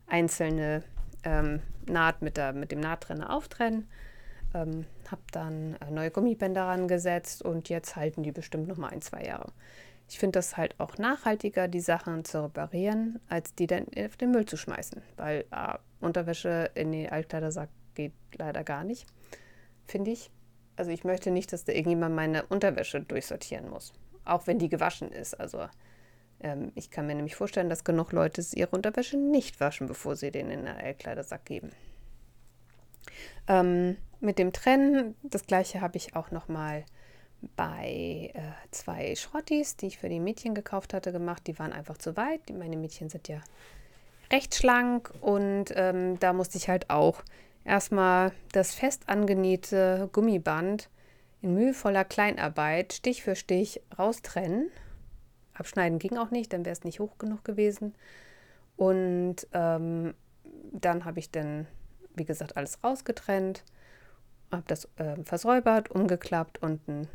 einzelne 0.06 0.82
ähm, 1.24 1.60
Naht 1.86 2.22
mit, 2.22 2.36
der, 2.36 2.52
mit 2.52 2.70
dem 2.70 2.80
Nahttrenner 2.80 3.34
auftrennen. 3.34 3.88
Ähm, 4.54 4.86
habe 5.10 5.22
dann 5.32 5.76
äh, 5.76 5.90
neue 5.90 6.10
Gummibänder 6.10 6.64
rangesetzt 6.64 7.42
und 7.42 7.68
jetzt 7.68 7.96
halten 7.96 8.22
die 8.22 8.32
bestimmt 8.32 8.68
noch 8.68 8.76
mal 8.76 8.88
ein, 8.88 9.00
zwei 9.00 9.24
Jahre. 9.24 9.52
Ich 10.08 10.18
finde 10.18 10.38
das 10.38 10.56
halt 10.56 10.78
auch 10.78 10.98
nachhaltiger, 10.98 11.68
die 11.68 11.80
Sachen 11.80 12.24
zu 12.24 12.44
reparieren, 12.44 13.18
als 13.28 13.54
die 13.54 13.66
dann 13.66 13.86
auf 13.96 14.16
den 14.16 14.30
Müll 14.30 14.44
zu 14.44 14.56
schmeißen. 14.56 15.00
Weil 15.16 15.44
äh, 15.50 15.78
Unterwäsche 16.00 16.70
in 16.74 16.92
den 16.92 17.08
Altkleidersack 17.10 17.70
geht 17.94 18.12
leider 18.36 18.64
gar 18.64 18.84
nicht, 18.84 19.06
finde 19.86 20.10
ich. 20.10 20.30
Also 20.76 20.90
ich 20.90 21.04
möchte 21.04 21.30
nicht, 21.30 21.52
dass 21.52 21.64
da 21.64 21.72
irgendjemand 21.72 22.14
meine 22.14 22.44
Unterwäsche 22.46 23.00
durchsortieren 23.00 23.68
muss, 23.68 23.92
auch 24.24 24.46
wenn 24.46 24.58
die 24.58 24.68
gewaschen 24.68 25.12
ist. 25.12 25.38
Also 25.38 25.66
ähm, 26.40 26.72
ich 26.74 26.90
kann 26.90 27.06
mir 27.06 27.14
nämlich 27.14 27.36
vorstellen, 27.36 27.70
dass 27.70 27.84
genug 27.84 28.12
Leute 28.12 28.44
ihre 28.54 28.70
Unterwäsche 28.70 29.16
nicht 29.16 29.60
waschen, 29.60 29.86
bevor 29.86 30.16
sie 30.16 30.30
den 30.30 30.50
in 30.50 30.64
den 30.64 30.76
Altkleidersack 30.76 31.44
geben. 31.44 31.70
Ähm, 33.48 33.96
mit 34.22 34.38
dem 34.38 34.52
Trennen, 34.52 35.16
das 35.22 35.46
gleiche 35.46 35.80
habe 35.80 35.96
ich 35.96 36.16
auch 36.16 36.30
noch 36.30 36.48
mal 36.48 36.84
bei 37.56 38.30
äh, 38.34 38.40
zwei 38.70 39.14
Schrottis, 39.16 39.76
die 39.76 39.88
ich 39.88 39.98
für 39.98 40.08
die 40.08 40.20
Mädchen 40.20 40.54
gekauft 40.54 40.94
hatte, 40.94 41.12
gemacht. 41.12 41.46
Die 41.46 41.58
waren 41.58 41.72
einfach 41.72 41.98
zu 41.98 42.16
weit. 42.16 42.40
Meine 42.50 42.76
Mädchen 42.76 43.08
sind 43.08 43.28
ja 43.28 43.40
recht 44.30 44.54
schlank 44.54 45.12
und 45.20 45.66
ähm, 45.74 46.18
da 46.20 46.32
musste 46.32 46.56
ich 46.56 46.68
halt 46.68 46.88
auch 46.88 47.22
erstmal 47.64 48.32
das 48.52 48.74
fest 48.74 49.08
angenähte 49.08 50.08
Gummiband 50.12 50.88
in 51.42 51.54
mühevoller 51.54 52.04
Kleinarbeit 52.04 52.92
Stich 52.92 53.22
für 53.22 53.34
Stich 53.34 53.82
raustrennen. 53.98 54.70
Abschneiden 55.54 55.98
ging 55.98 56.16
auch 56.16 56.30
nicht, 56.30 56.52
dann 56.52 56.64
wäre 56.64 56.72
es 56.72 56.84
nicht 56.84 57.00
hoch 57.00 57.18
genug 57.18 57.44
gewesen. 57.44 57.94
Und 58.76 59.46
ähm, 59.52 60.14
dann 60.72 61.04
habe 61.04 61.18
ich 61.18 61.30
dann, 61.30 61.66
wie 62.14 62.24
gesagt, 62.24 62.56
alles 62.56 62.82
rausgetrennt, 62.82 63.64
habe 64.52 64.64
das 64.66 64.84
äh, 64.96 65.16
versäubert, 65.24 65.90
umgeklappt 65.90 66.62
und 66.62 66.80
einen 66.88 67.08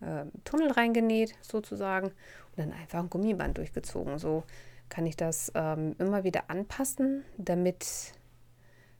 äh, 0.00 0.26
Tunnel 0.44 0.70
reingenäht 0.70 1.34
sozusagen 1.42 2.08
und 2.08 2.58
dann 2.58 2.72
einfach 2.72 3.00
ein 3.00 3.10
Gummiband 3.10 3.58
durchgezogen. 3.58 4.18
So 4.18 4.44
kann 4.88 5.06
ich 5.06 5.16
das 5.16 5.50
ähm, 5.54 5.96
immer 5.98 6.24
wieder 6.24 6.44
anpassen, 6.48 7.24
damit 7.38 8.12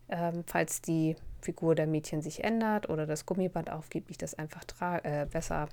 ähm, 0.09 0.45
falls 0.47 0.83
die 0.83 1.17
Figur 1.41 1.75
der 1.75 1.87
Mädchen 1.87 2.23
sich 2.23 2.43
ändert 2.43 2.89
oder 2.89 3.07
das 3.07 3.27
Gummiband 3.27 3.71
aufgibt, 3.71 4.11
ich 4.11 4.19
das 4.19 4.35
einfach 4.35 4.65
äh, 5.05 5.27
besser 5.27 5.69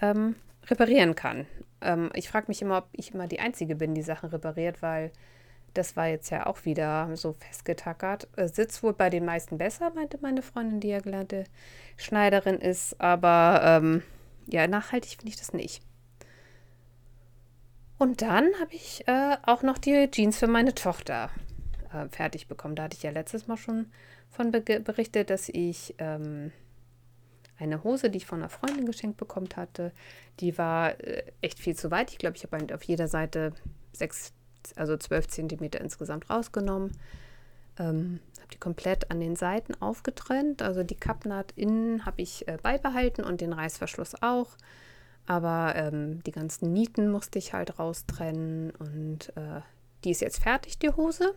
ähm, 0.00 0.36
reparieren 0.66 1.14
kann. 1.14 1.46
Ähm, 1.80 2.10
ich 2.14 2.28
frage 2.28 2.46
mich 2.48 2.62
immer, 2.62 2.78
ob 2.78 2.88
ich 2.92 3.14
immer 3.14 3.26
die 3.26 3.40
Einzige 3.40 3.76
bin, 3.76 3.94
die 3.94 4.02
Sachen 4.02 4.30
repariert, 4.30 4.82
weil 4.82 5.12
das 5.76 5.96
war 5.96 6.08
jetzt 6.08 6.30
ja 6.30 6.46
auch 6.46 6.64
wieder 6.64 7.16
so 7.16 7.34
festgetackert. 7.34 8.28
Äh, 8.36 8.48
sitzt 8.48 8.82
wohl 8.82 8.92
bei 8.92 9.10
den 9.10 9.24
meisten 9.24 9.58
besser, 9.58 9.90
meinte 9.94 10.18
meine 10.20 10.42
Freundin, 10.42 10.80
die 10.80 10.88
ja 10.88 11.00
gelernte 11.00 11.44
Schneiderin 11.96 12.58
ist, 12.58 13.00
aber 13.00 13.60
ähm, 13.62 14.02
ja, 14.46 14.66
nachhaltig 14.66 15.12
finde 15.18 15.28
ich 15.28 15.36
das 15.36 15.52
nicht. 15.52 15.82
Und 17.98 18.22
dann 18.22 18.52
habe 18.60 18.74
ich 18.74 19.06
äh, 19.08 19.36
auch 19.42 19.62
noch 19.62 19.78
die 19.78 20.10
Jeans 20.10 20.38
für 20.38 20.46
meine 20.46 20.74
Tochter 20.74 21.30
äh, 21.92 22.08
fertig 22.08 22.46
bekommen. 22.46 22.76
Da 22.76 22.84
hatte 22.84 22.96
ich 22.96 23.02
ja 23.02 23.10
letztes 23.10 23.46
Mal 23.46 23.56
schon 23.56 23.86
von 24.28 24.50
be 24.50 24.60
berichtet, 24.60 25.30
dass 25.30 25.48
ich 25.48 25.94
ähm, 25.98 26.52
eine 27.58 27.82
Hose, 27.84 28.10
die 28.10 28.18
ich 28.18 28.26
von 28.26 28.40
einer 28.40 28.50
Freundin 28.50 28.86
geschenkt 28.86 29.16
bekommen 29.16 29.48
hatte, 29.56 29.92
die 30.40 30.58
war 30.58 31.00
äh, 31.00 31.24
echt 31.40 31.58
viel 31.58 31.74
zu 31.74 31.90
weit. 31.90 32.10
Ich 32.10 32.18
glaube, 32.18 32.36
ich 32.36 32.44
habe 32.44 32.74
auf 32.74 32.82
jeder 32.82 33.08
Seite 33.08 33.52
sechs, 33.92 34.32
also 34.76 34.96
zwölf 34.96 35.28
Zentimeter 35.28 35.80
insgesamt 35.80 36.30
rausgenommen. 36.30 36.92
Ähm, 37.78 38.20
habe 38.46 38.54
die 38.54 38.58
komplett 38.58 39.10
an 39.10 39.20
den 39.20 39.36
Seiten 39.36 39.74
aufgetrennt. 39.80 40.62
Also 40.62 40.82
die 40.82 40.94
Kappnaht 40.94 41.52
innen 41.56 42.06
habe 42.06 42.22
ich 42.22 42.46
äh, 42.48 42.58
beibehalten 42.62 43.24
und 43.24 43.40
den 43.40 43.52
Reißverschluss 43.52 44.22
auch. 44.22 44.56
Aber 45.26 45.74
ähm, 45.74 46.22
die 46.24 46.32
ganzen 46.32 46.72
Nieten 46.72 47.10
musste 47.10 47.38
ich 47.38 47.52
halt 47.52 47.78
raustrennen 47.78 48.70
und 48.70 49.36
äh, 49.36 49.60
die 50.04 50.12
ist 50.12 50.20
jetzt 50.20 50.42
fertig, 50.42 50.78
die 50.78 50.90
Hose. 50.90 51.34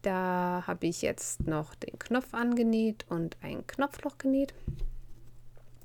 Da 0.00 0.64
habe 0.66 0.86
ich 0.86 1.02
jetzt 1.02 1.46
noch 1.46 1.74
den 1.74 1.98
Knopf 1.98 2.32
angenäht 2.32 3.04
und 3.08 3.36
ein 3.42 3.66
Knopfloch 3.66 4.18
genäht. 4.18 4.54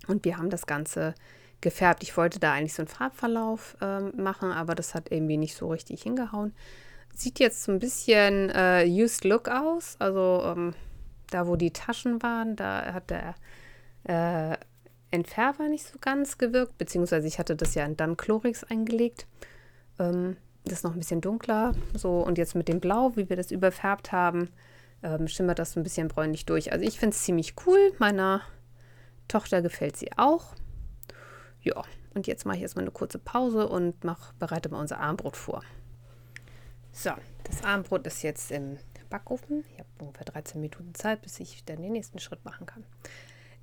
Und 0.08 0.24
wir 0.24 0.38
haben 0.38 0.50
das 0.50 0.66
Ganze 0.66 1.14
gefärbt. 1.62 2.04
Ich 2.04 2.16
wollte 2.18 2.40
da 2.40 2.54
eigentlich 2.54 2.74
so 2.74 2.84
einen 2.84 2.88
Farbverlauf 2.88 3.78
äh, 3.82 4.00
machen, 4.00 4.52
aber 4.52 4.76
das 4.76 4.94
hat 4.96 5.12
irgendwie 5.12 5.38
nicht 5.38 5.56
so 5.56 5.68
richtig 5.70 6.04
hingehauen. 6.04 6.54
Sieht 7.16 7.40
jetzt 7.40 7.64
so 7.64 7.72
ein 7.72 7.80
bisschen 7.80 8.50
äh, 8.52 8.86
Used 8.88 9.24
Look 9.24 9.50
aus. 9.50 9.96
Also 10.00 10.44
ähm, 10.46 10.74
da, 11.32 11.48
wo 11.48 11.56
die 11.56 11.72
Taschen 11.72 12.22
waren, 12.22 12.56
da 12.56 12.94
hat 12.94 13.10
der 13.10 13.36
äh, 14.04 14.58
Entfärber 15.10 15.68
nicht 15.68 15.86
so 15.86 15.98
ganz 16.00 16.38
gewirkt, 16.38 16.78
beziehungsweise 16.78 17.28
ich 17.28 17.40
hatte 17.40 17.56
das 17.56 17.76
ja 17.76 17.86
in 17.86 17.98
dann 17.98 18.18
Chlorix 18.18 18.64
eingelegt. 18.64 19.26
Ähm, 20.00 20.38
das 20.66 20.80
ist 20.80 20.84
noch 20.84 20.94
ein 20.94 21.00
bisschen 21.00 21.22
dunkler. 21.22 21.74
So, 21.96 22.20
und 22.20 22.38
jetzt 22.38 22.56
mit 22.56 22.68
dem 22.68 22.80
Blau, 22.80 23.16
wie 23.16 23.30
wir 23.30 23.36
das 23.36 23.52
überfärbt 23.52 24.12
haben, 24.12 24.50
ähm, 25.02 25.28
schimmert 25.28 25.60
das 25.60 25.76
ein 25.76 25.84
bisschen 25.84 26.08
bräunlich 26.08 26.46
durch. 26.46 26.72
Also 26.72 26.86
ich 26.86 27.00
finde 27.00 27.16
es 27.16 27.24
ziemlich 27.24 27.56
cool. 27.66 27.94
Meiner 28.00 28.42
Tochter 29.28 29.62
gefällt 29.62 29.98
sie 29.98 30.12
auch. 30.18 30.54
Ja, 31.62 31.84
Und 32.14 32.28
jetzt 32.28 32.46
mache 32.46 32.58
ich 32.58 32.64
erstmal 32.64 32.84
eine 32.84 32.92
kurze 32.92 33.20
Pause 33.20 33.68
und 33.68 34.04
mach, 34.04 34.34
bereite 34.34 34.70
mal 34.70 34.80
unser 34.80 35.00
Armbrot 35.00 35.36
vor. 35.36 35.64
So, 36.92 37.12
das 37.44 37.64
Armbrot 37.64 38.08
ist 38.08 38.24
jetzt 38.24 38.52
im 38.52 38.78
Backofen. 39.10 39.64
Ich 39.74 39.80
habe 39.80 39.90
ungefähr 40.00 40.26
13 40.26 40.62
Minuten 40.62 40.94
Zeit, 40.96 41.22
bis 41.22 41.40
ich 41.40 41.64
dann 41.66 41.82
den 41.82 41.92
nächsten 41.92 42.20
Schritt 42.20 42.44
machen 42.46 42.66
kann. 42.66 42.84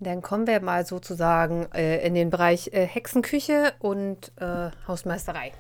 Dann 0.00 0.22
kommen 0.22 0.46
wir 0.46 0.60
mal 0.60 0.84
sozusagen 0.84 1.70
äh, 1.72 2.04
in 2.06 2.14
den 2.14 2.30
Bereich 2.30 2.68
äh, 2.72 2.86
Hexenküche 2.86 3.72
und 3.78 4.32
äh, 4.36 4.70
Hausmeisterei. 4.86 5.52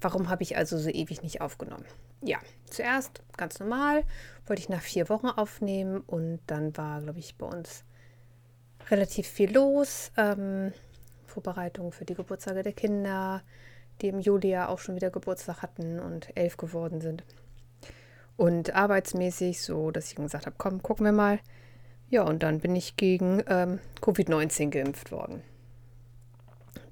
Warum 0.00 0.28
habe 0.30 0.42
ich 0.42 0.56
also 0.56 0.78
so 0.78 0.88
ewig 0.88 1.22
nicht 1.22 1.40
aufgenommen? 1.40 1.84
Ja, 2.22 2.38
zuerst 2.64 3.22
ganz 3.36 3.60
normal, 3.60 4.04
wollte 4.46 4.60
ich 4.60 4.68
nach 4.68 4.80
vier 4.80 5.08
Wochen 5.08 5.28
aufnehmen 5.28 6.00
und 6.00 6.40
dann 6.46 6.76
war, 6.76 7.02
glaube 7.02 7.18
ich, 7.18 7.36
bei 7.36 7.46
uns 7.46 7.84
relativ 8.90 9.26
viel 9.26 9.52
los. 9.52 10.12
Ähm, 10.16 10.72
Vorbereitung 11.34 11.92
für 11.92 12.04
die 12.04 12.14
Geburtstage 12.14 12.62
der 12.62 12.72
Kinder, 12.72 13.42
die 14.00 14.08
im 14.08 14.20
Juli 14.20 14.50
ja 14.50 14.68
auch 14.68 14.78
schon 14.78 14.94
wieder 14.94 15.10
Geburtstag 15.10 15.62
hatten 15.62 15.98
und 15.98 16.28
elf 16.36 16.56
geworden 16.56 17.00
sind. 17.00 17.24
Und 18.36 18.74
arbeitsmäßig 18.74 19.62
so, 19.62 19.90
dass 19.90 20.08
ich 20.08 20.16
gesagt 20.16 20.46
habe, 20.46 20.56
komm, 20.58 20.82
gucken 20.82 21.04
wir 21.04 21.12
mal. 21.12 21.38
Ja, 22.10 22.22
und 22.22 22.42
dann 22.42 22.60
bin 22.60 22.76
ich 22.76 22.96
gegen 22.96 23.42
ähm, 23.48 23.80
Covid-19 24.00 24.70
geimpft 24.70 25.12
worden. 25.12 25.42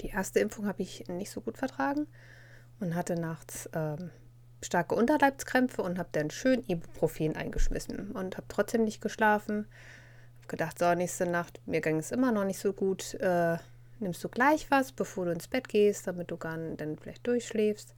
Die 0.01 0.09
erste 0.09 0.41
Impfung 0.41 0.67
habe 0.67 0.83
ich 0.83 1.07
nicht 1.09 1.31
so 1.31 1.41
gut 1.41 1.59
vertragen 1.59 2.07
und 2.81 2.95
hatte 2.95 3.15
nachts 3.15 3.69
ähm, 3.73 4.11
starke 4.61 4.95
Unterleibskrämpfe 4.95 5.83
und 5.83 5.99
habe 5.99 6.09
dann 6.13 6.31
schön 6.31 6.65
Ibuprofen 6.67 7.37
eingeschmissen 7.37 8.13
und 8.13 8.37
habe 8.37 8.47
trotzdem 8.49 8.85
nicht 8.85 9.01
geschlafen. 9.01 9.67
Habe 10.39 10.49
gedacht, 10.49 10.79
so, 10.79 10.93
nächste 10.95 11.27
Nacht, 11.27 11.61
mir 11.67 11.81
ging 11.81 11.99
es 11.99 12.11
immer 12.11 12.33
noch 12.33 12.45
nicht 12.45 12.59
so 12.59 12.73
gut. 12.73 13.15
Äh, 13.15 13.59
nimmst 14.03 14.23
du 14.23 14.29
gleich 14.29 14.71
was, 14.71 14.93
bevor 14.93 15.27
du 15.27 15.33
ins 15.33 15.49
Bett 15.49 15.69
gehst, 15.69 16.07
damit 16.07 16.31
du 16.31 16.37
gar 16.37 16.59
dann 16.59 16.99
vielleicht 16.99 17.27
durchschläfst. 17.27 17.95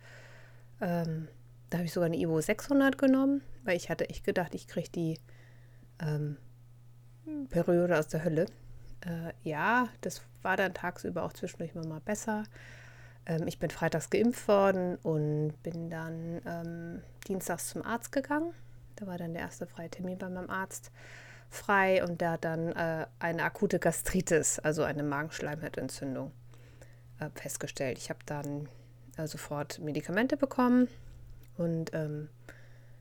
Ähm, 0.81 1.29
da 1.71 1.79
habe 1.79 1.87
ich 1.87 1.93
sogar 1.93 2.07
eine 2.07 2.19
Ivo 2.19 2.41
600 2.41 2.99
genommen, 2.99 3.43
weil 3.65 3.77
ich 3.77 3.91
hatte 3.91 4.09
echt 4.09 4.25
gedacht, 4.25 4.55
ich 4.55 4.69
kriege 4.69 4.91
die 4.91 5.19
ähm, 6.01 6.37
Periode 7.51 7.99
aus 7.99 8.09
der 8.09 8.25
Hölle. 8.25 8.47
Äh, 9.01 9.33
ja, 9.43 9.89
das 10.01 10.23
war 10.43 10.57
dann 10.57 10.75
tagsüber 10.75 11.25
auch 11.25 11.33
zwischendurch 11.33 11.75
mal 11.75 12.01
besser. 12.01 12.45
Ähm, 13.27 13.47
ich 13.47 13.59
bin 13.59 13.71
freitags 13.71 14.11
geimpft 14.11 14.47
worden 14.49 14.97
und 15.03 15.55
bin 15.63 15.91
dann 15.91 16.41
ähm, 16.47 17.03
dienstags 17.27 17.69
zum 17.69 17.83
Arzt 17.83 18.13
gegangen. 18.13 18.53
Da 18.97 19.07
war 19.07 19.19
dann 19.19 19.33
der 19.33 19.43
erste 19.43 19.67
freie 19.67 19.91
Termin 19.91 20.19
bei 20.19 20.29
meinem 20.29 20.51
Arzt 20.51 20.91
frei 21.55 22.05
und 22.05 22.21
der 22.21 22.33
hat 22.33 22.45
dann 22.45 22.73
äh, 22.73 23.07
eine 23.19 23.43
akute 23.45 23.79
Gastritis, 23.79 24.59
also 24.59 24.83
eine 24.83 25.03
Magenschleimhautentzündung, 25.03 26.33
äh, 27.21 27.31
festgestellt. 27.35 27.99
Ich 27.99 28.11
habe 28.11 28.21
dann 28.27 28.69
äh, 29.17 29.27
sofort 29.27 29.79
Medikamente 29.79 30.37
bekommen 30.37 30.89
und 31.57 31.95
ähm, 31.95 32.29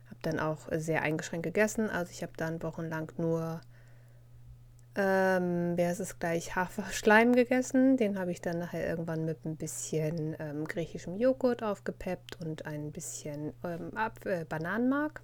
habe 0.07 0.19
dann 0.21 0.39
auch 0.39 0.67
sehr 0.71 1.01
eingeschränkt 1.01 1.43
gegessen. 1.43 1.89
Also 1.89 2.11
ich 2.11 2.21
habe 2.23 2.33
dann 2.37 2.61
wochenlang 2.63 3.11
nur 3.17 3.61
ähm, 4.95 5.73
wer 5.75 5.91
ist 5.91 5.99
es 5.99 6.19
gleich, 6.19 6.55
Haferschleim 6.55 7.33
gegessen. 7.33 7.97
Den 7.97 8.19
habe 8.19 8.31
ich 8.31 8.41
dann 8.41 8.59
nachher 8.59 8.87
irgendwann 8.87 9.25
mit 9.25 9.43
ein 9.43 9.55
bisschen 9.55 10.35
ähm, 10.39 10.65
griechischem 10.65 11.17
Joghurt 11.17 11.63
aufgepeppt 11.63 12.39
und 12.41 12.65
ein 12.67 12.91
bisschen 12.91 13.53
ähm, 13.63 13.95
Ab 13.97 14.23
äh, 14.25 14.45
Bananenmark. 14.45 15.21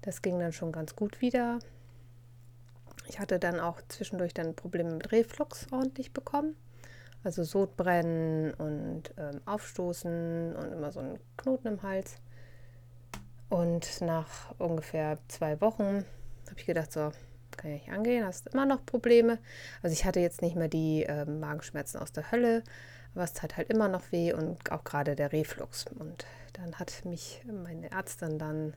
Das 0.00 0.22
ging 0.22 0.38
dann 0.38 0.52
schon 0.52 0.72
ganz 0.72 0.96
gut 0.96 1.20
wieder. 1.20 1.58
Ich 3.08 3.18
hatte 3.18 3.38
dann 3.38 3.60
auch 3.60 3.80
zwischendurch 3.88 4.34
dann 4.34 4.54
Probleme 4.54 4.92
mit 4.92 5.12
Reflux 5.12 5.66
ordentlich 5.72 6.12
bekommen. 6.12 6.56
Also 7.24 7.44
Sodbrennen 7.44 8.52
und 8.54 9.14
ähm, 9.16 9.40
Aufstoßen 9.44 10.56
und 10.56 10.72
immer 10.72 10.90
so 10.90 11.00
ein 11.00 11.18
Knoten 11.36 11.68
im 11.68 11.82
Hals. 11.82 12.16
Und 13.48 14.00
nach 14.00 14.58
ungefähr 14.58 15.18
zwei 15.28 15.60
Wochen 15.60 16.04
habe 16.48 16.58
ich 16.58 16.66
gedacht, 16.66 16.92
so, 16.92 17.12
kann 17.56 17.70
ja 17.70 17.76
nicht 17.76 17.92
angehen, 17.92 18.24
hast 18.24 18.48
immer 18.48 18.66
noch 18.66 18.84
Probleme. 18.84 19.38
Also 19.82 19.92
ich 19.92 20.04
hatte 20.04 20.20
jetzt 20.20 20.42
nicht 20.42 20.56
mehr 20.56 20.68
die 20.68 21.04
äh, 21.04 21.24
Magenschmerzen 21.24 22.00
aus 22.00 22.12
der 22.12 22.30
Hölle, 22.32 22.62
aber 23.14 23.24
es 23.24 23.32
tat 23.32 23.56
halt 23.56 23.70
immer 23.70 23.88
noch 23.88 24.10
weh 24.10 24.32
und 24.32 24.72
auch 24.72 24.84
gerade 24.84 25.14
der 25.14 25.32
Reflux. 25.32 25.86
Und 25.98 26.26
dann 26.54 26.78
hat 26.78 27.04
mich 27.04 27.42
meine 27.46 27.90
Ärztin 27.90 28.38
dann 28.38 28.74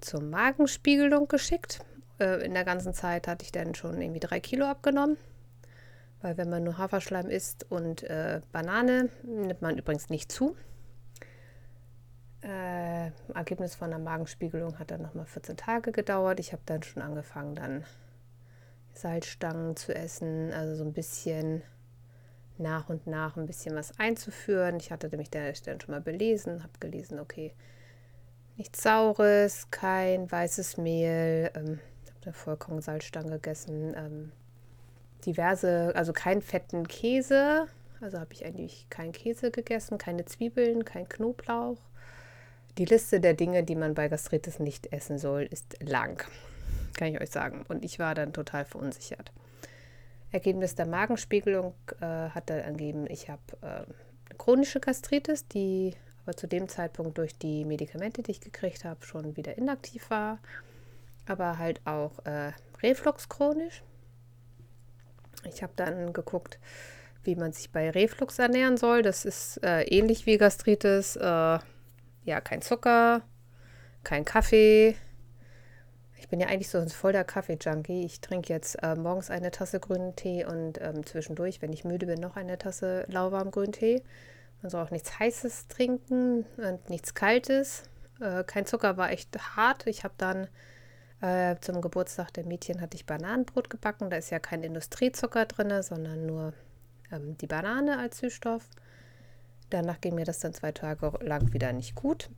zur 0.00 0.22
Magenspiegelung 0.22 1.28
geschickt. 1.28 1.80
Äh, 2.18 2.44
in 2.44 2.54
der 2.54 2.64
ganzen 2.64 2.94
Zeit 2.94 3.28
hatte 3.28 3.44
ich 3.44 3.52
dann 3.52 3.74
schon 3.74 4.00
irgendwie 4.00 4.20
drei 4.20 4.40
Kilo 4.40 4.66
abgenommen. 4.66 5.16
Weil 6.22 6.36
wenn 6.38 6.48
man 6.48 6.64
nur 6.64 6.78
Haferschleim 6.78 7.28
isst 7.28 7.70
und 7.70 8.02
äh, 8.04 8.40
Banane, 8.52 9.10
nimmt 9.22 9.62
man 9.62 9.76
übrigens 9.78 10.08
nicht 10.08 10.32
zu. 10.32 10.56
Äh, 12.42 13.10
Ergebnis 13.34 13.74
von 13.74 13.90
der 13.90 13.98
Magenspiegelung 13.98 14.78
hat 14.78 14.90
dann 14.90 15.02
nochmal 15.02 15.26
14 15.26 15.56
Tage 15.56 15.92
gedauert. 15.92 16.40
Ich 16.40 16.52
habe 16.52 16.62
dann 16.64 16.82
schon 16.82 17.02
angefangen, 17.02 17.54
dann 17.54 17.84
Salzstangen 18.94 19.76
zu 19.76 19.94
essen, 19.94 20.52
also 20.52 20.74
so 20.74 20.84
ein 20.84 20.92
bisschen 20.92 21.62
nach 22.58 22.88
und 22.88 23.06
nach 23.06 23.36
ein 23.36 23.46
bisschen 23.46 23.74
was 23.74 23.98
einzuführen. 23.98 24.76
Ich 24.76 24.90
hatte 24.90 25.14
mich 25.16 25.30
dann 25.30 25.80
schon 25.80 25.90
mal 25.90 26.00
belesen, 26.00 26.62
habe 26.62 26.72
gelesen, 26.80 27.20
okay, 27.20 27.52
nichts 28.56 28.82
Saures, 28.82 29.70
kein 29.70 30.30
weißes 30.30 30.78
Mehl, 30.78 31.50
ähm, 31.54 31.80
habe 32.26 32.34
eine 32.34 32.34
Vollkornsalzstange 32.34 33.30
gegessen, 33.32 33.94
ähm, 33.96 34.32
diverse, 35.24 35.92
also 35.94 36.12
keinen 36.12 36.42
fetten 36.42 36.86
Käse, 36.88 37.68
also 38.00 38.18
habe 38.18 38.32
ich 38.32 38.44
eigentlich 38.44 38.86
keinen 38.90 39.12
Käse 39.12 39.50
gegessen, 39.50 39.98
keine 39.98 40.24
Zwiebeln, 40.24 40.84
kein 40.84 41.08
Knoblauch, 41.08 41.78
die 42.78 42.84
Liste 42.84 43.20
der 43.20 43.34
Dinge, 43.34 43.62
die 43.62 43.76
man 43.76 43.94
bei 43.94 44.08
Gastritis 44.08 44.58
nicht 44.58 44.92
essen 44.92 45.18
soll, 45.18 45.42
ist 45.42 45.76
lang, 45.82 46.22
kann 46.94 47.08
ich 47.08 47.20
euch 47.20 47.30
sagen. 47.30 47.64
Und 47.68 47.84
ich 47.84 47.98
war 47.98 48.14
dann 48.14 48.32
total 48.32 48.64
verunsichert. 48.64 49.32
Ergebnis 50.30 50.74
der 50.74 50.86
Magenspiegelung 50.86 51.72
äh, 52.00 52.04
hat 52.04 52.50
dann 52.50 52.60
angegeben, 52.60 53.06
ich 53.08 53.30
habe 53.30 53.40
äh, 53.62 54.34
chronische 54.36 54.80
Gastritis, 54.80 55.48
die 55.48 55.94
aber 56.24 56.36
zu 56.36 56.48
dem 56.48 56.68
Zeitpunkt 56.68 57.16
durch 57.16 57.38
die 57.38 57.64
Medikamente, 57.64 58.22
die 58.22 58.32
ich 58.32 58.40
gekriegt 58.40 58.84
habe, 58.84 59.06
schon 59.06 59.36
wieder 59.36 59.56
inaktiv 59.56 60.10
war. 60.10 60.40
Aber 61.26 61.58
halt 61.58 61.80
auch 61.84 62.24
äh, 62.24 62.52
Reflux 62.82 63.28
chronisch. 63.28 63.82
Ich 65.44 65.62
habe 65.62 65.72
dann 65.76 66.12
geguckt, 66.12 66.58
wie 67.22 67.36
man 67.36 67.52
sich 67.52 67.70
bei 67.70 67.90
Reflux 67.90 68.38
ernähren 68.38 68.76
soll. 68.76 69.02
Das 69.02 69.24
ist 69.24 69.62
äh, 69.62 69.82
ähnlich 69.82 70.26
wie 70.26 70.38
Gastritis 70.38 71.16
äh, 71.16 71.58
ja, 72.26 72.40
kein 72.40 72.62
Zucker, 72.62 73.22
kein 74.04 74.24
Kaffee. 74.24 74.96
Ich 76.18 76.28
bin 76.28 76.40
ja 76.40 76.48
eigentlich 76.48 76.70
so 76.70 76.84
voll 76.88 77.12
der 77.12 77.24
Kaffee-Junkie. 77.24 78.04
Ich 78.04 78.20
trinke 78.20 78.52
jetzt 78.52 78.82
äh, 78.82 78.96
morgens 78.96 79.30
eine 79.30 79.50
Tasse 79.50 79.78
grünen 79.78 80.16
Tee 80.16 80.44
und 80.44 80.80
ähm, 80.80 81.06
zwischendurch, 81.06 81.62
wenn 81.62 81.72
ich 81.72 81.84
müde 81.84 82.06
bin, 82.06 82.20
noch 82.20 82.36
eine 82.36 82.58
Tasse 82.58 83.04
lauwarmen 83.08 83.52
grünen 83.52 83.72
Tee. 83.72 84.02
Man 84.62 84.70
soll 84.70 84.82
auch 84.84 84.90
nichts 84.90 85.18
Heißes 85.18 85.68
trinken 85.68 86.46
und 86.56 86.90
nichts 86.90 87.14
Kaltes. 87.14 87.84
Äh, 88.20 88.42
kein 88.44 88.66
Zucker 88.66 88.96
war 88.96 89.10
echt 89.10 89.56
hart. 89.56 89.86
Ich 89.86 90.02
habe 90.02 90.14
dann 90.18 90.48
äh, 91.20 91.56
zum 91.60 91.80
Geburtstag 91.80 92.32
der 92.34 92.44
Mädchen 92.44 92.80
hatte 92.80 92.96
ich 92.96 93.06
Bananenbrot 93.06 93.70
gebacken. 93.70 94.10
Da 94.10 94.16
ist 94.16 94.30
ja 94.30 94.38
kein 94.38 94.62
Industriezucker 94.62 95.46
drin, 95.46 95.82
sondern 95.82 96.26
nur 96.26 96.52
ähm, 97.10 97.36
die 97.38 97.46
Banane 97.46 97.98
als 97.98 98.18
Süßstoff. 98.18 98.68
Danach 99.70 100.00
ging 100.00 100.14
mir 100.14 100.24
das 100.24 100.40
dann 100.40 100.54
zwei 100.54 100.72
Tage 100.72 101.12
lang 101.24 101.52
wieder 101.52 101.72
nicht 101.72 101.94
gut. 101.94 102.30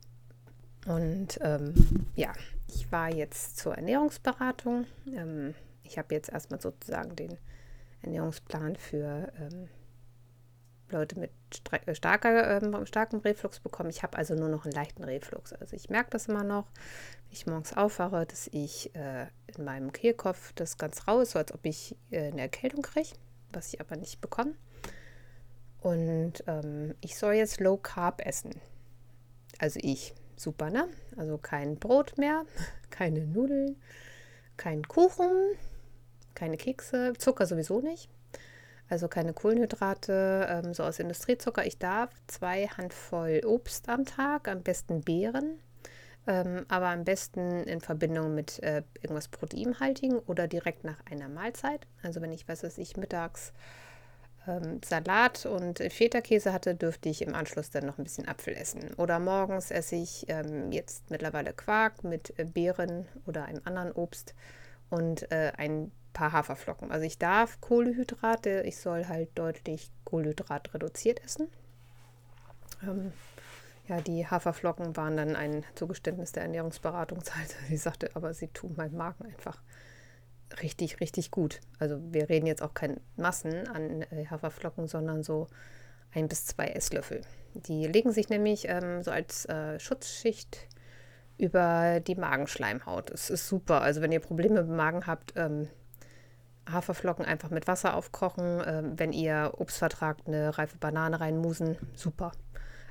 Und 0.87 1.39
ähm, 1.41 1.73
ja, 2.15 2.31
ich 2.67 2.91
war 2.91 3.13
jetzt 3.13 3.57
zur 3.57 3.75
Ernährungsberatung. 3.75 4.85
Ähm, 5.13 5.53
ich 5.83 5.97
habe 5.97 6.15
jetzt 6.15 6.29
erstmal 6.29 6.61
sozusagen 6.61 7.15
den 7.15 7.37
Ernährungsplan 8.01 8.75
für 8.77 9.31
ähm, 9.39 9.67
Leute 10.91 11.19
mit 11.19 11.31
äh, 11.85 11.95
starker, 11.95 12.61
ähm, 12.61 12.85
starkem 12.85 13.19
Reflux 13.19 13.59
bekommen. 13.59 13.89
Ich 13.89 14.03
habe 14.03 14.17
also 14.17 14.35
nur 14.35 14.49
noch 14.49 14.65
einen 14.65 14.73
leichten 14.73 15.03
Reflux. 15.03 15.53
Also 15.53 15.75
ich 15.75 15.89
merke 15.89 16.11
das 16.11 16.27
immer 16.27 16.43
noch, 16.43 16.65
wenn 17.27 17.33
ich 17.33 17.45
morgens 17.45 17.75
aufwache, 17.75 18.25
dass 18.25 18.47
ich 18.51 18.95
äh, 18.95 19.27
in 19.55 19.63
meinem 19.63 19.91
Kehlkopf 19.91 20.53
das 20.53 20.77
ganz 20.77 21.07
rau 21.07 21.19
ist, 21.21 21.31
so 21.31 21.39
als 21.39 21.53
ob 21.53 21.65
ich 21.65 21.95
äh, 22.11 22.31
eine 22.31 22.41
Erkältung 22.41 22.81
kriege, 22.81 23.09
was 23.51 23.73
ich 23.73 23.79
aber 23.79 23.95
nicht 23.95 24.21
bekomme. 24.21 24.55
Und 25.81 26.43
ähm, 26.47 26.95
ich 27.01 27.17
soll 27.17 27.33
jetzt 27.33 27.59
Low 27.59 27.77
Carb 27.77 28.25
essen. 28.25 28.59
Also 29.59 29.79
ich. 29.81 30.13
Super, 30.35 30.69
ne? 30.69 30.87
Also 31.17 31.37
kein 31.37 31.79
Brot 31.79 32.17
mehr, 32.17 32.45
keine 32.89 33.25
Nudeln, 33.25 33.75
kein 34.55 34.87
Kuchen, 34.87 35.29
keine 36.33 36.55
Kekse, 36.55 37.11
Zucker 37.17 37.45
sowieso 37.45 37.81
nicht. 37.81 38.09
Also 38.89 39.07
keine 39.07 39.33
Kohlenhydrate, 39.33 40.47
ähm, 40.49 40.73
so 40.73 40.83
aus 40.83 40.99
Industriezucker. 40.99 41.65
Ich 41.65 41.77
darf 41.77 42.09
zwei 42.27 42.67
Handvoll 42.67 43.41
Obst 43.45 43.87
am 43.87 44.05
Tag, 44.05 44.47
am 44.47 44.63
besten 44.63 45.01
Beeren, 45.01 45.59
ähm, 46.25 46.65
aber 46.69 46.87
am 46.87 47.03
besten 47.03 47.63
in 47.63 47.81
Verbindung 47.81 48.33
mit 48.33 48.61
äh, 48.63 48.81
irgendwas 49.01 49.27
Proteinhaltigen 49.27 50.17
oder 50.19 50.47
direkt 50.47 50.83
nach 50.83 50.97
einer 51.09 51.29
Mahlzeit. 51.29 51.85
Also 52.01 52.19
wenn 52.21 52.31
ich 52.31 52.47
weiß, 52.47 52.61
dass 52.61 52.79
ich 52.79 52.97
mittags 52.97 53.53
ähm, 54.47 54.81
Salat 54.83 55.45
und 55.45 55.77
Feta-Käse 55.77 56.51
hatte, 56.51 56.73
dürfte 56.73 57.09
ich 57.09 57.21
im 57.21 57.35
Anschluss 57.35 57.69
dann 57.69 57.85
noch 57.85 57.99
ein 57.99 58.03
bisschen 58.03 58.27
Apfel 58.27 58.55
essen. 58.55 58.93
Oder 58.95 59.19
morgens 59.19 59.69
esse 59.69 59.97
ich 59.97 60.25
ähm, 60.29 60.71
jetzt 60.71 61.11
mittlerweile 61.11 61.53
Quark 61.53 62.03
mit 62.03 62.33
äh, 62.39 62.45
Beeren 62.45 63.05
oder 63.27 63.45
einem 63.45 63.61
anderen 63.65 63.91
Obst 63.91 64.33
und 64.89 65.31
äh, 65.31 65.51
ein 65.57 65.91
paar 66.13 66.31
Haferflocken. 66.31 66.91
Also 66.91 67.05
ich 67.05 67.17
darf 67.17 67.59
Kohlenhydrate, 67.61 68.63
ich 68.65 68.77
soll 68.77 69.07
halt 69.07 69.29
deutlich 69.35 69.91
Kohlenhydrat 70.05 70.73
reduziert 70.73 71.23
essen. 71.23 71.47
Ähm, 72.83 73.11
ja, 73.87 74.01
die 74.01 74.27
Haferflocken 74.27 74.95
waren 74.95 75.17
dann 75.17 75.35
ein 75.35 75.63
Zugeständnis 75.75 76.31
der 76.31 76.43
Ernährungsberatungsseite. 76.43 77.55
Sie 77.67 77.77
sagte, 77.77 78.11
aber 78.13 78.33
sie 78.33 78.47
tun 78.47 78.73
meinem 78.77 78.97
Magen 78.97 79.25
einfach 79.25 79.61
richtig, 80.61 80.99
richtig 80.99 81.31
gut. 81.31 81.59
Also 81.79 81.99
wir 82.11 82.29
reden 82.29 82.47
jetzt 82.47 82.61
auch 82.61 82.73
kein 82.73 82.99
Massen 83.17 83.67
an 83.67 84.03
äh, 84.03 84.25
Haferflocken, 84.27 84.87
sondern 84.87 85.23
so 85.23 85.47
ein 86.11 86.27
bis 86.27 86.45
zwei 86.45 86.67
Esslöffel. 86.67 87.21
Die 87.53 87.85
legen 87.87 88.11
sich 88.11 88.29
nämlich 88.29 88.67
ähm, 88.67 89.03
so 89.03 89.11
als 89.11 89.45
äh, 89.45 89.79
Schutzschicht 89.79 90.67
über 91.37 91.99
die 91.99 92.15
Magenschleimhaut. 92.15 93.09
Es 93.11 93.29
ist 93.29 93.47
super. 93.47 93.81
Also 93.81 94.01
wenn 94.01 94.11
ihr 94.11 94.19
Probleme 94.19 94.61
mit 94.61 94.69
dem 94.69 94.75
Magen 94.75 95.07
habt, 95.07 95.33
ähm, 95.35 95.67
Haferflocken 96.71 97.25
einfach 97.25 97.49
mit 97.49 97.67
Wasser 97.67 97.95
aufkochen. 97.95 98.61
Ähm, 98.65 98.93
wenn 98.97 99.13
ihr 99.13 99.53
Obst 99.57 99.77
vertragt, 99.77 100.27
eine 100.27 100.57
reife 100.57 100.77
Banane 100.77 101.19
reinmusen. 101.19 101.77
Super. 101.95 102.31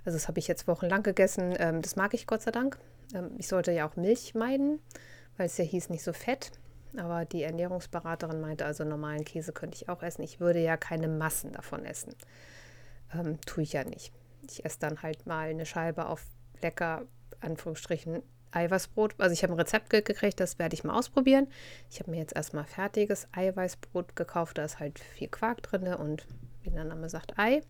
Also 0.04 0.16
das 0.16 0.28
habe 0.28 0.38
ich 0.38 0.48
jetzt 0.48 0.66
wochenlang 0.66 1.02
gegessen. 1.02 1.54
Ähm, 1.58 1.82
das 1.82 1.96
mag 1.96 2.14
ich 2.14 2.26
Gott 2.26 2.42
sei 2.42 2.50
Dank. 2.50 2.78
Ähm, 3.14 3.30
ich 3.38 3.48
sollte 3.48 3.72
ja 3.72 3.88
auch 3.88 3.96
Milch 3.96 4.34
meiden, 4.34 4.80
weil 5.36 5.46
es 5.46 5.58
ja 5.58 5.64
hieß 5.64 5.90
nicht 5.90 6.02
so 6.02 6.12
fett. 6.12 6.52
Aber 6.96 7.24
die 7.24 7.42
Ernährungsberaterin 7.42 8.40
meinte, 8.40 8.64
also 8.64 8.84
normalen 8.84 9.24
Käse 9.24 9.52
könnte 9.52 9.76
ich 9.76 9.88
auch 9.88 10.02
essen. 10.02 10.22
Ich 10.22 10.40
würde 10.40 10.60
ja 10.60 10.76
keine 10.76 11.08
Massen 11.08 11.52
davon 11.52 11.84
essen. 11.84 12.14
Ähm, 13.14 13.38
tue 13.42 13.62
ich 13.62 13.74
ja 13.74 13.84
nicht. 13.84 14.12
Ich 14.48 14.64
esse 14.64 14.78
dann 14.78 15.02
halt 15.02 15.26
mal 15.26 15.48
eine 15.48 15.66
Scheibe 15.66 16.06
auf 16.06 16.24
lecker, 16.62 17.02
Anführungsstrichen, 17.40 18.22
Eiweißbrot. 18.52 19.14
Also 19.18 19.32
ich 19.32 19.42
habe 19.42 19.52
ein 19.52 19.58
Rezept 19.58 19.90
gekriegt, 19.90 20.40
das 20.40 20.58
werde 20.58 20.74
ich 20.74 20.84
mal 20.84 20.96
ausprobieren. 20.96 21.48
Ich 21.90 22.00
habe 22.00 22.10
mir 22.10 22.18
jetzt 22.18 22.34
erstmal 22.34 22.64
fertiges 22.64 23.28
Eiweißbrot 23.32 24.16
gekauft. 24.16 24.58
Da 24.58 24.64
ist 24.64 24.78
halt 24.78 24.98
viel 24.98 25.28
Quark 25.28 25.62
drin 25.62 25.92
und 25.94 26.26
wie 26.62 26.70
der 26.70 26.84
Name 26.84 27.08
sagt, 27.08 27.38
Ei. 27.38 27.62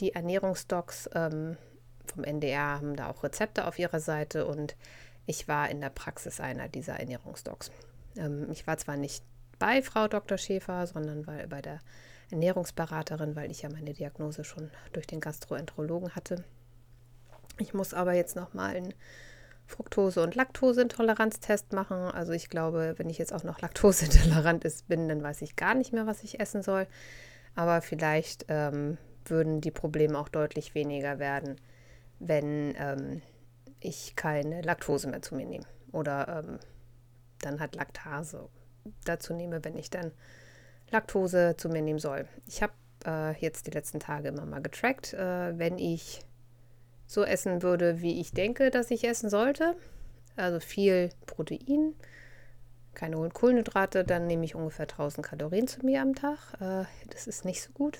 Die 0.00 0.14
Ernährungsdocs 0.14 1.10
ähm, 1.14 1.56
vom 2.06 2.24
NDR 2.24 2.76
haben 2.76 2.96
da 2.96 3.10
auch 3.10 3.24
Rezepte 3.24 3.66
auf 3.66 3.78
ihrer 3.78 4.00
Seite 4.00 4.46
und 4.46 4.76
ich 5.26 5.48
war 5.48 5.68
in 5.68 5.80
der 5.80 5.90
Praxis 5.90 6.40
einer 6.40 6.68
dieser 6.68 7.00
Ernährungsdocs. 7.00 7.70
Ähm, 8.16 8.48
ich 8.50 8.66
war 8.66 8.78
zwar 8.78 8.96
nicht 8.96 9.24
bei 9.58 9.82
Frau 9.82 10.08
Dr. 10.08 10.38
Schäfer, 10.38 10.86
sondern 10.86 11.26
weil, 11.26 11.48
bei 11.48 11.60
der 11.60 11.80
Ernährungsberaterin, 12.30 13.36
weil 13.36 13.50
ich 13.50 13.62
ja 13.62 13.70
meine 13.70 13.92
Diagnose 13.92 14.44
schon 14.44 14.70
durch 14.92 15.06
den 15.06 15.20
Gastroenterologen 15.20 16.14
hatte. 16.14 16.44
Ich 17.58 17.74
muss 17.74 17.94
aber 17.94 18.12
jetzt 18.12 18.36
nochmal 18.36 18.76
einen 18.76 18.94
Fructose- 19.68 20.22
und 20.22 20.34
Laktoseintoleranztest 20.34 21.72
machen. 21.72 21.96
Also 21.96 22.32
ich 22.32 22.48
glaube, 22.48 22.94
wenn 22.96 23.10
ich 23.10 23.18
jetzt 23.18 23.32
auch 23.32 23.44
noch 23.44 23.60
laktoseintolerant 23.62 24.64
bin, 24.88 25.08
dann 25.08 25.22
weiß 25.22 25.42
ich 25.42 25.56
gar 25.56 25.74
nicht 25.74 25.92
mehr, 25.92 26.06
was 26.06 26.24
ich 26.24 26.40
essen 26.40 26.62
soll. 26.62 26.86
Aber 27.54 27.82
vielleicht 27.82 28.46
ähm, 28.48 28.98
würden 29.24 29.60
die 29.60 29.70
Probleme 29.70 30.18
auch 30.18 30.28
deutlich 30.28 30.74
weniger 30.74 31.18
werden, 31.18 31.56
wenn 32.18 32.74
ähm, 32.78 33.22
ich 33.80 34.16
keine 34.16 34.62
Laktose 34.62 35.08
mehr 35.08 35.22
zu 35.22 35.34
mir 35.34 35.46
nehme. 35.46 35.66
Oder 35.92 36.44
ähm, 36.44 36.58
dann 37.40 37.60
halt 37.60 37.76
Laktase 37.76 38.48
dazu 39.04 39.34
nehme, 39.34 39.64
wenn 39.64 39.76
ich 39.76 39.90
dann 39.90 40.12
Laktose 40.90 41.54
zu 41.56 41.68
mir 41.68 41.82
nehmen 41.82 41.98
soll. 41.98 42.26
Ich 42.46 42.62
habe 42.62 42.72
äh, 43.04 43.38
jetzt 43.38 43.66
die 43.66 43.70
letzten 43.70 44.00
Tage 44.00 44.28
immer 44.28 44.46
mal 44.46 44.62
getrackt, 44.62 45.12
äh, 45.12 45.58
wenn 45.58 45.78
ich 45.78 46.20
so 47.08 47.24
essen 47.24 47.62
würde, 47.62 48.00
wie 48.00 48.20
ich 48.20 48.32
denke, 48.32 48.70
dass 48.70 48.92
ich 48.92 49.02
essen 49.04 49.30
sollte. 49.30 49.74
Also 50.36 50.60
viel 50.60 51.10
Protein, 51.26 51.94
keine 52.94 53.16
hohen 53.16 53.32
Kohlenhydrate, 53.32 54.04
dann 54.04 54.26
nehme 54.26 54.44
ich 54.44 54.54
ungefähr 54.54 54.84
1000 54.84 55.26
Kalorien 55.26 55.66
zu 55.66 55.84
mir 55.84 56.02
am 56.02 56.14
Tag. 56.14 56.38
Äh, 56.60 56.84
das 57.10 57.26
ist 57.26 57.44
nicht 57.44 57.62
so 57.62 57.72
gut. 57.72 57.98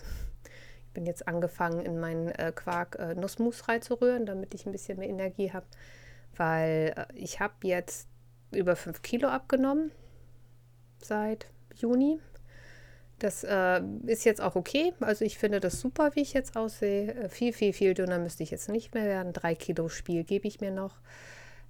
Ich 0.87 0.93
bin 0.93 1.07
jetzt 1.07 1.27
angefangen, 1.27 1.81
in 1.81 1.99
meinen 1.99 2.29
äh, 2.29 2.53
Quark 2.55 2.97
äh, 2.99 3.15
Nussmus 3.15 3.67
reinzurühren, 3.67 4.27
damit 4.27 4.55
ich 4.55 4.67
ein 4.67 4.73
bisschen 4.73 4.99
mehr 4.99 5.09
Energie 5.09 5.53
habe, 5.53 5.67
weil 6.37 6.95
äh, 6.97 7.07
ich 7.15 7.41
habe 7.41 7.55
jetzt 7.63 8.09
über 8.53 8.77
5 8.77 9.03
Kilo 9.03 9.29
abgenommen 9.29 9.91
seit 11.03 11.47
Juni. 11.75 12.21
Das 13.19 13.43
äh, 13.43 13.81
ist 14.07 14.25
jetzt 14.25 14.41
auch 14.41 14.55
okay. 14.55 14.93
Also 15.01 15.25
ich 15.25 15.39
finde 15.39 15.59
das 15.59 15.81
super, 15.81 16.15
wie 16.15 16.21
ich 16.21 16.33
jetzt 16.33 16.57
aussehe. 16.57 17.15
Äh, 17.15 17.29
viel, 17.29 17.53
viel, 17.53 17.73
viel 17.73 17.95
dünner 17.95 18.19
müsste 18.19 18.43
ich 18.43 18.51
jetzt 18.51 18.69
nicht 18.69 18.95
mehr 18.95 19.05
werden. 19.05 19.33
Drei 19.33 19.55
Kilo 19.55 19.89
Spiel 19.89 20.25
gebe 20.25 20.47
ich 20.47 20.61
mir 20.61 20.71
noch. 20.71 21.01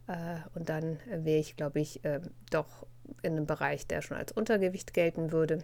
Äh, 0.06 0.38
und 0.54 0.68
dann 0.68 0.98
wäre 1.06 1.38
ich, 1.38 1.56
glaube 1.56 1.80
ich, 1.80 2.04
äh, 2.04 2.20
doch 2.50 2.86
in 3.22 3.32
einem 3.32 3.46
Bereich, 3.46 3.86
der 3.86 4.02
schon 4.02 4.16
als 4.16 4.32
Untergewicht 4.32 4.92
gelten 4.92 5.32
würde. 5.32 5.62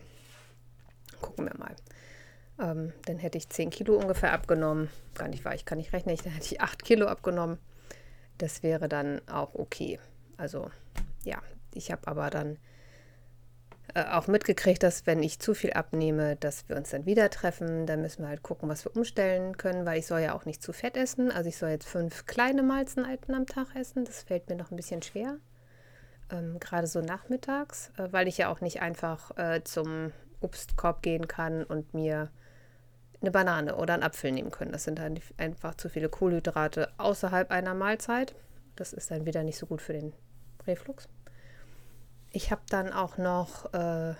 Gucken 1.21 1.47
wir 1.47 1.59
mal. 1.59 1.77
Ähm, 2.59 2.93
dann 3.07 3.19
hätte 3.19 3.37
ich 3.37 3.49
10 3.51 3.71
Kilo 3.71 3.97
ungefähr 3.97 4.33
abgenommen. 4.33 4.89
Gar 5.15 5.29
nicht 5.29 5.45
wahr, 5.45 5.55
ich 5.55 5.65
kann 5.65 5.79
nicht 5.79 5.93
rechnen. 5.93 6.17
Dann 6.23 6.33
hätte 6.33 6.47
ich 6.47 6.61
8 6.61 6.85
Kilo 6.85 7.07
abgenommen. 7.07 7.59
Das 8.39 8.63
wäre 8.63 8.89
dann 8.89 9.21
auch 9.29 9.55
okay. 9.55 9.99
Also 10.37 10.71
ja, 11.25 11.43
ich 11.73 11.91
habe 11.91 12.07
aber 12.07 12.31
dann 12.31 12.59
äh, 13.95 14.05
auch 14.11 14.27
mitgekriegt, 14.27 14.83
dass 14.83 15.07
wenn 15.07 15.23
ich 15.23 15.39
zu 15.39 15.55
viel 15.55 15.73
abnehme, 15.73 16.35
dass 16.37 16.69
wir 16.69 16.77
uns 16.77 16.91
dann 16.91 17.07
wieder 17.07 17.31
treffen. 17.31 17.87
Dann 17.87 18.03
müssen 18.03 18.23
wir 18.23 18.29
halt 18.29 18.43
gucken, 18.43 18.69
was 18.69 18.85
wir 18.85 18.95
umstellen 18.97 19.57
können, 19.57 19.87
weil 19.87 19.99
ich 19.99 20.07
soll 20.07 20.21
ja 20.21 20.35
auch 20.35 20.45
nicht 20.45 20.63
zu 20.63 20.73
fett 20.73 20.97
essen. 20.97 21.31
Also 21.31 21.49
ich 21.49 21.57
soll 21.57 21.71
jetzt 21.71 21.87
fünf 21.87 22.27
kleine 22.27 22.63
Mahlzeiten 22.63 23.35
am 23.35 23.47
Tag 23.47 23.75
essen. 23.77 24.05
Das 24.05 24.25
fällt 24.25 24.49
mir 24.49 24.57
noch 24.57 24.71
ein 24.71 24.77
bisschen 24.77 25.03
schwer. 25.03 25.39
Ähm, 26.31 26.59
Gerade 26.59 26.89
so 26.89 27.01
nachmittags, 27.01 27.93
äh, 27.97 28.09
weil 28.11 28.27
ich 28.27 28.39
ja 28.39 28.49
auch 28.49 28.61
nicht 28.61 28.83
einfach 28.83 29.37
äh, 29.37 29.63
zum 29.63 30.13
Obstkorb 30.41 31.03
gehen 31.03 31.29
kann 31.29 31.63
und 31.63 31.95
mir 31.95 32.31
eine 33.21 33.31
Banane 33.31 33.77
oder 33.77 33.95
einen 33.95 34.03
Apfel 34.03 34.33
nehmen 34.33 34.51
können. 34.51 34.73
Das 34.73 34.85
sind 34.85 34.99
dann 34.99 35.19
einfach 35.37 35.77
zu 35.77 35.89
viele 35.89 36.09
Kohlenhydrate 36.09 36.89
außerhalb 36.99 37.51
einer 37.51 37.75
Mahlzeit. 37.75 38.35
Das 38.77 38.93
ist 38.93 39.11
dann 39.11 39.25
wieder 39.25 39.45
nicht 39.45 39.59
so 39.59 39.67
gut 39.67 39.81
für 39.81 39.93
den 39.93 40.13
Reflux. 40.67 41.09
Ich 42.35 42.51
habe 42.51 42.63
dann 42.69 42.93
auch 42.93 43.17
noch, 43.17 43.67
äh, 43.67 44.15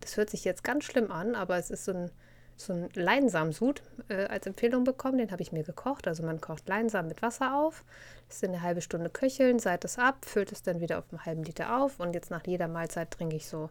das 0.00 0.18
hört 0.18 0.28
sich 0.28 0.44
jetzt 0.44 0.62
ganz 0.62 0.84
schlimm 0.84 1.10
an, 1.10 1.34
aber 1.34 1.56
es 1.56 1.70
ist 1.70 1.86
so 1.86 1.92
ein, 1.92 2.10
so 2.58 2.74
ein 2.74 2.90
Leinsamsud 2.92 3.82
äh, 4.10 4.26
als 4.26 4.46
Empfehlung 4.46 4.84
bekommen. 4.84 5.16
Den 5.16 5.30
habe 5.30 5.40
ich 5.40 5.50
mir 5.50 5.62
gekocht. 5.62 6.06
Also 6.06 6.22
man 6.22 6.42
kocht 6.42 6.68
Leinsamen 6.68 7.08
mit 7.08 7.22
Wasser 7.22 7.56
auf, 7.56 7.84
lässt 8.28 8.44
eine 8.44 8.60
halbe 8.60 8.82
Stunde 8.82 9.08
köcheln, 9.08 9.58
seit 9.58 9.82
es 9.86 9.98
ab, 9.98 10.26
füllt 10.26 10.52
es 10.52 10.62
dann 10.62 10.80
wieder 10.80 10.98
auf 10.98 11.06
einen 11.10 11.24
halben 11.24 11.42
Liter 11.42 11.80
auf 11.80 12.00
und 12.00 12.12
jetzt 12.12 12.30
nach 12.30 12.46
jeder 12.46 12.68
Mahlzeit 12.68 13.10
trinke 13.10 13.36
ich 13.36 13.48
so 13.48 13.70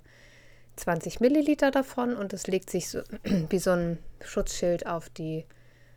20 0.78 1.20
Milliliter 1.20 1.70
davon 1.70 2.16
und 2.16 2.34
es 2.34 2.48
legt 2.48 2.72
sich 2.72 2.90
so 2.90 3.04
wie 3.50 3.60
so 3.60 3.74
ein 3.74 4.00
Schutzschild 4.26 4.88
auf 4.88 5.10
die 5.10 5.46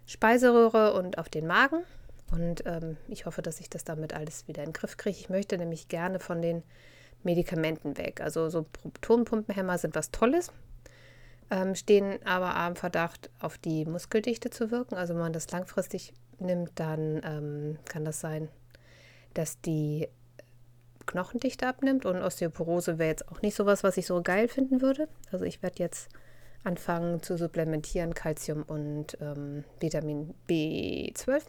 Speiseröhre 0.05 0.93
und 0.93 1.17
auf 1.17 1.31
den 1.31 1.47
Magen. 1.47 1.83
Und 2.31 2.67
ähm, 2.67 2.99
ich 3.09 3.25
hoffe, 3.25 3.41
dass 3.41 3.59
ich 3.59 3.71
das 3.71 3.85
damit 3.85 4.13
alles 4.13 4.47
wieder 4.49 4.63
in 4.63 4.69
den 4.69 4.75
Griff 4.75 4.99
kriege. 4.99 5.17
Ich 5.19 5.31
möchte 5.31 5.57
nämlich 5.57 5.89
gerne 5.89 6.21
von 6.21 6.43
den 6.43 6.63
Medikamenten 7.25 7.97
weg. 7.97 8.21
Also 8.21 8.49
so 8.49 8.67
Protonpumpenhämmer 8.73 9.79
sind 9.79 9.95
was 9.95 10.11
Tolles, 10.11 10.53
ähm, 11.51 11.75
stehen 11.75 12.19
aber 12.25 12.57
am 12.57 12.77
Verdacht, 12.77 13.31
auf 13.41 13.59
die 13.59 13.85
Muskeldichte 13.85 14.51
zu 14.51 14.71
wirken. 14.71 14.95
Also 14.95 15.15
wenn 15.15 15.21
man 15.21 15.33
das 15.33 15.51
langfristig 15.51 16.13
nimmt, 16.39 16.73
dann 16.77 17.21
ähm, 17.25 17.79
kann 17.89 18.05
das 18.05 18.21
sein, 18.21 18.49
dass 19.35 19.61
die 19.61 20.09
Knochendichte 21.07 21.67
abnimmt 21.67 22.07
und 22.07 22.23
Osteoporose 22.23 22.99
wäre 22.99 23.11
jetzt 23.11 23.29
auch 23.29 23.43
nicht 23.43 23.55
sowas, 23.55 23.85
was 23.85 23.97
ich 23.97 24.07
so 24.07 24.23
geil 24.23 24.49
finden 24.49 24.81
würde. 24.81 25.09
Also 25.31 25.45
ich 25.45 25.63
werde 25.63 25.81
jetzt 25.81 26.09
anfangen 26.63 27.23
zu 27.23 27.37
supplementieren 27.37 28.15
Calcium 28.15 28.63
und 28.63 29.19
ähm, 29.21 29.65
Vitamin 29.81 30.35
B12 30.49 31.43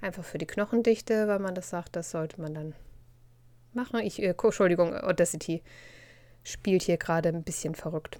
Einfach 0.00 0.24
für 0.24 0.38
die 0.38 0.46
Knochendichte, 0.46 1.26
weil 1.26 1.38
man 1.38 1.54
das 1.54 1.70
sagt, 1.70 1.96
das 1.96 2.10
sollte 2.10 2.40
man 2.40 2.54
dann 2.54 2.74
machen. 3.76 4.00
Ich, 4.00 4.20
äh, 4.20 4.34
Entschuldigung, 4.42 4.96
Audacity 4.96 5.62
spielt 6.42 6.82
hier 6.82 6.96
gerade 6.96 7.28
ein 7.28 7.44
bisschen 7.44 7.74
verrückt. 7.74 8.18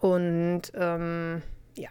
Und 0.00 0.62
ähm, 0.74 1.42
ja, 1.76 1.90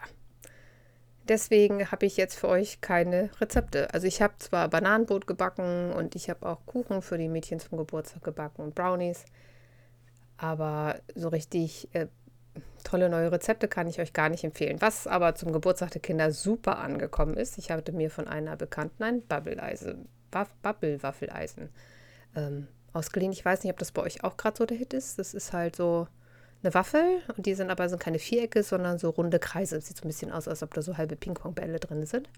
deswegen 1.28 1.92
habe 1.92 2.06
ich 2.06 2.18
jetzt 2.18 2.38
für 2.38 2.48
euch 2.48 2.82
keine 2.82 3.30
Rezepte. 3.42 3.94
Also 3.94 4.08
ich 4.08 4.22
habe 4.22 4.34
zwar 4.40 4.70
Bananenbrot 4.70 5.28
gebacken 5.28 5.92
und 5.92 6.16
ich 6.16 6.30
habe 6.30 6.48
auch 6.48 6.66
Kuchen 6.66 7.02
für 7.02 7.18
die 7.18 7.30
Mädchen 7.30 7.60
zum 7.60 7.78
Geburtstag 7.78 8.24
gebacken 8.24 8.62
und 8.62 8.76
Brownies, 8.76 9.26
aber 10.38 11.00
so 11.16 11.30
richtig 11.30 11.90
äh, 11.94 12.08
tolle 12.84 13.10
neue 13.10 13.32
Rezepte 13.32 13.68
kann 13.68 13.88
ich 13.88 14.00
euch 14.00 14.14
gar 14.14 14.30
nicht 14.30 14.44
empfehlen. 14.44 14.80
Was 14.82 15.08
aber 15.08 15.34
zum 15.36 15.52
Geburtstag 15.52 15.92
der 15.92 16.02
Kinder 16.02 16.32
super 16.32 16.78
angekommen 16.78 17.36
ist, 17.36 17.58
ich 17.58 17.72
hatte 17.72 17.92
mir 17.92 18.12
von 18.12 18.28
einer 18.28 18.56
Bekannten 18.56 19.04
ein 19.04 19.22
Bubble-Waffeleisen 19.22 21.70
ähm, 22.36 22.68
ausgeliehen. 22.94 23.32
Ich 23.32 23.44
weiß 23.44 23.64
nicht, 23.64 23.72
ob 23.72 23.80
das 23.80 23.92
bei 23.92 24.02
euch 24.02 24.24
auch 24.24 24.38
gerade 24.38 24.58
so 24.58 24.66
der 24.66 24.78
Hit 24.78 24.94
ist. 24.94 25.20
Das 25.20 25.34
ist 25.34 25.54
halt 25.54 25.76
so 25.76 26.08
eine 26.64 26.74
Waffel 26.74 27.22
und 27.36 27.46
die 27.46 27.54
sind 27.54 27.70
aber 27.70 27.90
sind 27.90 28.00
keine 28.00 28.20
Vierecke, 28.20 28.64
sondern 28.64 28.98
so 28.98 29.10
runde 29.10 29.40
Kreise. 29.40 29.80
Sieht 29.82 29.98
so 29.98 30.04
ein 30.04 30.08
bisschen 30.08 30.32
aus, 30.32 30.48
als 30.48 30.64
ob 30.64 30.74
da 30.74 30.82
so 30.82 30.98
halbe 30.98 31.16
Ping-Pong-Bälle 31.16 31.80
drin 31.80 32.06
sind. 32.06 32.30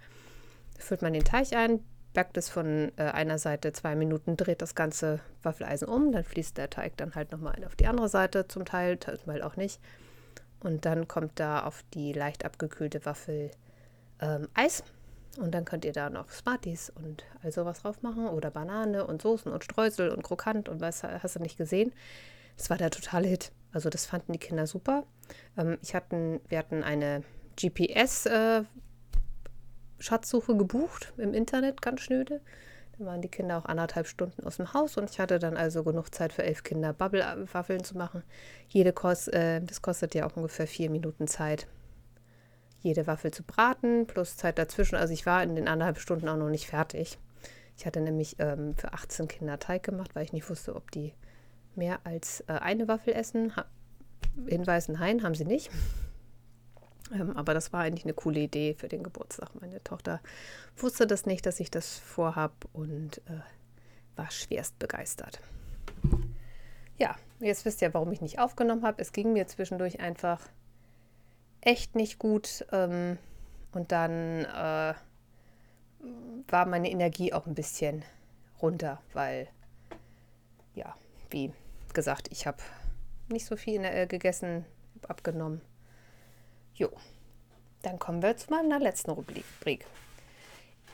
Füllt 0.78 1.02
man 1.02 1.14
den 1.14 1.24
Teig 1.24 1.54
ein, 1.54 1.80
backt 2.14 2.38
es 2.38 2.50
von 2.50 2.92
äh, 2.98 3.04
einer 3.04 3.40
Seite 3.40 3.74
zwei 3.74 3.96
Minuten, 3.96 4.38
dreht 4.38 4.62
das 4.62 4.76
ganze 4.76 5.20
Waffeleisen 5.44 5.88
um, 5.88 6.12
dann 6.12 6.24
fließt 6.24 6.58
der 6.58 6.70
Teig 6.70 6.98
dann 6.98 7.16
halt 7.16 7.32
nochmal 7.32 7.64
auf 7.66 7.76
die 7.76 7.88
andere 7.88 8.10
Seite 8.10 8.48
zum 8.48 8.66
Teil, 8.66 9.00
mal 9.26 9.42
auch 9.42 9.56
nicht. 9.56 9.80
Und 10.60 10.86
dann 10.86 11.08
kommt 11.08 11.40
da 11.40 11.64
auf 11.64 11.84
die 11.94 12.14
leicht 12.14 12.44
abgekühlte 12.44 13.06
Waffel 13.06 13.52
ähm, 14.20 14.48
Eis. 14.54 14.84
Und 15.38 15.52
dann 15.52 15.66
könnt 15.66 15.86
ihr 15.86 15.94
da 15.94 16.10
noch 16.10 16.30
Smarties 16.30 16.90
und 16.90 17.24
all 17.44 17.52
sowas 17.52 17.82
drauf 17.82 18.02
machen 18.02 18.28
oder 18.28 18.50
Banane 18.50 19.06
und 19.06 19.22
Soßen 19.22 19.52
und 19.52 19.64
Streusel 19.64 20.10
und 20.10 20.24
Krokant 20.24 20.68
und 20.68 20.82
was 20.82 21.04
hast 21.04 21.36
du 21.36 21.40
nicht 21.40 21.58
gesehen. 21.58 21.94
Das 22.58 22.70
war 22.70 22.78
der 22.78 22.90
totale 22.90 23.28
Hit. 23.28 23.52
Also 23.72 23.90
das 23.90 24.08
fanden 24.08 24.34
die 24.34 24.40
Kinder 24.40 24.66
super. 24.66 25.04
Ähm, 25.58 25.78
ich 25.82 25.94
hatten, 25.94 26.40
wir 26.48 26.58
hatten 26.58 26.84
eine 26.84 27.24
GPS-Schatzsuche 27.56 30.52
äh, 30.52 30.56
gebucht 30.56 31.14
im 31.18 31.34
Internet, 31.34 31.82
ganz 31.82 32.02
schnöde. 32.02 32.42
Da 32.98 33.06
waren 33.06 33.22
die 33.22 33.30
Kinder 33.30 33.60
auch 33.60 33.66
anderthalb 33.66 34.08
Stunden 34.08 34.44
aus 34.44 34.58
dem 34.58 34.74
Haus 34.74 34.98
und 34.98 35.12
ich 35.12 35.20
hatte 35.20 35.38
dann 35.38 35.56
also 35.56 35.84
genug 35.84 36.16
Zeit 36.16 36.34
für 36.34 36.42
elf 36.44 36.64
Kinder 36.64 36.94
Bubble-Waffeln 36.94 37.84
zu 37.84 37.96
machen. 37.96 38.24
Jede 38.70 38.92
Kost, 38.92 39.32
äh, 39.34 39.62
das 39.62 39.84
kostet 39.84 40.16
ja 40.16 40.26
auch 40.26 40.36
ungefähr 40.36 40.66
vier 40.66 40.90
Minuten 40.90 41.28
Zeit, 41.28 41.68
jede 42.88 43.08
Waffel 43.08 43.32
zu 43.32 43.44
braten, 43.44 44.08
plus 44.08 44.38
Zeit 44.38 44.58
dazwischen. 44.58 44.96
Also 44.96 45.14
ich 45.14 45.26
war 45.26 45.44
in 45.44 45.56
den 45.56 45.68
anderthalb 45.68 46.00
Stunden 46.00 46.28
auch 46.28 46.38
noch 46.38 46.50
nicht 46.50 46.68
fertig. 46.68 47.18
Ich 47.78 47.86
hatte 47.86 48.02
nämlich 48.02 48.38
ähm, 48.40 48.76
für 48.76 48.94
18 48.94 49.28
Kinder 49.28 49.60
Teig 49.60 49.84
gemacht, 49.84 50.16
weil 50.16 50.24
ich 50.24 50.34
nicht 50.34 50.50
wusste, 50.50 50.76
ob 50.76 50.90
die 50.92 51.14
mehr 51.76 52.00
als 52.06 52.42
äh, 52.48 52.54
eine 52.54 52.88
Waffel 52.88 53.14
essen. 53.14 53.56
Ha 53.56 53.66
Hinweis, 54.48 54.88
nein, 54.88 55.24
haben 55.24 55.36
sie 55.36 55.46
nicht. 55.46 55.70
Ähm, 57.14 57.38
aber 57.38 57.54
das 57.54 57.72
war 57.72 57.80
eigentlich 57.80 58.04
eine 58.04 58.14
coole 58.14 58.42
Idee 58.42 58.74
für 58.74 58.90
den 58.90 59.02
Geburtstag. 59.02 59.56
Meine 59.62 59.82
Tochter 59.82 60.20
wusste 60.76 61.08
das 61.08 61.26
nicht, 61.26 61.46
dass 61.46 61.62
ich 61.62 61.72
das 61.72 61.98
vorhab 61.98 62.52
und 62.74 63.20
äh, 63.30 63.40
war 64.18 64.30
schwerst 64.30 64.78
begeistert. 64.78 65.40
Ja, 66.98 67.16
jetzt 67.40 67.64
wisst 67.64 67.82
ihr, 67.82 67.94
warum 67.94 68.12
ich 68.12 68.20
nicht 68.20 68.40
aufgenommen 68.40 68.84
habe. 68.84 69.02
Es 69.02 69.14
ging 69.14 69.32
mir 69.32 69.48
zwischendurch 69.48 70.02
einfach 70.02 70.42
echt 71.62 71.96
nicht 71.96 72.20
gut 72.20 72.66
ähm, 72.72 73.18
und 73.74 73.92
dann 73.92 74.46
äh, 74.46 74.94
war 76.48 76.66
meine 76.66 76.90
Energie 76.90 77.34
auch 77.34 77.46
ein 77.46 77.56
bisschen 77.56 78.04
runter, 78.62 79.02
weil, 79.14 79.48
ja, 80.76 80.96
wie 81.30 81.52
gesagt, 81.94 82.30
ich 82.32 82.48
habe 82.48 82.58
nicht 83.30 83.46
so 83.46 83.56
viel 83.56 83.84
äh, 83.84 84.08
gegessen, 84.08 84.66
abgenommen. 85.08 85.62
Jo, 86.74 86.90
dann 87.82 88.00
kommen 88.00 88.22
wir 88.22 88.38
zu 88.38 88.50
meiner 88.52 88.80
letzten 88.80 89.12
Rubrik. 89.12 89.86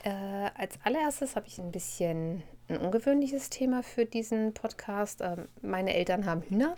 Äh, 0.02 0.50
als 0.54 0.78
allererstes 0.84 1.36
habe 1.36 1.46
ich 1.46 1.58
ein 1.58 1.72
bisschen 1.72 2.42
ein 2.68 2.78
ungewöhnliches 2.78 3.50
Thema 3.50 3.82
für 3.82 4.04
diesen 4.04 4.52
Podcast. 4.52 5.20
Ähm, 5.22 5.48
meine 5.62 5.94
Eltern 5.94 6.26
haben 6.26 6.42
Hühner 6.42 6.76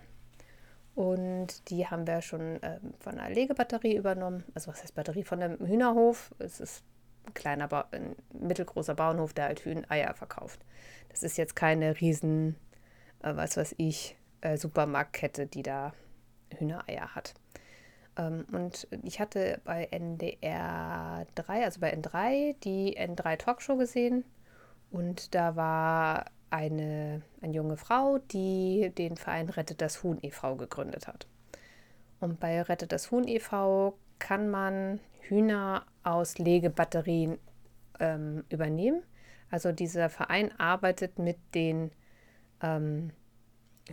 und 0.96 1.68
die 1.68 1.86
haben 1.86 2.06
wir 2.06 2.22
schon 2.22 2.58
ähm, 2.62 2.94
von 2.98 3.18
einer 3.18 3.32
Legebatterie 3.32 3.94
übernommen. 3.94 4.44
Also 4.54 4.72
was 4.72 4.82
heißt 4.82 4.94
Batterie? 4.94 5.24
Von 5.24 5.42
einem 5.42 5.58
Hühnerhof. 5.58 6.34
Es 6.38 6.58
ist 6.58 6.84
ein 7.26 7.34
kleiner, 7.34 7.68
ba 7.68 7.86
ein 7.90 8.16
mittelgroßer 8.32 8.94
Bauernhof, 8.94 9.34
der 9.34 9.44
halt 9.44 9.60
Hühneier 9.60 10.14
verkauft. 10.14 10.64
Das 11.10 11.22
ist 11.22 11.36
jetzt 11.36 11.54
keine 11.54 12.00
riesen, 12.00 12.56
äh, 13.22 13.36
was 13.36 13.58
weiß 13.58 13.74
ich, 13.76 14.16
äh, 14.40 14.56
Supermarktkette, 14.56 15.46
die 15.46 15.62
da 15.62 15.92
Hühnereier 16.56 17.14
hat. 17.14 17.34
Ähm, 18.16 18.46
und 18.50 18.88
ich 19.02 19.20
hatte 19.20 19.60
bei 19.64 19.84
NDR 19.90 21.26
3, 21.34 21.62
also 21.62 21.78
bei 21.78 21.92
N3, 21.92 22.56
die 22.64 22.98
N3 22.98 23.36
Talkshow 23.36 23.76
gesehen. 23.76 24.24
Und 24.90 25.34
da 25.34 25.56
war 25.56 26.24
eine, 26.50 27.22
eine 27.40 27.52
junge 27.52 27.76
Frau, 27.76 28.18
die 28.18 28.92
den 28.96 29.16
Verein 29.16 29.48
Rettet 29.48 29.80
das 29.80 30.02
Huhn 30.02 30.18
e.V. 30.22 30.56
gegründet 30.56 31.06
hat. 31.06 31.26
Und 32.20 32.40
bei 32.40 32.62
Rettet 32.62 32.92
das 32.92 33.10
Huhn 33.10 33.26
e.V. 33.26 33.96
kann 34.18 34.48
man 34.48 35.00
Hühner 35.20 35.84
aus 36.02 36.38
Legebatterien 36.38 37.38
ähm, 38.00 38.44
übernehmen. 38.48 39.02
Also 39.50 39.72
dieser 39.72 40.08
Verein 40.08 40.52
arbeitet 40.58 41.18
mit 41.18 41.38
den 41.54 41.90
ähm, 42.62 43.10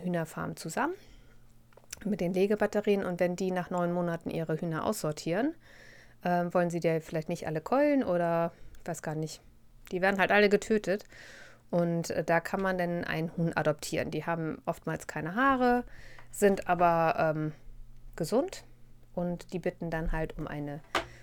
Hühnerfarmen 0.00 0.56
zusammen 0.56 0.94
mit 2.04 2.20
den 2.20 2.32
Legebatterien 2.32 3.04
und 3.04 3.20
wenn 3.20 3.36
die 3.36 3.50
nach 3.50 3.70
neun 3.70 3.92
Monaten 3.92 4.30
ihre 4.30 4.56
Hühner 4.56 4.84
aussortieren, 4.84 5.54
äh, 6.22 6.44
wollen 6.50 6.70
sie 6.70 6.80
dir 6.80 7.00
vielleicht 7.00 7.28
nicht 7.28 7.46
alle 7.46 7.60
keulen 7.60 8.04
oder 8.04 8.52
ich 8.80 8.88
weiß 8.88 9.02
gar 9.02 9.14
nicht. 9.14 9.40
Die 9.92 10.00
werden 10.00 10.18
halt 10.18 10.32
alle 10.32 10.48
getötet 10.48 11.04
und 11.70 12.10
äh, 12.10 12.24
da 12.24 12.40
kann 12.40 12.60
man 12.60 12.78
dann 12.78 13.04
ein 13.04 13.36
Huhn 13.36 13.52
adoptieren. 13.54 14.10
Die 14.10 14.24
haben 14.24 14.62
oftmals 14.66 15.06
keine 15.06 15.34
Haare, 15.34 15.84
sind 16.30 16.68
aber 16.68 17.16
ähm, 17.18 17.52
gesund 18.16 18.64
und 19.14 19.52
die 19.52 19.58
bitten 19.58 19.90
dann 19.90 20.12
halt 20.12 20.36
um 20.38 20.46
eine 20.46 20.80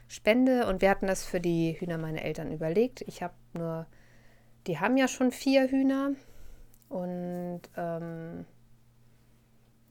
Spende 0.07 0.67
und 0.67 0.81
wir 0.81 0.89
hatten 0.89 1.07
das 1.07 1.23
für 1.23 1.39
die 1.39 1.79
Hühner 1.79 1.97
meiner 1.97 2.21
Eltern 2.21 2.51
überlegt. 2.51 3.01
Ich 3.07 3.23
habe 3.23 3.33
nur, 3.53 3.85
die 4.67 4.79
haben 4.79 4.97
ja 4.97 5.07
schon 5.07 5.31
vier 5.31 5.69
Hühner 5.69 6.11
und 6.89 7.61
ähm, 7.77 8.45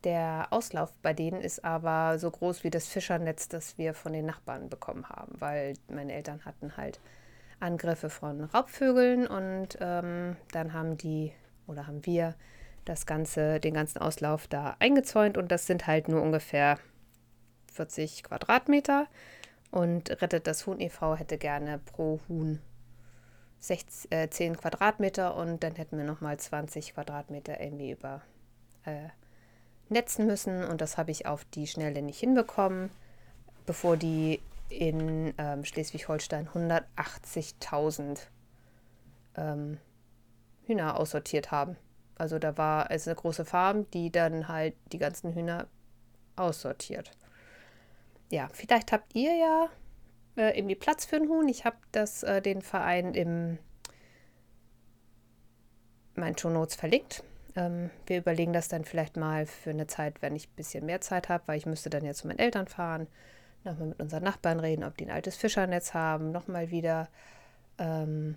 der 0.05 0.48
Auslauf 0.51 0.92
bei 1.03 1.12
denen 1.12 1.40
ist 1.40 1.64
aber 1.64 2.18
so 2.18 2.30
groß 2.30 2.64
wie 2.64 2.70
das 2.70 2.86
Fischernetz, 2.86 3.48
das 3.48 3.78
wir 3.78 3.94
von 3.94 4.12
den 4.12 4.26
Nachbarn 4.26 4.68
bekommen 4.68 5.09
haben, 5.09 5.40
weil 5.40 5.74
meine 5.88 6.12
Eltern 6.12 6.44
hatten 6.44 6.76
halt 6.76 7.01
Angriffe 7.61 8.11
von 8.11 8.44
Raubvögeln 8.44 9.26
und 9.26 9.78
ähm, 9.80 10.36
dann 10.52 10.72
haben 10.72 10.96
die 10.96 11.32
oder 11.66 11.86
haben 11.86 12.04
wir 12.06 12.34
das 12.84 13.06
ganze, 13.06 13.61
den 13.61 13.74
ganzen 13.74 13.98
Auslauf 13.98 14.48
da 14.48 14.76
eingezäunt 14.78 15.36
und 15.36 15.52
das 15.52 15.66
sind 15.66 15.86
halt 15.86 16.08
nur 16.08 16.22
ungefähr 16.22 16.78
40 17.72 18.24
Quadratmeter 18.24 19.06
und 19.70 20.11
Rettet 20.22 20.46
das 20.46 20.66
Huhn 20.66 20.80
e.V. 20.80 21.16
hätte 21.16 21.38
gerne 21.38 21.78
pro 21.78 22.20
Huhn 22.28 22.61
16, 23.61 24.11
äh, 24.11 24.28
10 24.28 24.56
Quadratmeter 24.56 25.36
und 25.36 25.62
dann 25.62 25.76
hätten 25.76 25.98
wir 25.98 26.04
nochmal 26.04 26.38
20 26.38 26.94
Quadratmeter 26.94 27.61
irgendwie 27.61 27.92
über 27.92 28.22
äh, 28.84 29.08
netzen 29.88 30.26
müssen 30.26 30.64
und 30.64 30.80
das 30.80 30.96
habe 30.96 31.11
ich 31.11 31.26
auf 31.26 31.44
die 31.44 31.66
Schnelle 31.66 32.02
nicht 32.02 32.18
hinbekommen, 32.18 32.90
bevor 33.66 33.96
die 33.96 34.40
in 34.71 35.35
ähm, 35.39 35.64
Schleswig-Holstein 35.64 36.49
180.000 36.49 38.21
ähm, 39.37 39.79
Hühner 40.66 40.99
aussortiert 40.99 41.51
haben. 41.51 41.77
Also 42.16 42.39
da 42.39 42.57
war 42.57 42.91
es 42.91 43.07
eine 43.07 43.16
große 43.16 43.45
Farm, 43.45 43.91
die 43.91 44.11
dann 44.11 44.49
halt 44.49 44.75
die 44.93 44.99
ganzen 44.99 45.35
Hühner 45.35 45.66
aussortiert. 46.37 47.12
Ja, 48.31 48.49
vielleicht 48.53 48.93
habt 48.93 49.14
ihr 49.14 49.35
ja 49.37 49.68
äh, 50.37 50.57
irgendwie 50.57 50.77
Platz 50.77 51.05
für 51.05 51.16
ein 51.16 51.29
Huhn. 51.29 51.49
Ich 51.49 51.64
habe 51.64 51.77
das 51.93 52.23
äh, 52.23 52.41
den 52.41 52.62
Verein 52.62 53.14
im 53.14 53.59
meinen 56.14 56.37
Show 56.37 56.51
Notes 56.51 56.77
verlinkt. 56.77 57.25
Ähm, 57.57 57.91
wir 58.07 58.18
überlegen 58.18 58.53
das 58.53 58.68
dann 58.68 58.85
vielleicht 58.85 59.16
mal 59.16 59.47
für 59.47 59.71
eine 59.71 59.87
Zeit, 59.87 60.23
wenn 60.23 60.37
ich 60.37 60.49
ein 60.49 60.57
bisschen 60.57 60.87
mehr 60.87 61.01
Zeit 61.01 61.29
habe, 61.29 61.45
weil 61.47 61.59
ich 61.59 61.66
müsste 61.66 61.91
dann 61.91 62.05
jetzt 62.05 62.18
zu 62.18 62.29
meinen 62.29 62.39
Eltern 62.39 62.68
fahren, 62.68 63.09
nochmal 63.64 63.88
mit 63.88 64.00
unseren 64.00 64.24
Nachbarn 64.24 64.61
reden, 64.61 64.84
ob 64.84 64.96
die 64.96 65.04
ein 65.04 65.11
altes 65.11 65.36
Fischernetz 65.36 65.94
haben, 65.94 66.32
nochmal 66.32 66.70
wieder 66.70 67.08
ähm, 67.78 68.36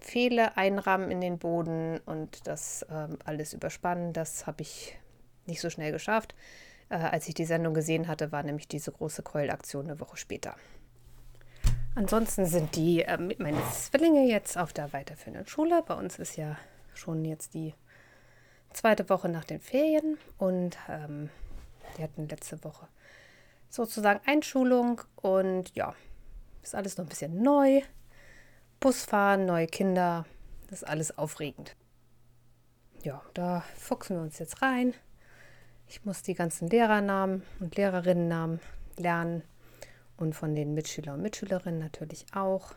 Pfähle 0.00 0.56
einrahmen 0.56 1.10
in 1.10 1.20
den 1.20 1.38
Boden 1.38 1.98
und 2.06 2.46
das 2.46 2.84
ähm, 2.90 3.18
alles 3.24 3.54
überspannen. 3.54 4.12
Das 4.12 4.46
habe 4.46 4.62
ich 4.62 4.98
nicht 5.46 5.60
so 5.60 5.70
schnell 5.70 5.92
geschafft. 5.92 6.34
Äh, 6.88 6.96
als 6.96 7.28
ich 7.28 7.34
die 7.34 7.46
Sendung 7.46 7.74
gesehen 7.74 8.08
hatte, 8.08 8.32
war 8.32 8.42
nämlich 8.42 8.68
diese 8.68 8.92
große 8.92 9.22
Keulaktion 9.22 9.86
eine 9.86 10.00
Woche 10.00 10.16
später. 10.16 10.56
Ansonsten 11.94 12.46
sind 12.46 12.76
die 12.76 13.02
äh, 13.02 13.18
meine 13.38 13.62
Zwillinge 13.72 14.26
jetzt 14.26 14.58
auf 14.58 14.72
der 14.72 14.92
weiterführenden 14.92 15.46
Schule. 15.46 15.82
Bei 15.86 15.94
uns 15.94 16.18
ist 16.18 16.36
ja 16.36 16.56
schon 16.92 17.24
jetzt 17.24 17.54
die 17.54 17.74
zweite 18.72 19.08
Woche 19.08 19.28
nach 19.28 19.44
den 19.44 19.60
Ferien 19.60 20.18
und 20.36 20.76
ähm, 20.88 21.30
die 21.96 22.02
hatten 22.02 22.28
letzte 22.28 22.62
Woche 22.64 22.88
sozusagen 23.74 24.20
Einschulung 24.26 25.00
und 25.16 25.74
ja, 25.74 25.94
ist 26.62 26.74
alles 26.74 26.96
noch 26.96 27.04
ein 27.04 27.08
bisschen 27.08 27.42
neu. 27.42 27.82
Busfahren, 28.80 29.46
neue 29.46 29.66
Kinder, 29.66 30.26
das 30.68 30.82
ist 30.82 30.88
alles 30.88 31.18
aufregend. 31.18 31.76
Ja, 33.02 33.22
da 33.34 33.64
fuchsen 33.76 34.16
wir 34.16 34.22
uns 34.22 34.38
jetzt 34.38 34.62
rein. 34.62 34.94
Ich 35.88 36.04
muss 36.04 36.22
die 36.22 36.34
ganzen 36.34 36.68
Lehrernamen 36.68 37.42
und 37.60 37.76
Lehrerinnennamen 37.76 38.60
lernen 38.96 39.42
und 40.16 40.34
von 40.34 40.54
den 40.54 40.74
Mitschüler 40.74 41.14
und 41.14 41.22
Mitschülerinnen 41.22 41.80
natürlich 41.80 42.26
auch. 42.34 42.74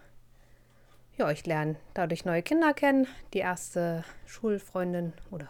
Ja, 1.18 1.32
ich 1.32 1.46
lerne 1.46 1.78
dadurch 1.94 2.26
neue 2.26 2.44
Kinder 2.44 2.74
kennen. 2.74 3.08
Die 3.34 3.40
erste 3.40 4.04
Schulfreundin 4.26 5.14
oder 5.32 5.48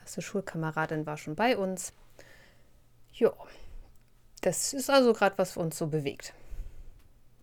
erste 0.00 0.22
Schulkameradin 0.22 1.04
war 1.06 1.16
schon 1.16 1.34
bei 1.34 1.56
uns. 1.56 1.92
Ja, 3.12 3.32
das 4.46 4.72
ist 4.72 4.90
also 4.90 5.12
gerade, 5.12 5.36
was 5.38 5.56
uns 5.56 5.76
so 5.76 5.88
bewegt. 5.88 6.32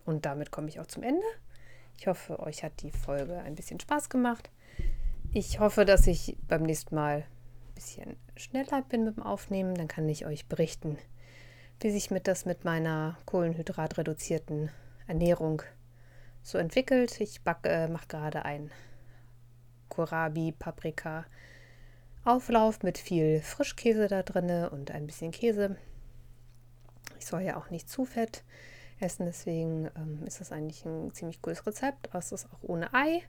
Und 0.06 0.24
damit 0.24 0.50
komme 0.50 0.68
ich 0.68 0.80
auch 0.80 0.86
zum 0.86 1.02
Ende. 1.02 1.26
Ich 1.98 2.06
hoffe, 2.06 2.40
euch 2.40 2.64
hat 2.64 2.80
die 2.80 2.92
Folge 2.92 3.36
ein 3.40 3.54
bisschen 3.54 3.78
Spaß 3.78 4.08
gemacht. 4.08 4.48
Ich 5.30 5.60
hoffe, 5.60 5.84
dass 5.84 6.06
ich 6.06 6.38
beim 6.48 6.62
nächsten 6.62 6.94
Mal 6.94 7.16
ein 7.16 7.74
bisschen 7.74 8.16
schneller 8.36 8.80
bin 8.88 9.04
mit 9.04 9.16
dem 9.16 9.22
Aufnehmen. 9.22 9.74
Dann 9.74 9.86
kann 9.86 10.08
ich 10.08 10.24
euch 10.24 10.48
berichten, 10.48 10.96
wie 11.80 11.90
sich 11.90 12.10
mit 12.10 12.26
das 12.26 12.46
mit 12.46 12.64
meiner 12.64 13.18
kohlenhydratreduzierten 13.26 14.70
Ernährung 15.06 15.60
so 16.42 16.56
entwickelt. 16.56 17.20
Ich 17.20 17.42
backe, 17.42 17.68
äh, 17.68 17.86
mache 17.86 18.08
gerade 18.08 18.46
ein 18.46 18.70
Kohlrabi, 19.90 20.52
Paprika, 20.58 21.26
Auflauf 22.24 22.82
mit 22.82 22.96
viel 22.96 23.42
Frischkäse 23.42 24.08
da 24.08 24.22
drin 24.22 24.68
und 24.68 24.90
ein 24.90 25.06
bisschen 25.06 25.32
Käse. 25.32 25.76
Ich 27.18 27.26
soll 27.26 27.42
ja 27.42 27.56
auch 27.56 27.70
nicht 27.70 27.88
zu 27.88 28.04
fett 28.04 28.44
essen, 29.00 29.26
deswegen 29.26 29.90
ähm, 29.96 30.24
ist 30.26 30.40
das 30.40 30.52
eigentlich 30.52 30.84
ein 30.84 31.12
ziemlich 31.12 31.42
cooles 31.42 31.66
Rezept. 31.66 32.08
Aber 32.10 32.18
es 32.18 32.32
ist 32.32 32.46
auch 32.52 32.62
ohne 32.62 32.92
Ei. 32.94 33.22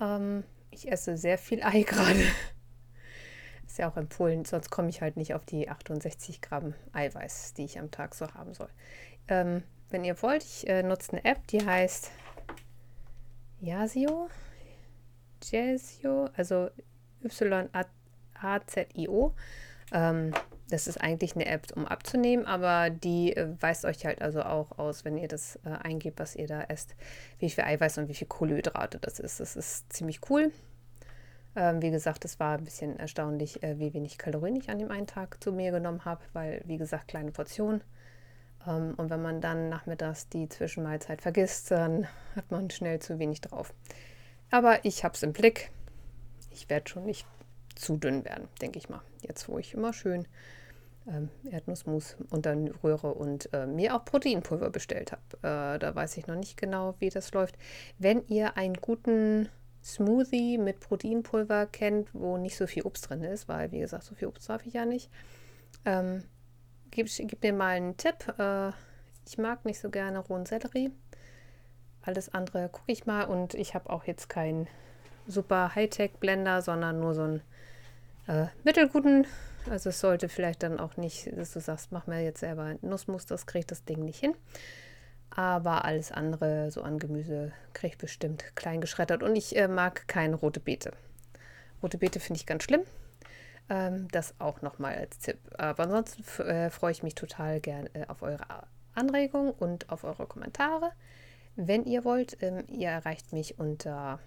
Ähm, 0.00 0.44
ich 0.70 0.90
esse 0.90 1.16
sehr 1.16 1.38
viel 1.38 1.62
Ei 1.62 1.82
gerade. 1.86 2.24
Ist 3.66 3.78
ja 3.78 3.88
auch 3.90 3.96
empfohlen, 3.96 4.44
sonst 4.44 4.70
komme 4.70 4.90
ich 4.90 5.00
halt 5.00 5.16
nicht 5.16 5.34
auf 5.34 5.44
die 5.44 5.68
68 5.68 6.42
Gramm 6.42 6.74
Eiweiß, 6.92 7.54
die 7.54 7.64
ich 7.64 7.78
am 7.78 7.90
Tag 7.90 8.14
so 8.14 8.32
haben 8.34 8.52
soll. 8.54 8.68
Ähm, 9.28 9.62
wenn 9.88 10.04
ihr 10.04 10.20
wollt, 10.22 10.42
ich 10.42 10.68
äh, 10.68 10.82
nutze 10.82 11.12
eine 11.12 11.24
App, 11.24 11.46
die 11.46 11.64
heißt 11.64 12.10
Yasio. 13.60 14.28
Jasio, 15.42 16.28
also 16.36 16.68
Y-A-Z-I-O. 17.24 17.72
Ähm, 19.92 20.32
das 20.72 20.86
ist 20.86 20.98
eigentlich 20.98 21.34
eine 21.34 21.44
App, 21.44 21.66
um 21.76 21.86
abzunehmen, 21.86 22.46
aber 22.46 22.88
die 22.88 23.36
äh, 23.36 23.48
weist 23.60 23.84
euch 23.84 24.06
halt 24.06 24.22
also 24.22 24.42
auch 24.42 24.78
aus, 24.78 25.04
wenn 25.04 25.18
ihr 25.18 25.28
das 25.28 25.56
äh, 25.66 25.68
eingebt, 25.68 26.18
was 26.18 26.34
ihr 26.34 26.46
da 26.46 26.62
esst, 26.62 26.96
wie 27.38 27.50
viel 27.50 27.64
Eiweiß 27.64 27.98
und 27.98 28.08
wie 28.08 28.14
viel 28.14 28.26
Kohlenhydrate 28.26 28.98
das 28.98 29.20
ist. 29.20 29.38
Das 29.40 29.54
ist 29.54 29.92
ziemlich 29.92 30.20
cool. 30.30 30.50
Ähm, 31.54 31.82
wie 31.82 31.90
gesagt, 31.90 32.24
es 32.24 32.40
war 32.40 32.56
ein 32.56 32.64
bisschen 32.64 32.98
erstaunlich, 32.98 33.62
äh, 33.62 33.78
wie 33.78 33.92
wenig 33.92 34.16
Kalorien 34.16 34.56
ich 34.56 34.70
an 34.70 34.78
dem 34.78 34.90
einen 34.90 35.06
Tag 35.06 35.42
zu 35.44 35.52
mir 35.52 35.72
genommen 35.72 36.06
habe, 36.06 36.22
weil, 36.32 36.62
wie 36.64 36.78
gesagt, 36.78 37.08
kleine 37.08 37.32
Portionen. 37.32 37.82
Ähm, 38.66 38.94
und 38.96 39.10
wenn 39.10 39.20
man 39.20 39.42
dann 39.42 39.68
nachmittags 39.68 40.30
die 40.30 40.48
Zwischenmahlzeit 40.48 41.20
vergisst, 41.20 41.70
dann 41.70 42.06
hat 42.34 42.50
man 42.50 42.70
schnell 42.70 42.98
zu 42.98 43.18
wenig 43.18 43.42
drauf. 43.42 43.74
Aber 44.50 44.86
ich 44.86 45.04
habe 45.04 45.14
es 45.14 45.22
im 45.22 45.34
Blick. 45.34 45.70
Ich 46.50 46.70
werde 46.70 46.88
schon 46.88 47.04
nicht 47.04 47.26
zu 47.74 47.98
dünn 47.98 48.24
werden, 48.24 48.48
denke 48.62 48.78
ich 48.78 48.88
mal. 48.88 49.02
Jetzt, 49.20 49.48
wo 49.50 49.58
ich 49.58 49.74
immer 49.74 49.92
schön 49.92 50.26
ähm, 51.08 51.30
Erdnussmus 51.50 52.16
dann 52.30 52.68
rühre 52.82 53.14
und 53.14 53.52
äh, 53.52 53.66
mir 53.66 53.94
auch 53.94 54.04
Proteinpulver 54.04 54.70
bestellt 54.70 55.12
habe. 55.12 55.22
Äh, 55.38 55.78
da 55.78 55.94
weiß 55.94 56.16
ich 56.16 56.26
noch 56.26 56.36
nicht 56.36 56.56
genau, 56.56 56.94
wie 56.98 57.10
das 57.10 57.32
läuft. 57.32 57.56
Wenn 57.98 58.26
ihr 58.28 58.56
einen 58.56 58.74
guten 58.74 59.48
Smoothie 59.84 60.58
mit 60.58 60.80
Proteinpulver 60.80 61.66
kennt, 61.66 62.08
wo 62.14 62.36
nicht 62.36 62.56
so 62.56 62.66
viel 62.66 62.84
Obst 62.84 63.08
drin 63.08 63.22
ist, 63.22 63.48
weil, 63.48 63.72
wie 63.72 63.80
gesagt, 63.80 64.04
so 64.04 64.14
viel 64.14 64.28
Obst 64.28 64.48
darf 64.48 64.64
ich 64.64 64.74
ja 64.74 64.84
nicht, 64.84 65.10
ähm, 65.84 66.22
gib, 66.90 67.08
gib 67.08 67.42
mir 67.42 67.52
mal 67.52 67.76
einen 67.76 67.96
Tipp. 67.96 68.34
Äh, 68.38 68.70
ich 69.26 69.38
mag 69.38 69.64
nicht 69.64 69.80
so 69.80 69.90
gerne 69.90 70.20
rohen 70.20 70.46
Sellerie. 70.46 70.92
Alles 72.02 72.32
andere 72.32 72.68
gucke 72.68 72.90
ich 72.92 73.06
mal 73.06 73.24
und 73.24 73.54
ich 73.54 73.74
habe 73.74 73.90
auch 73.90 74.04
jetzt 74.04 74.28
keinen 74.28 74.68
super 75.26 75.74
Hightech-Blender, 75.74 76.62
sondern 76.62 77.00
nur 77.00 77.14
so 77.14 77.22
einen 77.22 77.42
äh, 78.26 78.46
mittelguten. 78.64 79.26
Also 79.70 79.90
es 79.90 80.00
sollte 80.00 80.28
vielleicht 80.28 80.62
dann 80.62 80.80
auch 80.80 80.96
nicht, 80.96 81.30
dass 81.36 81.52
du 81.52 81.60
sagst, 81.60 81.92
mach 81.92 82.06
mir 82.06 82.22
jetzt 82.22 82.40
selber 82.40 82.76
Nussmus, 82.82 83.26
das 83.26 83.46
kriegt 83.46 83.70
das 83.70 83.84
Ding 83.84 84.04
nicht 84.04 84.18
hin. 84.18 84.34
Aber 85.30 85.84
alles 85.84 86.12
andere, 86.12 86.70
so 86.70 86.82
an 86.82 86.98
Gemüse, 86.98 87.52
kriege 87.72 87.94
ich 87.94 87.98
bestimmt 87.98 88.54
klein 88.54 88.80
geschreddert. 88.80 89.22
Und 89.22 89.34
ich 89.34 89.56
äh, 89.56 89.68
mag 89.68 90.06
keine 90.06 90.36
rote 90.36 90.60
Beete. 90.60 90.92
Rote 91.82 91.98
Beete 91.98 92.20
finde 92.20 92.38
ich 92.38 92.46
ganz 92.46 92.64
schlimm. 92.64 92.82
Ähm, 93.70 94.08
das 94.10 94.34
auch 94.38 94.60
nochmal 94.60 94.96
als 94.96 95.18
Tipp. 95.20 95.38
Aber 95.56 95.84
ansonsten 95.84 96.22
äh, 96.42 96.68
freue 96.68 96.92
ich 96.92 97.02
mich 97.02 97.14
total 97.14 97.60
gern 97.60 97.88
äh, 97.94 98.04
auf 98.08 98.22
eure 98.22 98.44
Anregungen 98.94 99.52
und 99.52 99.88
auf 99.88 100.04
eure 100.04 100.26
Kommentare. 100.26 100.92
Wenn 101.56 101.84
ihr 101.84 102.04
wollt, 102.04 102.36
ähm, 102.42 102.64
ihr 102.68 102.88
erreicht 102.88 103.32
mich 103.32 103.58
unter 103.58 104.18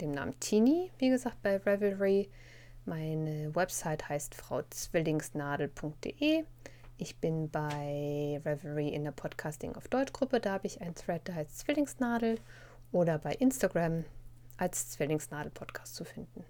dem 0.00 0.12
Namen 0.12 0.38
Tini, 0.40 0.92
wie 0.98 1.10
gesagt, 1.10 1.42
bei 1.42 1.56
Revelry. 1.56 2.30
Meine 2.84 3.54
Website 3.54 4.08
heißt 4.08 4.34
frauzwillingsnadel.de. 4.34 6.44
Ich 6.96 7.18
bin 7.18 7.50
bei 7.50 8.40
Revelry 8.44 8.88
in 8.88 9.04
der 9.04 9.12
Podcasting 9.12 9.76
auf 9.76 9.88
Deutsch 9.88 10.12
Gruppe. 10.12 10.40
Da 10.40 10.54
habe 10.54 10.66
ich 10.66 10.80
einen 10.80 10.94
Thread, 10.94 11.28
der 11.28 11.36
heißt 11.36 11.58
Zwillingsnadel. 11.58 12.38
Oder 12.92 13.18
bei 13.18 13.32
Instagram 13.32 14.04
als 14.56 14.90
Zwillingsnadel 14.90 15.50
Podcast 15.50 15.94
zu 15.94 16.04
finden. 16.04 16.44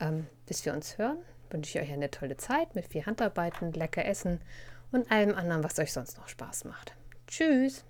Ähm, 0.00 0.26
bis 0.46 0.64
wir 0.64 0.72
uns 0.72 0.98
hören, 0.98 1.18
wünsche 1.50 1.78
ich 1.78 1.84
euch 1.84 1.92
eine 1.92 2.10
tolle 2.10 2.36
Zeit 2.36 2.74
mit 2.74 2.88
viel 2.88 3.06
Handarbeiten, 3.06 3.72
lecker 3.72 4.04
Essen 4.04 4.40
und 4.90 5.10
allem 5.10 5.34
anderen, 5.34 5.64
was 5.64 5.78
euch 5.78 5.92
sonst 5.92 6.18
noch 6.18 6.28
Spaß 6.28 6.64
macht. 6.64 6.94
Tschüss! 7.26 7.84